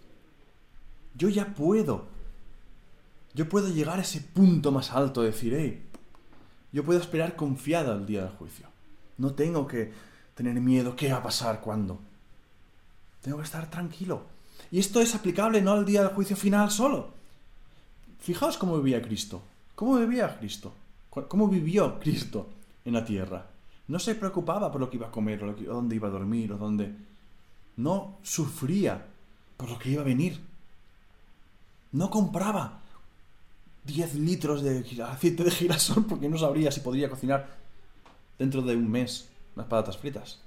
Yo 1.14 1.28
ya 1.28 1.54
puedo. 1.54 2.06
Yo 3.34 3.50
puedo 3.50 3.68
llegar 3.68 4.00
a 4.00 4.02
ese 4.02 4.22
punto 4.22 4.72
más 4.72 4.92
alto, 4.92 5.20
de 5.20 5.32
decir, 5.32 5.54
hey, 5.54 5.84
yo 6.72 6.86
puedo 6.86 7.02
esperar 7.02 7.36
confiado 7.36 7.92
al 7.92 8.06
día 8.06 8.22
del 8.22 8.32
juicio. 8.38 8.66
No 9.18 9.34
tengo 9.34 9.68
que 9.68 9.92
tener 10.36 10.54
miedo, 10.62 10.96
¿qué 10.96 11.12
va 11.12 11.18
a 11.18 11.24
pasar? 11.24 11.60
¿Cuándo? 11.60 12.00
Tengo 13.22 13.40
que 13.40 13.44
estar 13.44 13.70
tranquilo. 13.70 14.22
Y 14.72 14.80
esto 14.80 15.02
es 15.02 15.14
aplicable 15.14 15.62
no 15.62 15.74
al 15.74 15.84
día 15.84 16.04
del 16.04 16.14
juicio 16.14 16.38
final 16.38 16.72
solo, 16.72 17.12
Fijaos 18.20 18.58
cómo 18.58 18.78
vivía 18.78 19.02
Cristo. 19.02 19.42
¿Cómo 19.76 19.98
vivía 19.98 20.38
Cristo? 20.40 20.72
¿Cómo 21.10 21.50
vivió 21.50 22.00
Cristo 22.00 22.48
en 22.86 22.94
la 22.94 23.04
tierra? 23.04 23.48
No 23.90 24.00
se 24.00 24.16
preocupaba 24.16 24.72
por 24.72 24.80
lo 24.80 24.90
que 24.90 24.96
iba 24.96 25.08
a 25.08 25.12
comer, 25.12 25.44
o, 25.44 25.54
dónde 25.54 25.98
iba 25.98 26.08
a 26.08 26.12
dormir, 26.12 26.54
o 26.54 26.58
dónde... 26.58 27.12
No 27.78 28.18
sufría 28.24 29.06
por 29.58 29.70
lo 29.70 29.80
que 29.80 29.90
iba 29.90 30.02
a 30.02 30.06
venir. 30.06 30.40
No 31.92 32.10
compraba 32.10 32.82
10 33.86 34.16
litros 34.16 34.62
de 34.62 34.86
aceite 35.04 35.44
de 35.44 35.52
girasol 35.52 36.06
porque 36.10 36.30
no 36.30 36.38
sabría 36.38 36.72
si 36.72 36.80
podría 36.80 37.10
cocinar 37.10 37.48
dentro 38.40 38.62
de 38.62 38.76
un 38.76 38.90
mes 38.90 39.30
unas 39.56 39.68
patatas 39.68 39.98
fritas. 39.98 40.40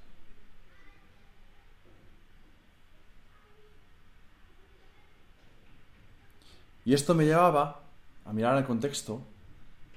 Y 6.85 6.95
esto 6.95 7.15
me 7.15 7.25
llevaba 7.25 7.81
a 8.25 8.33
mirar 8.33 8.57
el 8.57 8.65
contexto 8.65 9.21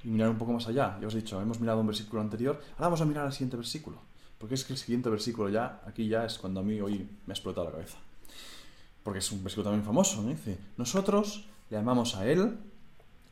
y 0.02 0.08
mirar 0.08 0.28
un 0.30 0.38
poco 0.38 0.52
más 0.52 0.66
allá. 0.66 0.98
Ya 1.00 1.06
os 1.06 1.14
he 1.14 1.18
dicho, 1.18 1.40
hemos 1.40 1.60
mirado 1.60 1.80
un 1.80 1.86
versículo 1.86 2.20
anterior, 2.20 2.60
ahora 2.72 2.86
vamos 2.86 3.00
a 3.00 3.04
mirar 3.04 3.26
el 3.26 3.32
siguiente 3.32 3.56
versículo. 3.56 4.09
Porque 4.40 4.54
es 4.54 4.64
que 4.64 4.72
el 4.72 4.78
siguiente 4.78 5.10
versículo 5.10 5.50
ya, 5.50 5.82
aquí 5.86 6.08
ya 6.08 6.24
es 6.24 6.38
cuando 6.38 6.60
a 6.60 6.62
mí 6.62 6.80
hoy 6.80 7.06
me 7.26 7.32
ha 7.32 7.34
explotado 7.34 7.66
la 7.66 7.72
cabeza. 7.72 7.98
Porque 9.02 9.18
es 9.18 9.30
un 9.30 9.44
versículo 9.44 9.64
también 9.64 9.84
famoso, 9.84 10.22
¿no? 10.22 10.30
Dice, 10.30 10.56
nosotros 10.78 11.44
le 11.68 11.76
amamos 11.76 12.16
a 12.16 12.26
Él 12.26 12.56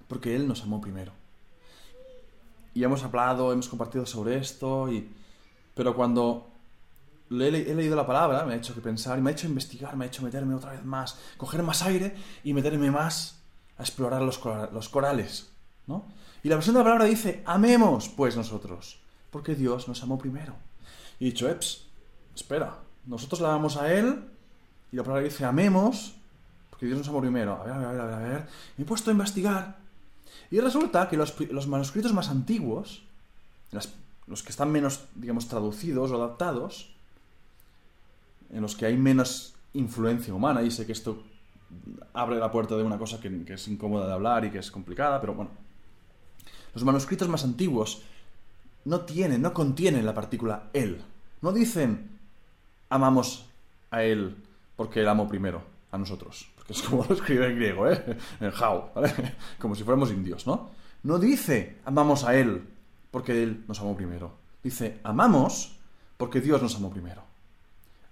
porque 0.07 0.37
Él 0.37 0.47
nos 0.47 0.63
amó 0.63 0.83
primero. 0.83 1.13
Y 2.75 2.85
hemos 2.85 3.03
hablado, 3.03 3.55
hemos 3.55 3.69
compartido 3.69 4.05
sobre 4.05 4.37
esto, 4.37 4.93
y... 4.93 5.09
pero 5.75 5.97
cuando 5.97 6.51
he, 7.31 7.47
he 7.47 7.75
leído 7.75 7.97
la 7.97 8.07
palabra, 8.07 8.45
me 8.45 8.53
ha 8.53 8.57
hecho 8.57 8.75
que 8.75 8.83
pensar, 8.83 9.19
me 9.23 9.31
ha 9.31 9.33
hecho 9.33 9.47
investigar, 9.47 9.97
me 9.97 10.05
ha 10.05 10.09
hecho 10.09 10.23
meterme 10.23 10.55
otra 10.55 10.73
vez 10.73 10.85
más, 10.85 11.19
coger 11.39 11.63
más 11.63 11.81
aire 11.85 12.15
y 12.45 12.53
meterme 12.53 12.91
más 12.91 13.41
a 13.79 13.83
explorar 13.83 14.21
los, 14.21 14.39
corales, 14.91 15.51
¿no? 15.87 16.05
Y 16.43 16.51
la 16.51 16.57
versión 16.57 16.75
de 16.75 16.81
la 16.81 16.85
palabra 16.85 17.07
dice, 17.07 17.43
amemos 17.47 18.11
pues 18.11 18.37
nosotros, 18.37 19.01
porque 19.31 19.55
Dios 19.55 19.89
nos 19.89 20.03
amó 20.03 20.19
primero. 20.19 20.68
Y 21.19 21.27
he 21.27 21.31
dicho, 21.31 21.49
eps, 21.49 21.87
espera, 22.35 22.79
nosotros 23.07 23.41
la 23.41 23.49
amamos 23.49 23.77
a 23.77 23.93
Él, 23.93 24.25
y 24.93 24.97
la 24.97 25.03
palabra 25.03 25.25
dice, 25.25 25.45
amemos, 25.45 26.15
porque 26.71 26.87
Dios 26.87 26.99
nos 26.99 27.09
amó 27.09 27.21
primero. 27.21 27.55
A 27.55 27.65
ver, 27.65 27.73
a 27.73 27.79
ver, 27.79 28.01
a 28.01 28.05
ver, 28.05 28.15
a 28.15 28.19
ver. 28.19 28.47
Me 28.77 28.85
he 28.85 28.87
puesto 28.87 29.11
a 29.11 29.13
investigar. 29.13 29.79
Y 30.51 30.61
resulta 30.61 31.09
que 31.09 31.17
los, 31.17 31.67
manuscritos 31.67 32.13
más 32.13 32.29
antiguos, 32.29 33.03
los 34.27 34.43
que 34.43 34.51
están 34.51 34.71
menos, 34.71 35.05
digamos, 35.15 35.49
traducidos 35.49 36.11
o 36.11 36.17
adaptados, 36.17 36.95
en 38.51 38.63
los 38.63 38.77
que 38.77 38.87
hay 38.87 38.97
menos 38.97 39.55
influencia 39.75 40.33
humana, 40.33 40.63
y 40.63 40.71
sé 40.71 40.87
que 40.87 40.93
esto 40.93 41.23
abre 42.15 42.39
la 42.39 42.51
puerta 42.51 42.77
de 42.77 42.83
una 42.83 42.97
cosa 42.97 43.21
que, 43.21 43.45
es 43.47 43.69
incómoda 43.69 44.07
de 44.07 44.13
hablar 44.13 44.45
y 44.45 44.51
que 44.51 44.59
es 44.59 44.71
complicada, 44.71 45.21
pero 45.21 45.35
bueno. 45.35 45.51
Los 46.75 46.85
manuscritos 46.85 47.29
más 47.29 47.45
antiguos 47.45 48.03
no 48.89 49.03
tienen, 49.03 49.43
no 49.43 49.53
contienen 49.53 50.07
la 50.07 50.15
partícula 50.15 50.71
él. 50.73 51.03
No 51.43 51.53
dicen 51.53 52.09
amamos 52.89 53.47
a 53.91 54.03
él 54.03 54.35
porque 54.77 55.01
él 55.01 55.09
amó 55.09 55.29
primero 55.29 55.63
a 55.93 55.99
nosotros. 55.99 56.49
Porque 56.57 56.73
es 56.73 56.83
como 56.83 57.05
lo 57.05 57.15
escribe 57.15 57.51
en 57.51 57.57
griego, 57.57 57.87
¿eh? 57.87 58.17
En 58.41 58.49
how. 58.49 58.85
Como 59.59 59.75
si 59.75 59.85
fuéramos 59.85 60.11
indios, 60.11 60.47
¿no? 60.47 60.71
No 61.03 61.19
dice 61.19 61.77
amamos 61.85 62.25
a 62.25 62.35
él 62.35 62.67
porque 63.11 63.43
él 63.43 63.63
nos 63.69 63.79
amó 63.81 63.95
primero. 63.95 64.33
Dice 64.63 65.01
amamos 65.05 65.77
porque 66.17 66.41
Dios 66.41 66.63
nos 66.63 66.75
amó 66.77 66.89
primero. 66.91 67.23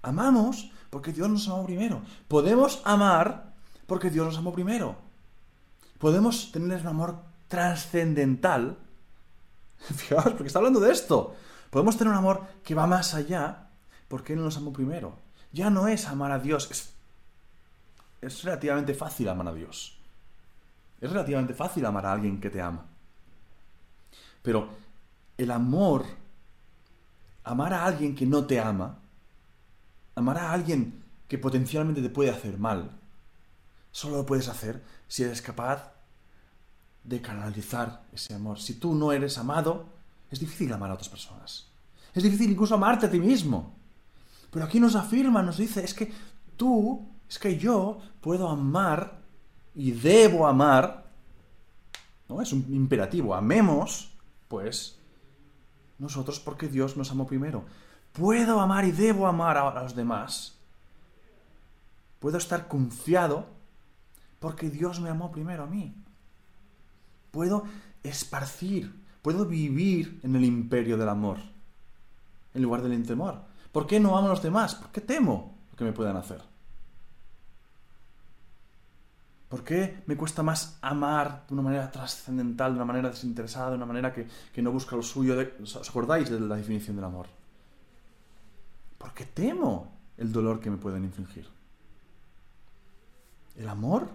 Amamos 0.03 0.71
porque 0.91 1.13
Dios 1.13 1.31
nos 1.31 1.49
amó 1.49 1.65
primero. 1.65 2.03
Podemos 2.29 2.83
amar 2.85 3.55
porque 3.87 4.11
Dios 4.11 4.27
nos 4.27 4.37
amó 4.37 4.53
primero. 4.53 4.97
Podemos 5.99 6.53
tener 6.53 6.83
un 6.83 6.87
amor 6.87 7.17
trascendental. 7.49 8.77
Fijaos, 9.97 10.31
porque 10.31 10.47
está 10.47 10.59
hablando 10.59 10.81
de 10.81 10.93
esto. 10.93 11.35
Podemos 11.71 11.97
tener 11.97 12.13
un 12.13 12.19
amor 12.19 12.47
que 12.65 12.75
va 12.75 12.87
más 12.87 13.15
allá 13.15 13.69
porque 14.09 14.35
Él 14.35 14.43
nos 14.43 14.57
amó 14.57 14.73
primero. 14.73 15.19
Ya 15.53 15.71
no 15.71 15.89
es 15.89 16.07
amar 16.07 16.33
a 16.33 16.39
Dios. 16.39 16.69
Es, 16.71 16.93
es 18.21 18.45
relativamente 18.45 18.95
fácil 18.95 19.29
amar 19.29 19.49
a 19.49 19.55
Dios. 19.55 19.99
Es 21.01 21.11
relativamente 21.11 21.55
fácil 21.55 21.85
amar 21.85 22.07
a 22.07 22.13
alguien 22.13 22.41
que 22.41 22.51
te 22.51 22.61
ama. 22.61 22.87
Pero 24.43 24.69
el 25.37 25.51
amor, 25.51 26.05
amar 27.45 27.75
a 27.75 27.85
alguien 27.85 28.15
que 28.15 28.27
no 28.27 28.47
te 28.47 28.61
ama, 28.61 28.99
amar 30.15 30.39
a 30.39 30.53
alguien 30.53 31.05
que 31.29 31.39
potencialmente 31.39 32.01
te 32.01 32.09
puede 32.09 32.31
hacer 32.31 32.59
mal, 32.59 32.91
solo 33.91 34.19
lo 34.19 34.27
puedes 34.27 34.49
hacer 34.49 34.83
si 35.09 35.25
eres 35.25 35.43
capaz 35.43 35.93
de 37.07 37.23
canalizar 37.23 38.03
ese 38.13 38.35
amor. 38.35 38.59
Si 38.59 38.75
tú 38.75 38.95
no 38.95 39.13
eres 39.13 39.39
amado, 39.39 39.87
es 40.31 40.41
difícil 40.41 40.73
amar 40.73 40.91
a 40.91 40.95
otras 40.95 41.09
personas. 41.09 41.69
Es 42.13 42.23
difícil 42.23 42.51
incluso 42.51 42.75
amarte 42.75 43.07
a 43.07 43.11
ti 43.11 43.21
mismo. 43.21 43.75
Pero 44.51 44.65
aquí 44.65 44.81
nos 44.81 44.97
afirma, 44.97 45.43
nos 45.43 45.59
dice, 45.59 45.85
es 45.85 45.95
que 45.95 46.13
tú, 46.57 47.07
es 47.29 47.39
que 47.39 47.59
yo 47.59 47.99
puedo 48.21 48.49
amar 48.49 49.21
y 49.75 49.93
debo 49.93 50.47
amar, 50.47 51.07
¿no? 52.29 52.43
Es 52.43 52.53
un 52.53 52.67
imperativo, 52.71 53.35
amemos, 53.35 54.13
pues, 54.49 54.99
nosotros 55.99 56.41
porque 56.41 56.69
Dios 56.69 56.97
nos 56.97 57.11
amó 57.11 57.27
primero. 57.27 57.65
Puedo 58.13 58.61
amar 58.61 58.85
y 58.85 58.93
debo 58.93 59.27
amar 59.27 59.59
a 59.59 59.83
los 59.83 59.95
demás. 59.95 60.59
Puedo 62.19 62.39
estar 62.39 62.67
confiado 62.67 63.47
porque 64.41 64.71
Dios 64.71 65.01
me 65.01 65.11
amó 65.11 65.31
primero 65.31 65.65
a 65.65 65.67
mí. 65.67 65.95
Puedo 67.37 67.65
esparcir, 68.03 69.05
puedo 69.21 69.45
vivir 69.45 70.21
en 70.23 70.37
el 70.37 70.45
imperio 70.47 70.97
del 70.97 71.11
amor, 71.11 71.37
en 72.55 72.63
lugar 72.63 72.81
del 72.81 73.07
temor. 73.07 73.43
¿Por 73.73 73.87
qué 73.87 74.01
no 74.01 74.17
amo 74.17 74.29
a 74.29 74.31
los 74.31 74.43
demás? 74.43 74.75
¿Por 74.75 74.91
qué 74.91 75.03
temo 75.03 75.55
lo 75.71 75.77
que 75.77 75.85
me 75.85 75.93
puedan 75.93 76.17
hacer? 76.17 76.41
¿Por 79.51 79.63
qué 79.65 80.03
me 80.07 80.17
cuesta 80.17 80.43
más 80.43 80.79
amar 80.81 81.45
de 81.47 81.53
una 81.53 81.63
manera 81.63 81.91
trascendental, 81.91 82.73
de 82.73 82.77
una 82.77 82.87
manera 82.87 83.11
desinteresada, 83.11 83.69
de 83.69 83.77
una 83.77 83.85
manera 83.85 84.15
que, 84.15 84.63
no 84.63 84.73
busca 84.73 84.97
lo 84.97 85.03
suyo? 85.03 85.37
¿Os 85.63 85.77
acordáis 85.91 86.31
de 86.31 86.41
la 86.41 86.57
definición 86.57 86.97
del 86.97 87.05
amor? 87.05 87.27
Porque 88.97 89.27
temo 89.27 89.93
el 90.17 90.33
dolor 90.33 90.59
que 90.59 90.71
me 90.71 90.79
pueden 90.79 91.05
infligir. 91.05 91.47
El 93.57 93.69
amor 93.69 94.09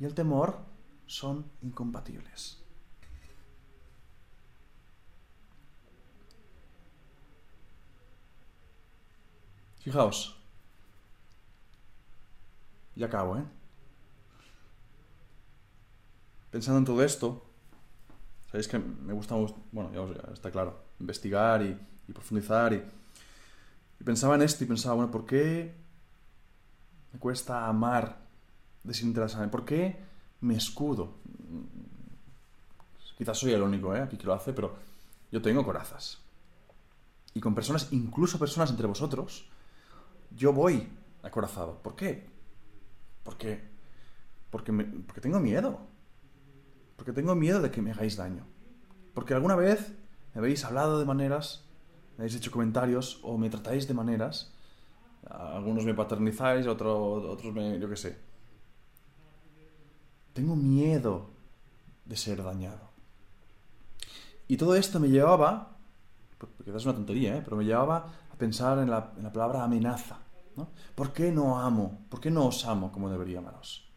y 0.00 0.06
el 0.06 0.14
temor 0.14 0.77
son 1.08 1.50
incompatibles. 1.62 2.58
Fijaos. 9.80 10.36
Y 12.94 13.02
acabo, 13.02 13.38
¿eh? 13.38 13.44
Pensando 16.50 16.78
en 16.78 16.84
todo 16.84 17.02
esto, 17.02 17.46
sabéis 18.50 18.68
que 18.68 18.78
me 18.78 19.12
gusta, 19.12 19.34
bueno, 19.72 19.92
ya 19.92 20.32
está 20.32 20.50
claro, 20.50 20.82
investigar 20.98 21.62
y, 21.62 21.78
profundizar 22.12 22.72
y, 22.72 22.82
pensaba 24.04 24.34
en 24.34 24.42
esto 24.42 24.64
y 24.64 24.66
pensaba, 24.66 24.96
bueno, 24.96 25.10
¿por 25.10 25.26
qué 25.26 25.74
me 27.12 27.18
cuesta 27.18 27.66
amar 27.66 28.18
desinteresadamente? 28.82 29.52
¿Por 29.56 29.64
qué 29.64 30.07
me 30.40 30.56
escudo? 30.56 31.14
Quizás 33.16 33.36
soy 33.36 33.52
el 33.52 33.62
único 33.62 33.94
¿eh? 33.96 34.00
aquí 34.00 34.16
que 34.16 34.26
lo 34.26 34.32
hace, 34.32 34.52
pero 34.52 34.76
yo 35.32 35.42
tengo 35.42 35.64
corazas. 35.64 36.18
Y 37.34 37.40
con 37.40 37.54
personas, 37.54 37.88
incluso 37.92 38.38
personas 38.38 38.70
entre 38.70 38.86
vosotros, 38.86 39.48
yo 40.30 40.52
voy 40.52 40.88
acorazado. 41.22 41.78
¿Por 41.82 41.96
qué? 41.96 42.26
Porque, 43.24 43.60
porque, 44.50 44.72
porque 44.72 45.20
tengo 45.20 45.40
miedo. 45.40 45.80
Porque 46.96 47.12
tengo 47.12 47.34
miedo 47.34 47.60
de 47.60 47.70
que 47.70 47.82
me 47.82 47.90
hagáis 47.90 48.16
daño. 48.16 48.46
Porque 49.14 49.34
alguna 49.34 49.56
vez 49.56 49.92
me 50.34 50.38
habéis 50.38 50.64
hablado 50.64 51.00
de 51.00 51.04
maneras, 51.04 51.64
me 52.16 52.22
habéis 52.22 52.36
hecho 52.36 52.52
comentarios 52.52 53.18
o 53.22 53.36
me 53.36 53.50
tratáis 53.50 53.88
de 53.88 53.94
maneras. 53.94 54.52
Algunos 55.28 55.84
me 55.84 55.94
paternizáis, 55.94 56.66
otros, 56.68 57.24
otros 57.24 57.52
me, 57.52 57.78
yo 57.80 57.88
qué 57.88 57.96
sé, 57.96 58.18
tengo 60.38 60.54
miedo 60.54 61.30
de 62.04 62.16
ser 62.16 62.44
dañado. 62.44 62.88
Y 64.46 64.56
todo 64.56 64.76
esto 64.76 65.00
me 65.00 65.08
llevaba, 65.08 65.76
porque 66.38 66.70
es 66.76 66.84
una 66.84 66.94
tontería, 66.94 67.36
¿eh? 67.36 67.42
pero 67.44 67.56
me 67.56 67.64
llevaba 67.64 68.06
a 68.32 68.36
pensar 68.36 68.78
en 68.78 68.88
la, 68.88 69.12
palabra 69.32 69.64
amenaza. 69.64 70.18
¿no? 70.54 70.68
¿Por 70.94 71.12
qué 71.12 71.32
no 71.32 71.58
amo? 71.58 72.06
¿Por 72.08 72.20
qué 72.20 72.30
no 72.30 72.46
os 72.46 72.64
amo 72.66 72.92
como 72.92 73.10
debería 73.10 73.40
amaros? 73.40 73.90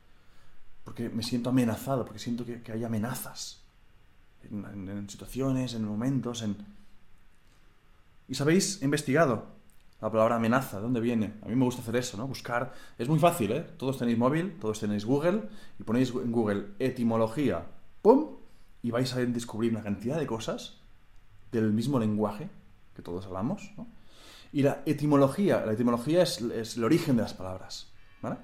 Porque 0.83 1.09
me 1.09 1.21
siento 1.21 1.51
amenazado, 1.51 2.05
porque 2.05 2.17
siento 2.17 2.43
que, 2.43 2.71
hay 2.71 2.83
amenazas 2.83 3.61
en, 4.41 4.65
en, 4.89 5.07
situaciones, 5.11 5.75
en 5.75 5.85
momentos, 5.85 6.41
en... 6.41 6.57
Y 8.27 8.33
sabéis, 8.33 8.81
he 8.81 8.85
investigado 8.85 9.45
la 10.01 10.11
palabra 10.11 10.35
amenaza, 10.37 10.77
¿de 10.77 10.83
dónde 10.83 10.99
viene? 10.99 11.35
A 11.43 11.47
mí 11.47 11.55
me 11.55 11.63
gusta 11.63 11.81
hacer 11.81 11.95
eso, 11.95 12.17
¿no? 12.17 12.27
Buscar. 12.27 12.73
Es 12.97 13.07
muy 13.07 13.19
fácil, 13.19 13.51
¿eh? 13.51 13.61
Todos 13.77 13.99
tenéis 13.99 14.17
móvil, 14.17 14.57
todos 14.59 14.79
tenéis 14.79 15.05
Google, 15.05 15.43
y 15.79 15.83
ponéis 15.83 16.09
en 16.09 16.31
Google 16.31 16.69
etimología, 16.79 17.65
¡pum! 18.01 18.37
Y 18.81 18.89
vais 18.89 19.13
a 19.13 19.19
descubrir 19.19 19.71
una 19.71 19.83
cantidad 19.83 20.17
de 20.17 20.25
cosas 20.25 20.77
del 21.51 21.71
mismo 21.71 21.99
lenguaje 21.99 22.49
que 22.95 23.03
todos 23.03 23.27
hablamos, 23.27 23.71
¿no? 23.77 23.87
Y 24.51 24.63
la 24.63 24.81
etimología, 24.85 25.63
la 25.65 25.73
etimología 25.73 26.23
es, 26.23 26.41
el 26.41 26.83
origen 26.83 27.15
de 27.15 27.21
las 27.21 27.33
palabras, 27.33 27.87
¿vale? 28.21 28.37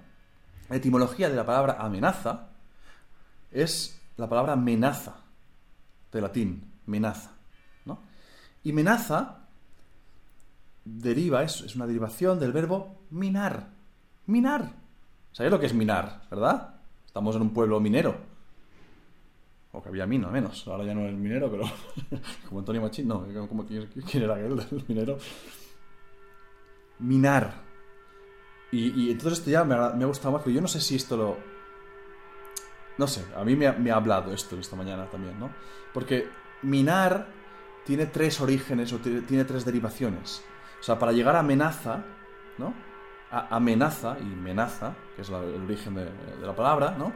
La 0.70 0.76
etimología 0.76 1.28
de 1.28 1.36
la 1.36 1.46
palabra 1.46 1.78
amenaza 1.80 2.50
es 3.52 4.00
la 4.16 4.30
palabra 4.30 4.56
menaza, 4.56 5.18
de 6.12 6.22
latín, 6.22 6.72
menaza, 6.86 7.32
¿no? 7.86 8.00
Y 8.64 8.74
menaza 8.74 9.47
deriva, 10.96 11.44
es, 11.44 11.76
una 11.76 11.88
derivación 11.88 12.40
del 12.40 12.52
verbo 12.52 13.02
minar. 13.10 13.70
Minar. 14.26 14.72
¿Sabéis 15.32 15.52
lo 15.52 15.60
que 15.60 15.66
es 15.68 15.74
minar, 15.74 16.24
verdad? 16.30 16.76
Estamos 17.06 17.36
en 17.36 17.42
un 17.44 17.54
pueblo 17.54 17.80
minero. 17.80 18.16
O 19.72 19.82
que 19.82 19.90
había 19.90 20.08
mina, 20.08 20.30
menos. 20.30 20.68
Ahora 20.68 20.86
ya 20.86 20.94
no 20.94 21.06
es 21.06 21.14
minero, 21.14 21.52
pero 21.52 21.66
como 22.48 22.60
Antonio 22.60 22.82
Machín, 22.82 23.08
no. 23.08 23.26
Como, 23.48 23.66
¿Quién 23.66 24.24
era 24.24 24.36
aquel 24.36 24.60
el 24.60 24.86
minero? 24.88 25.18
Minar. 27.00 27.68
Y, 28.72 29.12
entonces 29.12 29.40
esto 29.40 29.50
ya 29.50 29.64
me 29.64 29.76
ha, 29.76 30.08
gustado 30.08 30.34
más, 30.34 30.42
pero 30.44 30.54
yo 30.54 30.62
no 30.62 30.68
sé 30.68 30.82
si 30.82 30.96
esto 30.96 31.16
lo... 31.16 31.38
No 32.98 33.08
sé, 33.08 33.24
a 33.36 33.46
mí 33.46 33.56
me 33.56 33.92
ha 33.92 33.96
hablado 33.96 34.34
esto 34.34 34.58
esta 34.58 34.76
mañana 34.76 35.06
también, 35.10 35.40
¿no? 35.40 35.52
Porque 35.94 36.28
minar 36.64 37.28
tiene 37.86 38.08
tres 38.08 38.42
orígenes 38.42 38.92
o 38.92 38.98
tiene 38.98 39.46
tres 39.46 39.64
derivaciones. 39.64 40.44
O 40.80 40.84
sea, 40.84 40.98
para 41.00 41.12
llegar 41.12 41.36
a 41.36 41.40
amenaza, 41.40 42.04
¿no? 42.58 42.74
Amenaza 43.32 44.18
y 44.20 44.24
menaza, 44.24 44.96
que 45.16 45.22
es 45.22 45.30
el 45.30 45.36
origen 45.36 45.96
de, 45.96 46.10
la 46.42 46.56
palabra, 46.56 46.96
¿no? 46.98 47.12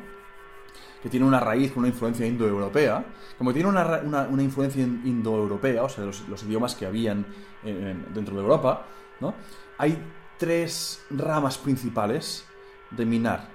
Que 1.01 1.09
tiene 1.09 1.26
una 1.26 1.39
raíz, 1.39 1.76
una 1.76 1.88
influencia 1.88 2.26
indoeuropea. 2.26 3.05
Como 3.38 3.53
tiene 3.53 3.70
una, 3.70 4.01
una, 4.30 4.43
influencia 4.43 4.84
indoeuropea, 4.84 5.84
o 5.84 5.89
sea, 5.89 6.05
los, 6.05 6.28
los 6.28 6.43
idiomas 6.43 6.76
que 6.76 6.86
habían 6.86 7.26
dentro 7.64 8.36
de 8.36 8.41
Europa, 8.41 8.86
¿no? 9.20 9.34
Hay 9.78 9.97
tres 10.38 11.03
ramas 11.12 11.57
principales 11.57 12.45
de 12.91 13.05
minar, 13.05 13.47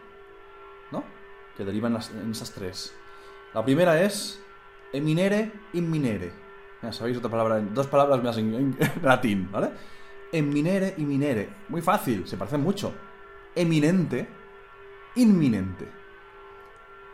¿no? 0.90 1.04
Que 1.56 1.64
derivan 1.64 1.98
en 2.22 2.30
esas 2.30 2.52
tres. 2.52 2.94
La 3.54 3.64
primera 3.64 4.00
es 4.00 4.40
eminere, 4.92 5.52
inminere. 5.72 6.32
Ya 6.82 6.92
sabéis 6.92 7.16
otra 7.16 7.30
palabra, 7.30 7.60
dos 7.60 7.86
palabras 7.86 8.22
más 8.22 8.38
en 8.38 8.76
latín, 9.02 9.50
¿vale? 9.50 9.70
Eminere 10.32 10.94
y 10.96 11.04
minere. 11.04 11.48
Muy 11.68 11.82
fácil, 11.82 12.26
se 12.26 12.36
parecen 12.36 12.62
mucho. 12.62 12.92
Eminente, 13.54 14.28
inminente. 15.16 15.88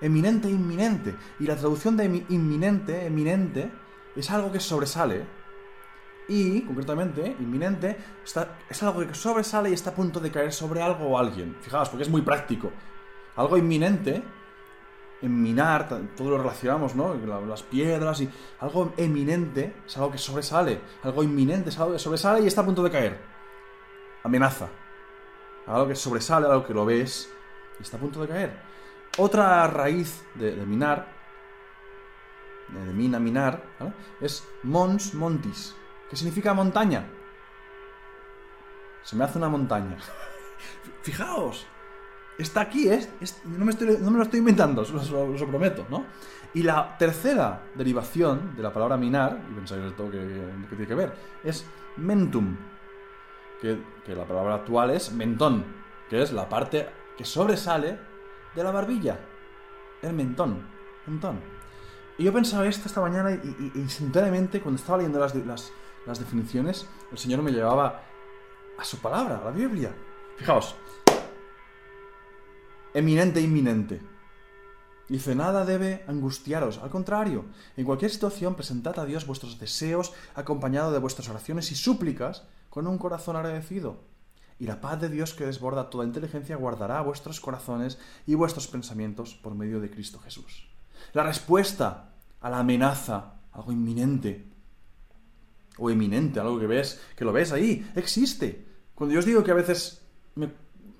Eminente, 0.00 0.48
inminente. 0.48 1.14
Y 1.38 1.46
la 1.46 1.56
traducción 1.56 1.96
de 1.96 2.24
inminente, 2.28 3.06
eminente, 3.06 3.70
es 4.16 4.30
algo 4.30 4.50
que 4.50 4.60
sobresale. 4.60 5.24
Y, 6.28 6.62
concretamente, 6.62 7.36
inminente, 7.38 7.96
está, 8.24 8.58
es 8.68 8.82
algo 8.82 9.06
que 9.06 9.14
sobresale 9.14 9.70
y 9.70 9.74
está 9.74 9.90
a 9.90 9.94
punto 9.94 10.20
de 10.20 10.30
caer 10.30 10.52
sobre 10.52 10.82
algo 10.82 11.06
o 11.06 11.18
alguien. 11.18 11.56
Fijaos, 11.60 11.88
porque 11.88 12.04
es 12.04 12.10
muy 12.10 12.22
práctico. 12.22 12.72
Algo 13.36 13.56
inminente 13.56 14.22
en 15.23 15.43
minar, 15.43 15.89
todo 16.16 16.31
lo 16.31 16.39
relacionamos, 16.39 16.95
¿no? 16.97 17.14
Las 17.14 17.62
piedras 17.62 18.20
y 18.20 18.29
algo 18.61 18.93
eminente 18.97 19.77
es 19.87 19.97
algo 19.97 20.11
que 20.11 20.18
sobresale, 20.18 20.81
algo 21.05 21.23
inminente 21.23 21.70
es 21.70 21.79
algo 21.79 21.93
que 21.93 21.99
sobresale 21.99 22.43
y 22.43 22.49
está 22.49 22.62
a 22.62 22.64
punto 22.64 22.83
de 22.83 22.91
caer. 22.91 23.20
Amenaza. 24.25 24.68
Algo 25.66 25.89
que 25.89 25.95
sobresale, 25.95 26.47
algo 26.47 26.66
que 26.66 26.75
lo 26.75 26.85
ves 26.85 27.33
y 27.79 27.83
está 27.83 27.97
a 27.97 28.01
punto 28.01 28.20
de 28.20 28.29
caer. 28.29 28.59
Otra 29.18 29.66
raíz 29.68 30.25
de, 30.35 30.53
minar, 30.66 31.07
de 32.68 32.93
mina, 32.93 33.20
minar, 33.20 33.62
es 34.20 34.43
mons 34.64 35.14
montis, 35.14 35.75
que 36.11 36.16
significa 36.16 36.55
montaña. 36.55 37.07
Se 39.03 39.14
me 39.14 39.25
hace 39.25 39.39
una 39.39 39.49
montaña. 39.49 39.99
Fijaos, 41.03 41.66
Está 42.43 42.62
aquí, 42.62 42.88
¿eh? 42.88 43.09
no, 43.45 43.64
me 43.64 43.70
estoy, 43.70 43.99
lo 43.99 44.22
estoy 44.22 44.40
inventando, 44.40 44.82
os 44.82 45.11
lo, 45.11 45.47
prometo, 45.47 45.86
¿no? 45.88 46.07
Y 46.55 46.62
la 46.62 46.97
tercera 46.99 47.62
derivación 47.74 48.57
de 48.57 48.62
la 48.62 48.72
palabra 48.72 48.97
minar, 48.97 49.40
y 49.51 49.55
pensáis 49.55 49.84
esto 49.84 50.11
que, 50.11 50.18
que, 50.68 50.76
tiene 50.76 50.86
que 50.86 50.95
ver, 50.95 51.12
es 51.45 51.64
mentum, 51.97 52.57
que, 53.61 53.78
que 54.05 54.14
la 54.14 54.24
palabra 54.24 54.57
actual 54.57 54.90
es 54.90 55.12
mentón, 55.12 55.64
que 56.11 56.20
es 56.20 56.32
la 56.32 56.49
parte 56.49 56.88
que 57.16 57.24
sobresale 57.24 57.99
de 58.55 58.64
la 58.64 58.70
barbilla, 58.70 59.18
el 60.03 60.12
mentón, 60.12 60.62
mentón. 61.07 61.40
Y 62.18 62.24
yo 62.24 62.32
pensaba 62.32 62.66
esto 62.66 62.88
esta 62.88 63.01
mañana 63.01 63.30
y, 63.32 63.72
instantáneamente, 63.74 64.61
cuando 64.61 64.80
estaba 64.80 64.99
leyendo 64.99 65.18
las, 65.18 65.34
las, 66.07 66.18
definiciones, 66.18 66.86
el 67.11 67.18
Señor 67.18 67.43
me 67.43 67.51
llevaba 67.51 68.03
a 68.76 68.84
su 68.84 68.99
palabra, 68.99 69.38
a 69.38 69.45
la 69.45 69.51
Biblia. 69.51 69.95
Fijaos, 70.36 70.76
eminente, 72.95 73.40
inminente. 73.40 74.01
Dice, 75.09 75.34
nada 75.34 75.64
debe 75.64 76.05
angustiaros, 76.07 76.78
al 76.78 76.90
contrario, 76.90 77.45
en 77.76 77.84
cualquier 77.84 78.11
situación 78.11 78.55
presentad 78.55 78.99
a 78.99 79.05
Dios 79.05 79.26
vuestros 79.26 79.59
deseos 79.59 80.12
acompañado 80.34 80.93
de 80.93 80.99
vuestras 80.99 81.28
oraciones 81.28 81.70
y 81.70 81.74
súplicas 81.74 82.45
con 82.70 82.86
un 82.86 82.99
corazón 82.99 83.36
agradecido. 83.36 84.01
Y 84.59 84.66
la 84.66 84.80
paz 84.80 85.01
de 85.01 85.09
Dios 85.09 85.34
que 85.34 85.45
desborda 85.45 85.90
toda 85.90 86.07
inteligencia 86.07 86.57
guardará 86.57 87.03
vuestros 87.03 87.40
corazones 87.40 87.99
y 88.26 88.36
vuestros 88.36 88.68
pensamientos 88.68 89.34
por 89.34 89.55
medio 89.55 89.80
de 89.80 89.90
Cristo 89.90 90.18
Jesús. 90.20 90.68
La 91.12 91.24
respuesta 91.24 92.12
a 92.40 92.49
la 92.49 92.61
amenaza, 92.61 93.34
algo 93.53 93.72
inminente 93.72 94.47
o 95.78 95.90
eminente, 95.90 96.40
algo 96.40 96.59
que 96.59 96.66
ves, 96.66 97.01
que 97.16 97.24
lo 97.24 97.32
ves 97.32 97.53
ahí, 97.53 97.90
existe. 97.97 98.66
Cuando 98.95 99.14
yo 99.14 99.18
os 99.18 99.26
digo 99.26 99.43
que 99.43 99.51
a 99.51 99.55
veces 99.55 100.03
me 100.36 100.49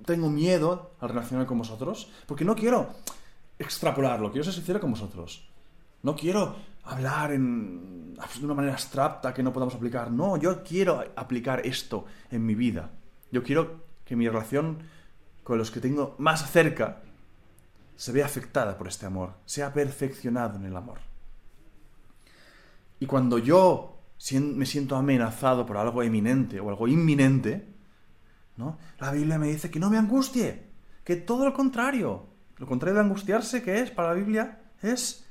tengo 0.05 0.29
miedo 0.29 0.91
al 0.99 1.09
relacionarme 1.09 1.47
con 1.47 1.57
vosotros, 1.57 2.11
porque 2.25 2.45
no 2.45 2.55
quiero 2.55 2.89
extrapolarlo, 3.57 4.31
quiero 4.31 4.43
ser 4.43 4.53
sincero 4.53 4.79
con 4.79 4.91
vosotros. 4.91 5.47
No 6.01 6.15
quiero 6.15 6.55
hablar 6.83 7.31
en, 7.31 8.15
de 8.15 8.45
una 8.45 8.53
manera 8.53 8.73
abstracta 8.73 9.33
que 9.33 9.43
no 9.43 9.53
podamos 9.53 9.75
aplicar. 9.75 10.11
No, 10.11 10.37
yo 10.37 10.63
quiero 10.63 11.03
aplicar 11.15 11.65
esto 11.65 12.05
en 12.29 12.45
mi 12.45 12.55
vida. 12.55 12.89
Yo 13.31 13.43
quiero 13.43 13.83
que 14.05 14.15
mi 14.15 14.27
relación 14.27 14.79
con 15.43 15.57
los 15.57 15.71
que 15.71 15.79
tengo 15.79 16.15
más 16.19 16.49
cerca 16.51 17.01
se 17.95 18.11
vea 18.11 18.25
afectada 18.25 18.77
por 18.77 18.87
este 18.87 19.05
amor, 19.05 19.33
sea 19.45 19.73
perfeccionado 19.73 20.57
en 20.57 20.65
el 20.65 20.75
amor. 20.75 20.99
Y 22.99 23.05
cuando 23.05 23.37
yo 23.37 23.97
me 24.31 24.65
siento 24.65 24.95
amenazado 24.95 25.65
por 25.65 25.77
algo 25.77 26.03
eminente 26.03 26.59
o 26.59 26.69
algo 26.69 26.87
inminente, 26.87 27.72
La 28.57 29.11
Biblia 29.11 29.37
me 29.37 29.47
dice 29.47 29.71
que 29.71 29.79
no 29.79 29.89
me 29.89 29.97
angustie, 29.97 30.63
que 31.03 31.15
todo 31.15 31.45
lo 31.45 31.53
contrario. 31.53 32.27
Lo 32.57 32.67
contrario 32.67 32.95
de 32.95 33.01
angustiarse, 33.01 33.63
que 33.63 33.79
es 33.79 33.91
para 33.91 34.09
la 34.09 34.13
Biblia, 34.13 34.61
es 34.81 35.25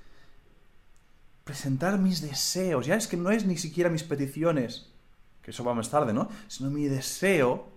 presentar 1.44 1.98
mis 1.98 2.20
deseos. 2.20 2.86
Ya 2.86 2.96
es 2.96 3.06
que 3.06 3.16
no 3.16 3.30
es 3.30 3.46
ni 3.46 3.56
siquiera 3.56 3.90
mis 3.90 4.02
peticiones, 4.02 4.92
que 5.40 5.52
eso 5.52 5.64
va 5.64 5.74
más 5.74 5.90
tarde, 5.90 6.12
¿no? 6.12 6.28
Sino 6.48 6.70
mi 6.70 6.86
deseo, 6.86 7.68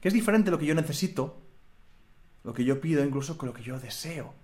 que 0.00 0.08
es 0.08 0.14
diferente 0.14 0.50
lo 0.50 0.58
que 0.58 0.66
yo 0.66 0.74
necesito, 0.74 1.40
lo 2.44 2.52
que 2.52 2.64
yo 2.64 2.80
pido 2.80 3.04
incluso 3.04 3.38
con 3.38 3.48
lo 3.48 3.54
que 3.54 3.62
yo 3.62 3.78
deseo. 3.78 4.34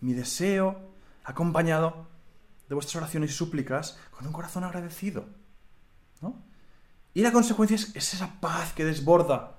Mi 0.00 0.14
deseo 0.14 0.80
acompañado 1.24 2.06
de 2.68 2.74
vuestras 2.74 2.96
oraciones 2.96 3.30
y 3.30 3.34
súplicas 3.34 3.98
con 4.10 4.26
un 4.26 4.32
corazón 4.32 4.64
agradecido. 4.64 5.26
¿no? 6.20 6.42
Y 7.16 7.22
la 7.22 7.32
consecuencia 7.32 7.76
es, 7.76 7.96
esa 7.96 8.40
paz 8.42 8.74
que 8.74 8.84
desborda 8.84 9.56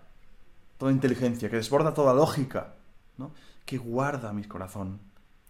toda 0.77 0.91
inteligencia, 0.91 1.49
que 1.49 1.55
desborda 1.55 1.91
toda 1.91 2.13
lógica, 2.13 2.75
¿no? 3.17 3.31
que 3.65 3.79
guarda 3.79 4.31
mi 4.31 4.43
corazón 4.43 4.99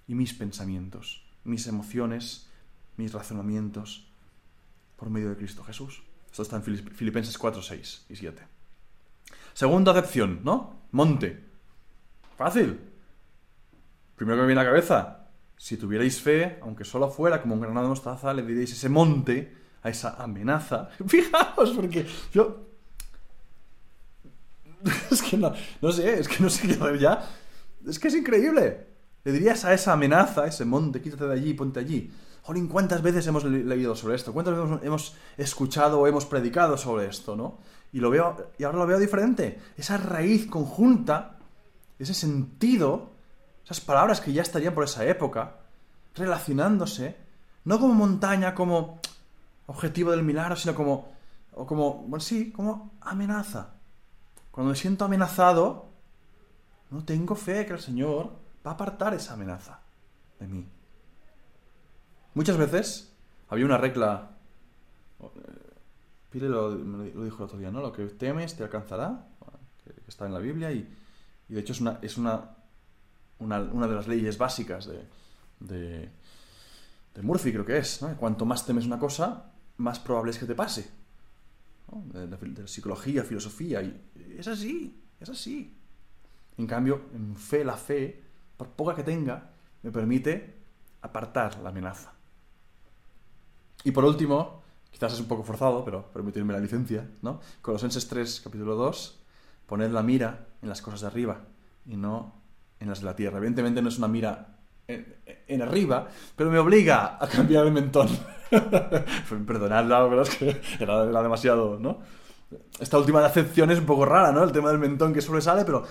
y 0.08 0.16
mis 0.16 0.34
pensamientos, 0.34 1.28
mis 1.44 1.68
emociones, 1.68 2.48
mis 2.96 3.12
razonamientos 3.12 4.08
por 4.96 5.10
medio 5.10 5.28
de 5.32 5.36
Cristo 5.36 5.66
Jesús. 5.66 6.02
Esto 6.32 6.44
está 6.44 6.56
en 6.56 6.64
Filipenses 6.64 7.38
4, 7.38 7.62
6 7.62 8.06
y 8.08 8.16
7. 8.16 8.42
Segunda 9.54 9.92
acepción, 9.92 10.40
¿no? 10.46 10.84
Monte. 10.94 11.44
Fácil. 12.38 12.80
Primero 14.16 14.38
que 14.38 14.42
me 14.44 14.48
viene 14.48 14.62
a 14.62 14.64
la 14.64 14.70
cabeza, 14.70 15.28
si 15.58 15.76
tuvierais 15.76 16.22
fe, 16.22 16.58
aunque 16.62 16.86
solo 16.86 17.10
fuera 17.10 17.42
como 17.42 17.56
un 17.56 17.60
granado 17.60 17.88
de 17.88 17.90
mostaza, 17.90 18.34
le 18.34 18.44
diréis 18.44 18.72
ese 18.72 18.88
monte, 18.88 19.67
a 19.88 19.90
esa 19.90 20.16
amenaza. 20.22 20.90
Fijaos, 21.08 21.72
porque 21.72 22.06
yo... 22.34 22.68
Es 25.12 25.24
que 25.24 25.38
no, 25.38 25.52
no 25.82 25.92
sé, 25.92 26.20
es 26.20 26.28
que 26.28 26.44
no 26.44 26.50
sé 26.50 26.68
qué 26.68 26.74
hacer 26.74 27.00
ya. 27.00 27.24
Es 27.88 27.98
que 27.98 28.10
es 28.10 28.16
increíble. 28.16 28.88
Le 29.24 29.32
dirías 29.32 29.66
a 29.66 29.74
esa 29.74 29.94
amenaza, 29.94 30.46
ese 30.46 30.66
monte, 30.66 31.02
quítate 31.02 31.26
de 31.26 31.34
allí, 31.34 31.54
ponte 31.54 31.80
allí. 31.80 32.12
Jolín, 32.44 32.68
¿cuántas 32.68 33.02
veces 33.02 33.26
hemos 33.28 33.44
leído 33.44 33.96
sobre 33.96 34.16
esto? 34.16 34.32
¿Cuántas 34.32 34.56
veces 34.56 34.80
hemos 34.84 35.16
escuchado 35.36 36.00
o 36.00 36.08
hemos 36.08 36.26
predicado 36.26 36.78
sobre 36.78 37.08
esto, 37.08 37.36
no? 37.36 37.58
Y 37.92 38.00
lo 38.00 38.10
veo, 38.10 38.52
y 38.58 38.64
ahora 38.64 38.78
lo 38.78 38.88
veo 38.88 39.00
diferente. 39.00 39.60
Esa 39.76 39.98
raíz 39.98 40.48
conjunta, 40.48 41.40
ese 42.00 42.14
sentido, 42.14 43.12
esas 43.66 43.82
palabras 43.82 44.22
que 44.22 44.32
ya 44.32 44.44
estarían 44.44 44.74
por 44.74 44.86
esa 44.86 45.06
época, 45.06 45.58
relacionándose, 46.16 47.18
no 47.66 47.80
como 47.80 47.94
montaña, 47.96 48.56
como 48.56 49.02
objetivo 49.68 50.12
del 50.12 50.24
milagro, 50.24 50.56
sino 50.56 50.76
como, 50.76 51.14
o 51.54 51.66
como, 51.66 52.00
bueno, 52.08 52.20
sí, 52.20 52.52
como 52.52 52.94
amenaza. 53.02 53.76
Cuando 54.52 54.72
me 54.72 54.76
siento 54.76 55.06
amenazado, 55.06 55.90
no 56.90 57.04
tengo 57.04 57.36
fe 57.36 57.66
que 57.66 57.74
el 57.74 57.80
Señor 57.80 58.32
va 58.66 58.72
a 58.72 58.74
apartar 58.74 59.14
esa 59.14 59.34
amenaza 59.34 59.80
de 60.40 60.48
mí. 60.48 60.68
Muchas 62.34 62.58
veces 62.58 63.14
había 63.50 63.66
una 63.66 63.78
regla, 63.78 64.32
eh, 65.20 65.28
Pire 66.32 66.50
lo, 66.50 66.76
dijo 66.76 67.38
el 67.38 67.44
otro 67.44 67.58
día, 67.58 67.72
¿no? 67.72 67.82
Lo 67.82 67.92
que 67.92 68.06
temes 68.08 68.56
te 68.56 68.64
alcanzará, 68.64 69.28
está 70.08 70.26
en 70.26 70.34
la 70.34 70.40
Biblia 70.40 70.72
y, 70.72 70.94
y 71.50 71.54
de 71.54 71.60
hecho 71.60 71.74
es 71.74 71.82
una, 71.82 72.00
es 72.02 72.18
una 72.18 72.58
una, 73.40 73.88
de 73.88 73.96
las 73.96 74.08
leyes 74.08 74.38
básicas 74.38 74.88
de, 75.60 76.10
de, 77.14 77.22
Murphy, 77.22 77.52
creo 77.52 77.66
que 77.66 77.78
es. 77.78 78.00
Cuanto 78.20 78.46
más 78.46 78.66
temes 78.66 78.86
una 78.86 79.00
cosa, 79.00 79.52
más 79.78 80.00
probable 80.00 80.32
es 80.32 80.40
que 80.40 80.46
te 80.46 80.56
pase. 80.56 80.90
De, 81.88 82.68
psicología, 82.68 83.24
filosofía. 83.24 83.82
Y 83.82 84.02
es 84.38 84.48
así, 84.48 85.02
es 85.20 85.30
así. 85.30 85.74
En 86.58 86.68
cambio, 86.68 87.02
en 87.14 87.36
fe, 87.36 87.64
la 87.64 87.78
fe, 87.78 88.22
por 88.58 88.70
poca 88.70 88.96
que 88.96 89.04
tenga, 89.04 89.52
me 89.84 89.92
permite 89.92 90.56
apartar 91.02 91.60
la 91.60 91.70
amenaza. 91.70 92.14
Y 93.84 93.92
por 93.92 94.04
último, 94.04 94.64
quizás 94.92 95.14
es 95.14 95.20
un 95.20 95.28
poco 95.28 95.44
forzado, 95.44 95.86
pero 95.86 96.12
permitirme 96.12 96.54
la 96.54 96.60
licencia, 96.60 97.08
¿no? 97.22 97.40
Colosenses 97.62 98.08
3, 98.08 98.42
capítulo 98.42 98.76
2, 98.76 99.20
poned 99.68 99.92
la 99.92 100.04
mira 100.04 100.48
en 100.62 100.70
las 100.70 100.82
cosas 100.82 101.02
de 101.02 101.08
arriba 101.08 101.42
y 101.86 101.96
no 101.96 102.34
en 102.80 102.90
las 102.90 103.00
de 103.00 103.06
la 103.06 103.16
Tierra. 103.16 103.38
Evidentemente 103.38 103.82
no 103.82 103.90
es 103.90 103.98
una 103.98 104.08
mira 104.08 104.57
en, 104.88 105.62
arriba, 105.62 106.08
pero 106.36 106.50
me 106.50 106.60
obliga 106.60 107.18
a 107.20 107.28
cambiar 107.28 107.66
el 107.66 107.74
mentón. 107.74 108.08
Perdonadla, 109.46 110.08
pero 110.10 110.22
es 110.22 110.30
que 110.30 110.62
era, 110.80 111.06
demasiado, 111.06 111.78
¿no? 111.80 112.00
Esta 112.80 112.98
última 112.98 113.26
acepción 113.26 113.70
es 113.72 113.80
un 113.80 113.86
poco 113.86 114.06
rara, 114.06 114.32
¿no? 114.32 114.44
El 114.44 114.54
tema 114.54 114.70
del 114.70 114.80
mentón 114.80 115.14
que 115.14 115.22
sobresale, 115.22 115.66
pero 115.66 115.84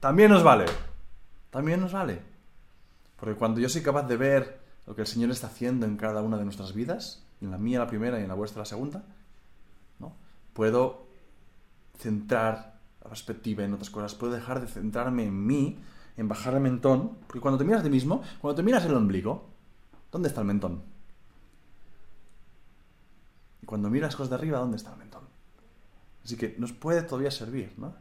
también 0.00 0.30
nos 0.30 0.42
vale. 0.42 0.66
También 1.50 1.80
nos 1.80 1.92
vale. 1.92 2.20
Porque 3.16 3.36
cuando 3.36 3.60
yo 3.60 3.68
soy 3.68 3.82
capaz 3.82 4.02
de 4.08 4.16
ver 4.16 4.60
lo 4.86 4.94
que 4.96 5.02
el 5.02 5.06
Señor 5.06 5.30
está 5.30 5.46
haciendo 5.46 5.86
en 5.86 5.96
cada 5.96 6.22
una 6.22 6.36
de 6.36 6.44
nuestras 6.44 6.74
vidas, 6.74 7.24
en 7.40 7.50
la 7.52 7.58
mía 7.58 7.78
la 7.78 7.86
primera 7.86 8.18
y 8.18 8.22
en 8.22 8.28
la 8.28 8.34
vuestra 8.34 8.60
la 8.60 8.66
segunda, 8.66 9.04
¿no? 10.00 10.16
Puedo 10.52 11.06
centrar 11.98 12.80
la 13.00 13.08
perspectiva 13.08 13.64
en 13.64 13.74
otras 13.74 13.90
cosas, 13.90 14.14
puedo 14.14 14.32
dejar 14.32 14.60
de 14.60 14.66
centrarme 14.66 15.24
en 15.24 15.46
mí 15.46 15.78
en 16.20 16.28
bajar 16.28 16.52
el 16.52 16.60
mentón, 16.60 17.16
porque 17.26 17.40
cuando 17.40 17.56
te 17.56 17.64
miras 17.64 17.82
de 17.82 17.88
mismo, 17.88 18.22
cuando 18.42 18.56
te 18.56 18.62
miras 18.62 18.84
el 18.84 18.94
ombligo, 18.94 19.48
¿dónde 20.12 20.28
está 20.28 20.42
el 20.42 20.46
mentón? 20.46 20.82
Y 23.62 23.66
cuando 23.66 23.88
miras 23.88 24.14
cosas 24.14 24.28
de 24.28 24.36
arriba, 24.36 24.58
¿dónde 24.58 24.76
está 24.76 24.92
el 24.92 24.98
mentón? 24.98 25.22
Así 26.22 26.36
que 26.36 26.56
nos 26.58 26.74
puede 26.74 27.00
todavía 27.04 27.30
servir, 27.30 27.72
¿no? 27.78 27.94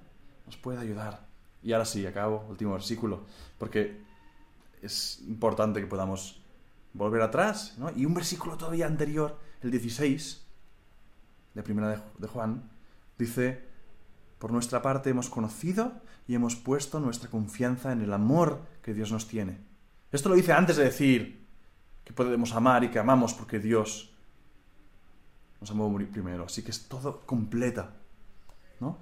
Nos 0.46 0.58
puede 0.58 0.80
ayudar. 0.80 1.28
Y 1.64 1.72
ahora 1.72 1.86
sí, 1.86 2.06
acabo, 2.06 2.46
último 2.50 2.74
versículo, 2.74 3.22
porque 3.58 4.02
es 4.82 5.22
importante 5.26 5.80
que 5.80 5.88
podamos 5.88 6.42
volver 6.94 7.22
atrás, 7.22 7.76
¿no? 7.78 7.90
Y 7.90 8.06
un 8.06 8.14
versículo 8.14 8.58
todavía 8.58 8.86
anterior, 8.86 9.40
el 9.62 9.72
16, 9.72 10.46
de 11.54 11.64
primera 11.64 12.04
de 12.18 12.28
Juan, 12.28 12.70
dice, 13.18 13.69
por 14.40 14.52
nuestra 14.52 14.82
parte 14.82 15.10
hemos 15.10 15.30
conocido 15.30 15.94
y 16.28 16.36
hemos 16.36 16.56
puesto 16.56 17.00
nuestra 17.00 17.30
confianza 17.30 17.92
en 17.92 18.02
el 18.02 18.14
amor 18.14 18.62
que 18.82 18.94
Dios 18.94 19.12
nos 19.12 19.28
tiene. 19.28 19.58
Esto 20.12 20.30
lo 20.30 20.36
dice 20.36 20.54
antes 20.54 20.78
de 20.78 20.86
decir 20.86 21.46
que 22.04 22.14
podemos 22.14 22.54
amar 22.54 22.84
y 22.84 22.90
que 22.90 23.00
amamos 23.00 23.34
porque 23.34 23.60
Dios 23.60 24.12
nos 25.60 25.72
amó 25.72 25.94
primero. 26.12 26.46
Así 26.46 26.64
que 26.64 26.72
es 26.72 26.88
todo 26.88 27.22
completa. 27.26 27.92
¿no? 28.80 28.98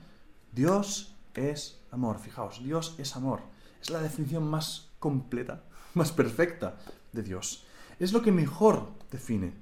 Dios 0.51 1.15
es 1.35 1.79
amor. 1.91 2.19
Fijaos, 2.19 2.63
Dios 2.63 2.95
es 2.97 3.15
amor. 3.15 3.41
Es 3.81 3.89
la 3.89 4.01
definición 4.01 4.49
más 4.49 4.89
completa, 4.99 5.63
más 5.93 6.11
perfecta 6.11 6.77
de 7.13 7.23
Dios. 7.23 7.65
Es 7.99 8.11
lo 8.11 8.21
que 8.21 8.31
mejor 8.31 8.91
define. 9.11 9.53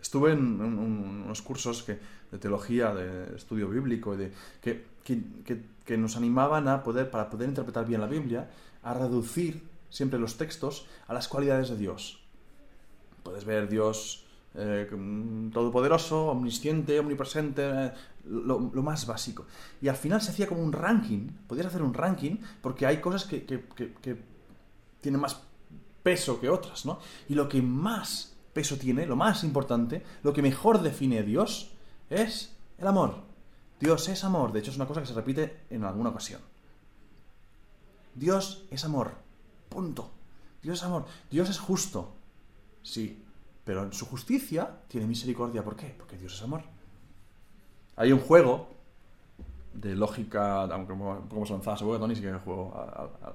Estuve 0.00 0.32
en, 0.32 0.60
unos 0.60 1.42
cursos 1.42 1.82
que, 1.82 1.98
de 2.30 2.38
teología, 2.38 2.94
de 2.94 3.36
estudio 3.36 3.68
bíblico, 3.68 4.16
de, 4.16 4.32
que, 4.60 4.84
que, 5.04 5.96
nos 5.96 6.16
animaban 6.16 6.68
a 6.68 6.84
poder, 6.84 7.10
para 7.10 7.28
poder 7.28 7.48
interpretar 7.48 7.84
bien 7.84 8.00
la 8.00 8.06
Biblia, 8.06 8.48
a 8.82 8.94
reducir 8.94 9.62
siempre 9.88 10.20
los 10.20 10.36
textos 10.36 10.86
a 11.08 11.14
las 11.14 11.26
cualidades 11.26 11.68
de 11.68 11.76
Dios. 11.76 12.22
Puedes 13.24 13.44
ver 13.44 13.68
Dios 13.68 14.24
eh, 14.54 14.88
todopoderoso, 15.52 16.26
omnisciente, 16.26 16.98
omnipresente, 16.98 17.62
eh, 17.64 17.92
lo, 18.24 18.58
más 18.58 19.06
básico. 19.06 19.46
Y 19.80 19.88
al 19.88 19.96
final 19.96 20.20
se 20.20 20.32
hacía 20.32 20.46
como 20.46 20.62
un 20.62 20.72
ranking, 20.72 21.28
podías 21.46 21.66
hacer 21.66 21.82
un 21.82 21.94
ranking, 21.94 22.36
porque 22.60 22.86
hay 22.86 23.00
cosas 23.00 23.24
que, 23.24 23.60
tienen 25.00 25.20
más 25.20 25.40
peso 26.02 26.40
que 26.40 26.48
otras, 26.48 26.84
¿no? 26.84 26.98
Y 27.28 27.34
lo 27.34 27.48
que 27.48 27.62
más 27.62 28.29
peso 28.52 28.76
tiene, 28.76 29.06
lo 29.06 29.16
más 29.16 29.44
importante, 29.44 30.04
lo 30.22 30.32
que 30.32 30.42
mejor 30.42 30.82
define 30.82 31.18
a 31.18 31.22
Dios, 31.22 31.70
es 32.08 32.52
el 32.78 32.86
amor. 32.86 33.14
Dios 33.78 34.08
es 34.08 34.24
amor, 34.24 34.52
de 34.52 34.60
hecho 34.60 34.70
es 34.70 34.76
una 34.76 34.86
cosa 34.86 35.00
que 35.00 35.06
se 35.06 35.14
repite 35.14 35.60
en 35.70 35.84
alguna 35.84 36.10
ocasión. 36.10 36.40
Dios 38.14 38.64
es 38.70 38.84
amor, 38.84 39.12
punto. 39.68 40.10
Dios 40.62 40.78
es 40.78 40.84
amor, 40.84 41.06
Dios 41.30 41.48
es 41.48 41.58
justo, 41.58 42.12
sí, 42.82 43.24
pero 43.64 43.84
en 43.84 43.92
su 43.92 44.04
justicia 44.04 44.80
tiene 44.88 45.06
misericordia. 45.06 45.64
¿Por 45.64 45.76
qué? 45.76 45.94
Porque 45.96 46.18
Dios 46.18 46.34
es 46.34 46.42
amor. 46.42 46.62
Hay 47.96 48.12
un 48.12 48.20
juego 48.20 48.68
de 49.72 49.94
lógica, 49.94 50.64
aunque 50.64 50.92
un 50.92 51.28
poco 51.28 51.40
más 51.40 51.50
avanzada, 51.50 51.76
que 51.78 51.98
Tony 51.98 52.16
sí 52.16 52.22
que 52.22 52.32
juego 52.34 52.74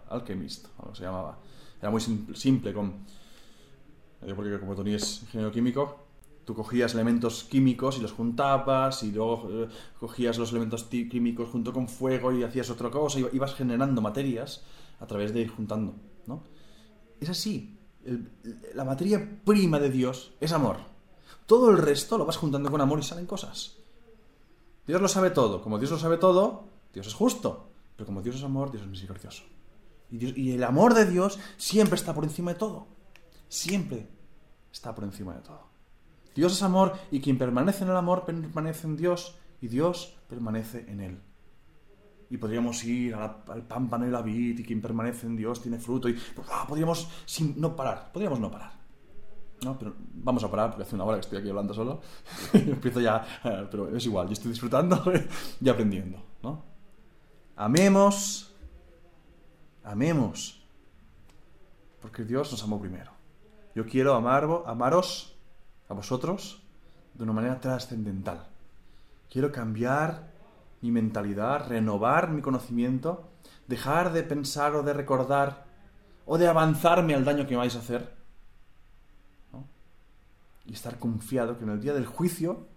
Alchemist, 0.09 0.67
algo 0.77 0.93
se 0.93 1.03
llamaba. 1.03 1.37
Era 1.79 1.89
muy 1.89 2.01
simple, 2.01 2.73
con, 2.73 2.87
eh, 2.87 2.93
porque 4.33 4.59
como 4.59 4.75
Tony 4.75 4.95
es 4.95 5.21
ingeniero 5.23 5.51
químico, 5.51 6.05
tú 6.45 6.55
cogías 6.55 6.93
elementos 6.93 7.43
químicos 7.43 7.97
y 7.97 8.01
los 8.01 8.13
juntabas 8.13 9.03
y 9.03 9.11
luego 9.11 9.47
eh, 9.49 9.67
cogías 9.99 10.37
los 10.37 10.51
elementos 10.51 10.85
químicos 10.85 11.49
junto 11.49 11.73
con 11.73 11.87
fuego 11.87 12.31
y 12.31 12.43
hacías 12.43 12.69
otra 12.69 12.89
cosa, 12.89 13.19
y 13.19 13.27
ibas 13.33 13.53
generando 13.55 14.01
materias 14.01 14.63
a 14.99 15.05
través 15.05 15.33
de 15.33 15.41
ir 15.41 15.49
juntando, 15.49 15.95
¿no? 16.25 16.43
Es 17.19 17.29
así, 17.29 17.77
la 18.73 18.83
materia 18.83 19.39
prima 19.43 19.79
de 19.79 19.89
Dios 19.89 20.33
es 20.39 20.51
amor. 20.51 20.77
Todo 21.45 21.69
el 21.71 21.77
resto 21.77 22.17
lo 22.17 22.25
vas 22.25 22.37
juntando 22.37 22.71
con 22.71 22.81
amor 22.81 22.99
y 22.99 23.03
salen 23.03 23.25
cosas. 23.25 23.77
Dios 24.87 25.01
lo 25.01 25.07
sabe 25.07 25.31
todo. 25.31 25.61
Como 25.61 25.79
Dios 25.79 25.91
lo 25.91 25.97
sabe 25.97 26.17
todo, 26.17 26.65
Dios 26.93 27.07
es 27.07 27.13
justo. 27.13 27.69
Pero 27.95 28.05
como 28.05 28.21
Dios 28.21 28.35
es 28.35 28.43
amor, 28.43 28.71
Dios 28.71 28.83
es 28.83 28.89
misericordioso. 28.89 29.43
Y 30.11 30.51
el 30.51 30.63
amor 30.63 30.93
de 30.93 31.05
Dios 31.05 31.39
siempre 31.57 31.95
está 31.95 32.13
por 32.13 32.23
encima 32.23 32.53
de 32.53 32.59
todo. 32.59 32.87
Siempre 33.47 34.07
está 34.75 34.93
por 34.93 35.05
encima 35.05 35.33
de 35.33 35.41
todo. 35.41 35.61
Dios 36.35 36.51
es 36.51 36.61
amor 36.63 36.93
y 37.11 37.21
quien 37.21 37.37
permanece 37.37 37.85
en 37.85 37.89
el 37.89 37.95
amor 37.95 38.25
permanece 38.25 38.87
en 38.87 38.97
Dios 38.97 39.37
y 39.61 39.69
Dios 39.69 40.17
permanece 40.27 40.85
en 40.89 40.99
él 40.99 41.21
y 42.29 42.37
podríamos 42.37 42.83
ir 42.83 43.15
al 43.15 43.63
pámpano 43.67 44.07
y 44.07 44.11
la 44.11 44.21
vid 44.21 44.59
y 44.59 44.63
quien 44.63 44.81
permanece 44.81 45.27
en 45.27 45.37
Dios 45.37 45.61
tiene 45.61 45.79
fruto 45.79 46.09
y 46.09 46.17
ah, 46.51 46.65
podríamos 46.67 47.07
sin, 47.25 47.59
no 47.59 47.75
parar, 47.75 48.11
podríamos 48.11 48.39
no 48.39 48.51
parar. 48.51 48.73
¿no? 49.63 49.77
Pero 49.79 49.95
vamos 49.97 50.43
a 50.43 50.51
parar 50.51 50.71
porque 50.71 50.83
hace 50.83 50.95
una 50.95 51.05
hora 51.05 51.15
que 51.17 51.21
estoy 51.21 51.39
aquí 51.39 51.49
hablando 51.49 51.73
solo. 51.73 52.01
empiezo 52.53 52.99
ya, 52.99 53.25
eh, 53.43 53.67
pero 53.69 53.95
es 53.95 54.05
igual, 54.05 54.27
yo 54.27 54.33
estoy 54.33 54.51
disfrutando 54.51 55.01
y 55.61 55.69
aprendiendo. 55.69 56.21
¿no? 56.43 56.63
Amemos, 57.55 58.53
amemos, 59.83 60.61
porque 62.01 62.23
Dios 62.23 62.51
nos 62.51 62.61
amó 62.63 62.81
primero. 62.81 63.14
Yo 63.75 63.85
quiero 63.85 64.15
amar, 64.15 64.47
amaros 64.65 65.35
a 65.89 65.93
vosotros 65.93 66.63
de 67.13 67.23
una 67.23 67.33
manera 67.33 67.59
trascendental. 67.59 68.47
Quiero 69.29 69.51
cambiar 69.51 70.31
mi 70.81 70.91
mentalidad, 70.91 71.67
renovar 71.67 72.31
mi 72.31 72.41
conocimiento, 72.41 73.29
dejar 73.67 74.13
de 74.13 74.23
pensar 74.23 74.75
o 74.75 74.83
de 74.83 74.93
recordar 74.93 75.65
o 76.25 76.37
de 76.37 76.47
avanzarme 76.47 77.15
al 77.15 77.25
daño 77.25 77.45
que 77.45 77.51
me 77.51 77.57
vais 77.57 77.75
a 77.75 77.79
hacer. 77.79 78.15
Y 80.65 80.71
estar 80.71 80.97
confiado 80.97 81.57
que 81.57 81.65
en 81.65 81.71
el 81.71 81.81
día 81.81 81.93
del 81.93 82.05
juicio, 82.05 82.67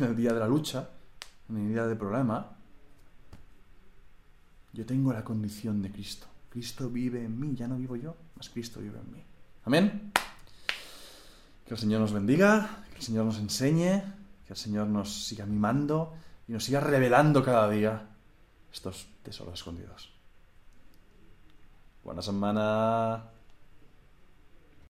en 0.00 0.06
el 0.06 0.16
día 0.16 0.32
de 0.32 0.40
la 0.40 0.48
lucha, 0.48 0.90
en 1.48 1.58
el 1.58 1.68
día 1.68 1.86
del 1.86 1.96
problema, 1.96 2.56
yo 4.72 4.84
tengo 4.84 5.12
la 5.12 5.22
condición 5.22 5.80
de 5.80 5.92
Cristo. 5.92 6.26
Cristo 6.50 6.90
vive 6.90 7.24
en 7.24 7.38
mí, 7.38 7.54
ya 7.54 7.68
no 7.68 7.76
vivo 7.76 7.94
yo, 7.94 8.16
mas 8.36 8.48
Cristo 8.48 8.80
vive 8.80 8.98
en 8.98 9.12
mí. 9.12 9.24
Amén. 9.64 10.12
Que 11.66 11.74
el 11.74 11.80
Señor 11.80 12.00
nos 12.00 12.12
bendiga, 12.12 12.84
que 12.90 12.96
el 12.96 13.02
Señor 13.02 13.24
nos 13.24 13.38
enseñe, 13.38 14.02
que 14.46 14.52
el 14.52 14.56
Señor 14.56 14.86
nos 14.86 15.26
siga 15.26 15.46
mimando 15.46 16.14
y 16.46 16.52
nos 16.52 16.64
siga 16.64 16.80
revelando 16.80 17.42
cada 17.42 17.70
día 17.70 18.06
estos 18.72 19.08
tesoros 19.22 19.54
escondidos. 19.54 20.12
Buena 22.02 22.20
semana. 22.20 23.33